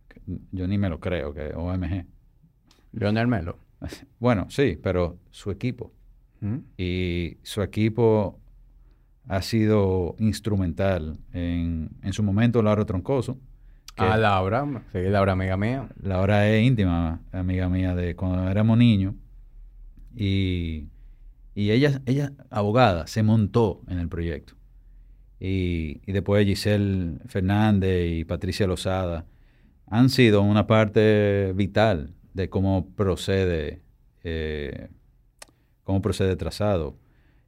[0.08, 0.22] que
[0.52, 2.06] yo ni me lo creo, que es OMG.
[2.94, 3.60] Leonel Melo.
[4.20, 5.94] Bueno, sí, pero su equipo.
[6.42, 6.58] ¿Mm?
[6.78, 8.40] Y su equipo
[9.28, 13.40] ha sido instrumental en, en su momento Laura Troncoso.
[13.98, 15.90] Que Ah, Laura, sí, Laura, amiga mía.
[16.02, 19.16] Laura es íntima amiga mía de cuando éramos niños.
[20.16, 20.88] Y,
[21.56, 24.54] y ella, ella, abogada, se montó en el proyecto.
[25.40, 29.26] Y, y después Giselle Fernández y Patricia Lozada
[29.88, 33.82] han sido una parte vital de cómo procede,
[34.24, 34.90] eh,
[35.84, 36.98] cómo procede trazado.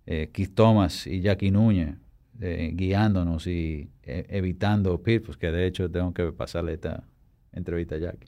[0.06, 1.96] Eh, Keith Thomas y Jackie Núñez
[2.42, 3.92] eh, guiándonos y
[4.30, 7.04] evitando pitfalls, que de hecho tengo que pasarle esta
[7.52, 8.28] entrevista a Jackie.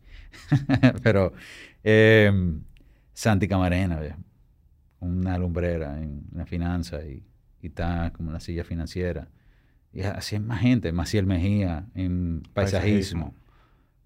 [1.04, 1.34] Pero
[1.84, 2.32] eh,
[3.14, 4.00] Santi Camarena,
[5.00, 7.24] una lumbrera en la finanza y,
[7.62, 9.28] y está como en la silla financiera.
[9.94, 13.34] Y así es más gente, Maciel Mejía en paisajismo.
[13.34, 13.36] Paisajismo.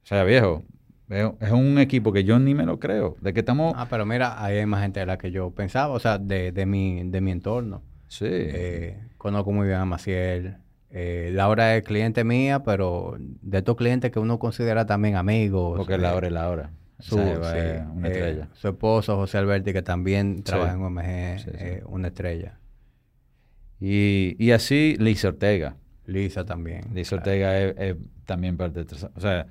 [0.03, 0.63] O sea, viejo,
[1.09, 3.17] es un equipo que yo ni me lo creo.
[3.21, 3.73] De que estamos...
[3.77, 6.51] Ah, pero mira, ahí hay más gente de la que yo pensaba, o sea, de,
[6.51, 7.83] de, mi, de mi entorno.
[8.07, 8.25] sí.
[8.27, 10.57] Eh, conozco muy bien a Maciel.
[10.97, 15.77] Eh, Laura es cliente mía, pero de estos clientes que uno considera también amigos.
[15.77, 16.71] porque eh, la hora es la hora.
[16.99, 18.47] su, sí, una eh, estrella.
[18.53, 22.59] su esposo, José Alberti, que también trabaja en OMG, eh, una estrella.
[23.81, 25.75] Y, y así Liz Ortega.
[26.05, 26.83] Lisa también.
[26.83, 27.17] Claro.
[27.17, 27.95] Ortega es, es
[28.25, 28.95] también parte de.
[29.15, 29.47] O sea,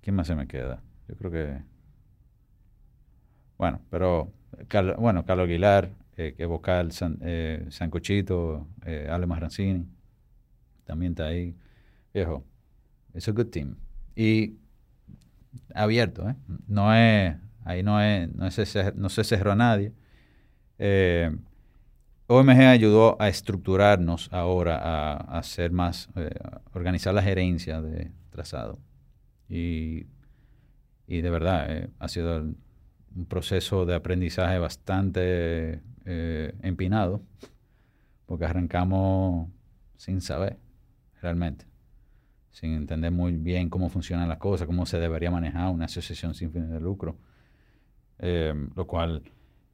[0.00, 0.80] ¿quién más se me queda?
[1.08, 1.58] Yo creo que...
[3.58, 4.30] Bueno, pero...
[4.98, 9.84] Bueno, Carlos Aguilar, eh, que es vocal, San, eh, Sancochito, eh, Ale Marrancini,
[10.84, 11.54] también está ahí.
[12.12, 12.44] Viejo,
[13.14, 13.76] es a good team.
[14.16, 14.54] Y
[15.74, 16.36] abierto, ¿eh?
[16.68, 17.36] No es...
[17.64, 18.32] Ahí no es...
[18.34, 19.92] No, cer- no se cerró a nadie.
[20.78, 21.34] Eh,
[22.26, 26.30] OMG ayudó a estructurarnos ahora, a, hacer más, eh,
[26.72, 28.78] organizar la gerencia de trazado.
[29.48, 30.06] Y,
[31.06, 37.22] y de verdad, eh, ha sido un proceso de aprendizaje bastante eh, empinado,
[38.26, 39.48] porque arrancamos
[39.96, 40.58] sin saber,
[41.24, 41.66] realmente,
[42.50, 46.52] sin entender muy bien cómo funcionan las cosas, cómo se debería manejar una asociación sin
[46.52, 47.16] fines de lucro,
[48.18, 49.22] eh, lo cual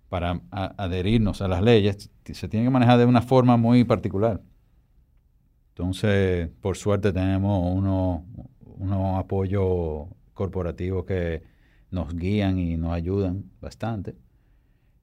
[0.08, 4.40] para adherirnos a las leyes se tiene que manejar de una forma muy particular.
[5.70, 8.22] Entonces, por suerte tenemos unos
[8.80, 11.42] unos apoyos corporativos que
[11.90, 14.16] nos guían y nos ayudan bastante,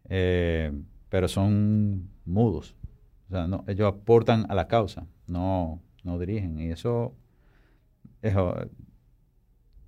[0.10, 0.72] Eh,
[1.10, 2.76] pero son mudos.
[3.28, 6.60] O sea, no, ellos aportan a la causa, no, no dirigen.
[6.60, 7.14] Y eso,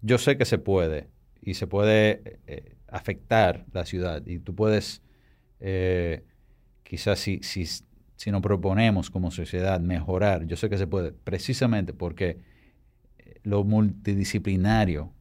[0.02, 1.10] yo sé que se puede
[1.42, 5.02] y se puede eh, afectar la ciudad y tú puedes,
[5.60, 6.24] eh,
[6.84, 11.94] quizás si, si, si nos proponemos como sociedad mejorar, yo sé que se puede, precisamente
[11.94, 12.38] porque
[13.18, 15.14] eh, lo multidisciplinario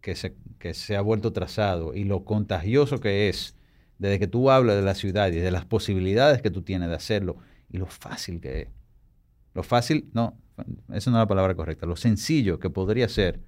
[0.00, 3.56] que se, que se ha vuelto trazado y lo contagioso que es
[3.98, 6.94] desde que tú hablas de la ciudad y de las posibilidades que tú tienes de
[6.94, 7.38] hacerlo
[7.70, 8.68] y lo fácil que es.
[9.56, 10.36] Lo fácil, no,
[10.92, 13.40] esa no es la palabra correcta, lo sencillo que podría ser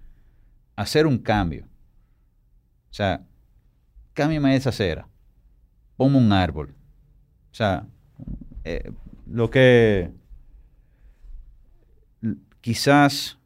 [0.75, 1.67] hacer un cambio.
[2.91, 3.27] O sea,
[4.15, 5.07] cámbiame esa acera,
[5.99, 6.75] ponme un árbol.
[7.53, 7.87] O sea,
[8.65, 8.91] eh,
[9.27, 10.11] lo que
[12.63, 13.39] quizás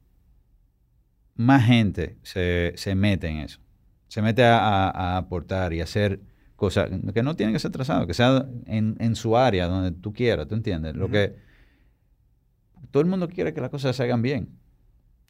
[1.34, 3.59] más gente se, se mete en eso.
[4.06, 6.20] se mete a, aportar y hacer
[6.55, 10.47] cosas que no tienen que ser trazadas, que sea en, su área, donde tú quieras,
[10.47, 10.94] ¿tú entiendes?
[10.94, 11.51] Lo que
[12.90, 14.48] todo el mundo quiere que las cosas se hagan bien.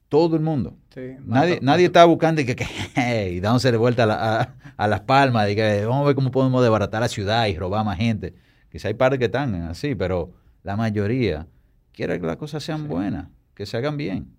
[0.09, 0.77] Todo el mundo.
[1.25, 2.67] nadie, nadie está buscando y que,
[3.33, 6.61] y dándose de vuelta a, a, las palmas y que vamos a ver cómo podemos
[6.63, 8.35] desbaratar la ciudad y robar más gente.
[8.71, 11.47] Quizá hay partes que están así, pero la mayoría
[11.93, 14.35] quiere que las cosas sean buenas, que se hagan bien.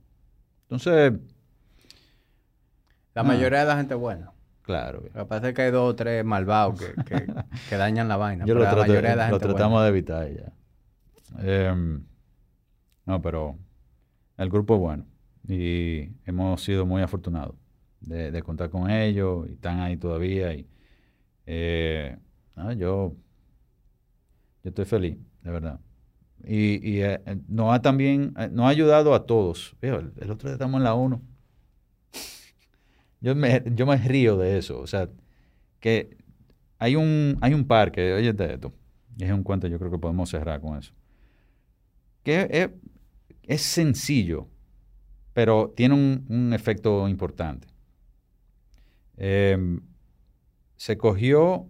[0.64, 1.14] Entonces...
[3.16, 4.32] La mayoría de la gente es buena.
[4.64, 5.04] Claro.
[5.14, 7.26] Lo que pasa es que hay dos o tres malvados que,
[7.70, 8.46] que, dañan la vaina.
[8.46, 10.52] Yo lo, lo tratamos de evitar ya.
[11.40, 12.04] Em,
[13.06, 13.58] no, pero
[14.38, 15.06] el grupo es bueno
[15.48, 17.56] y hemos sido muy afortunados
[18.00, 20.54] de, contar con ellos y están ahí todavía.
[20.54, 20.68] Y,
[21.46, 22.18] eh,
[22.78, 23.16] yo,
[24.64, 25.80] yo estoy feliz, de verdad.
[26.46, 29.76] Y, y eh, nos ha también, eh, nos ha ayudado a todos.
[29.82, 31.22] El, otro día estamos en la ONU.
[33.22, 34.80] Yo me, yo me río de eso.
[34.80, 35.10] O sea,
[35.80, 36.18] que
[36.78, 38.74] hay un, hay un parque, oye de esto,
[39.18, 40.94] es un cuento, yo creo que podemos cerrar con eso.
[42.24, 42.70] Que es,
[43.44, 44.48] es sencillo,
[45.34, 47.68] pero tiene un, efecto importante.
[49.18, 49.82] Em,
[50.76, 51.68] se cogió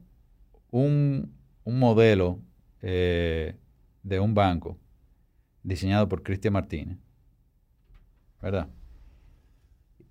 [0.71, 1.33] un,
[1.65, 2.39] modelo
[2.81, 3.55] eh,
[4.03, 4.77] de un banco
[5.63, 6.97] diseñado por Cristian Martínez,
[8.41, 8.67] ¿verdad?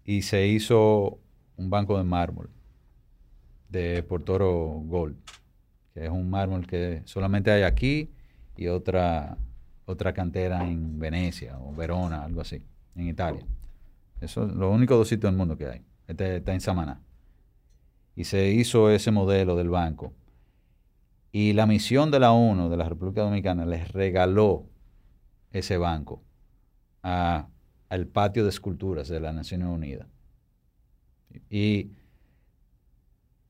[0.05, 1.20] Y se hizo
[1.56, 2.51] un banco de mármol
[3.68, 5.16] de Portoro Gold,
[5.94, 8.10] que es un mármol que solamente hay aquí
[8.56, 9.39] y otra,
[9.84, 12.62] otra cantera en Venecia o Verona, algo así
[12.94, 13.44] en Italia.
[14.20, 15.82] Eso es lo único dos sitios del mundo que hay.
[16.06, 17.00] Este está en Samaná.
[18.14, 20.12] Y se hizo ese modelo del banco.
[21.32, 24.66] Y la misión de la ONU, de la República Dominicana, les regaló
[25.50, 26.22] ese banco
[27.02, 30.06] al patio de esculturas de las Naciones Unidas.
[31.50, 31.90] Y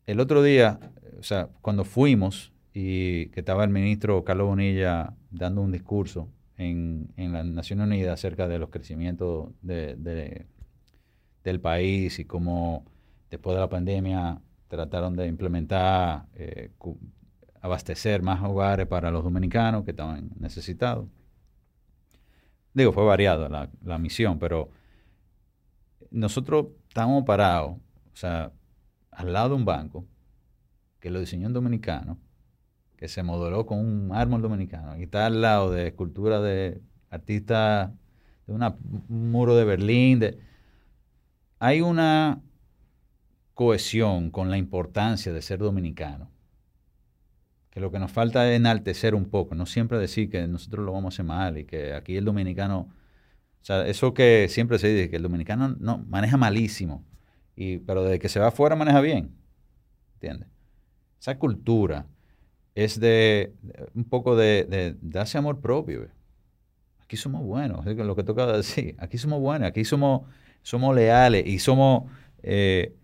[0.07, 0.79] el otro día,
[1.19, 7.13] o sea, cuando fuimos y que estaba el ministro Carlos Bonilla dando un discurso en,
[7.17, 10.47] en las Naciones Unidas acerca de los crecimientos de,
[11.43, 12.85] del país y cómo
[13.31, 16.71] después de la pandemia trataron de implementar, eh,
[17.61, 21.07] abastecer más hogares para los dominicanos que estaban necesitados.
[22.75, 24.71] Digo, fue variada la, la misión, pero
[26.11, 28.53] nosotros estamos parados, o sea,
[29.11, 30.07] al lado de un banco
[31.01, 32.19] que lo diseñó un dominicano,
[33.03, 36.81] que se modeló con un árbol dominicano y está al lado de escultura de
[37.11, 37.91] artistas
[38.47, 38.63] de un
[39.09, 40.25] muro de Berlín.
[41.59, 42.41] Hay una
[43.55, 46.31] cohesión con la importancia de ser dominicano.
[47.71, 50.93] Que lo que nos falta es enaltecer un poco, no siempre decir que nosotros lo
[50.93, 54.95] vamos a hacer mal y que aquí el dominicano, o sea, eso que siempre se
[54.95, 57.05] dice, que el dominicano no maneja malísimo,
[57.57, 59.35] y, pero desde que se va afuera maneja bien.
[60.15, 60.49] ¿Entiendes?
[61.19, 62.07] Esa cultura,
[62.75, 63.53] es de,
[63.95, 66.09] un poco de, darse amor propio.
[67.01, 68.97] Aquí somos buenos, lo que toca decir.
[68.99, 70.23] Aquí somos buenos, aquí somos,
[70.63, 72.11] somos leales y somos,
[72.43, 72.95] eh,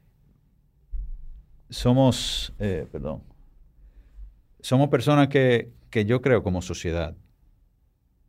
[1.69, 3.23] somos, eh, perdón,
[4.61, 7.15] somos personas que, que yo creo como sociedad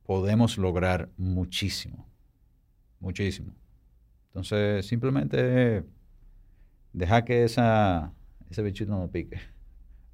[0.05, 2.05] podemos lograr muchísimo,
[2.99, 3.53] muchísimo.
[4.27, 5.83] Entonces, simplemente
[6.91, 8.11] deja que esa,
[8.49, 9.39] ese bichito no pique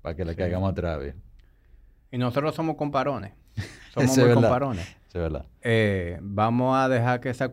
[0.06, 1.16] para que le caigamos otra vez.
[2.12, 3.34] Y nosotros somos comparones.
[3.92, 4.88] Somos muy comparones.
[5.08, 5.48] es verdad.
[5.62, 7.50] Eh, vamos a dejar que esa,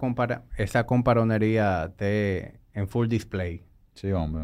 [0.59, 3.65] esa comparonería esté en full display.
[3.95, 4.43] Sí, hombre.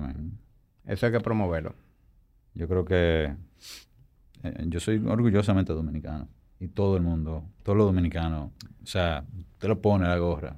[0.87, 1.75] Eso hay que promoverlo.
[2.55, 3.35] Yo creo que
[4.43, 6.29] eh, yo soy orgullosamente dominicano.
[6.61, 8.53] Y todo el mundo, todos los dominicanos,
[8.83, 9.27] o sea,
[9.59, 10.57] te lo pone la gorra.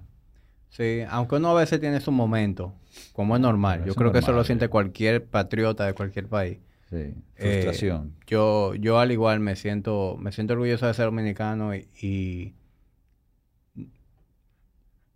[0.69, 2.75] Sí, aunque uno a veces tiene su momento,
[3.13, 3.85] como es normal.
[3.87, 6.59] yo creo que eso lo siente cualquier patriota de cualquier país.
[6.91, 8.15] Sí, eh, frustración.
[8.27, 12.55] yo, yo al igual me siento, me siento orgulloso de ser dominicano y,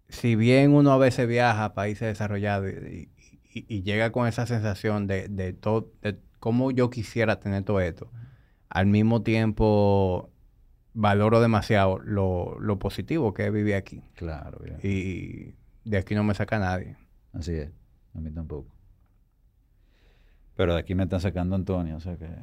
[0.09, 5.29] si bien uno a veces viaja a países desarrollados y, llega con esa sensación de,
[5.29, 8.11] de, todo, de cómo yo quisiera tener todo esto,
[8.69, 10.31] al mismo tiempo
[10.93, 14.03] valoro demasiado lo, lo positivo que viví aquí.
[14.15, 14.61] Claro.
[14.83, 16.97] Y de aquí no me saca nadie.
[17.33, 17.71] Así es,
[18.15, 18.75] a mí tampoco.
[20.57, 22.29] Pero de aquí me están sacando Antonio, o sea que...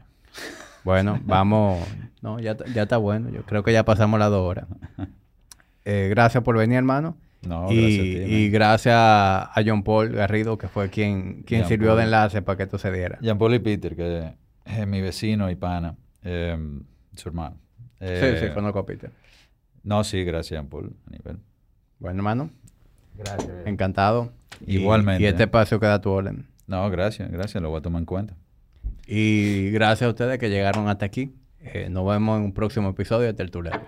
[0.84, 1.88] Bueno, vamos...
[2.22, 3.30] No, ya, ya está bueno.
[3.30, 4.66] Yo creo que ya pasamos las dos horas.
[5.84, 7.18] Eh, gracias por venir, hermano.
[7.42, 11.66] No, y, gracias a ti, y gracias a John Paul Garrido, que fue quien, quien
[11.68, 13.18] sirvió de enlace para que esto se diera.
[13.20, 14.34] Jean Paul y Peter, que
[14.64, 16.56] es mi vecino y pana, eh,
[17.16, 17.58] su hermano.
[18.00, 19.10] sí, sí, eh, conozco a Peter.
[19.84, 21.40] No, sí, gracias, Jean Paul, a nivel.
[21.98, 22.50] Bueno, hermano.
[23.18, 23.66] Gracias.
[23.66, 24.32] Encantado.
[24.68, 25.24] Igualmente.
[25.24, 26.46] Y, este espacio queda a tu orden.
[26.72, 28.38] No, gracias, gracias, lo voy a tomar en cuenta.
[29.06, 31.35] Y gracias a ustedes que llegaron hasta aquí.
[31.60, 33.81] Eh, nos vemos en un próximo episodio de Tertulia.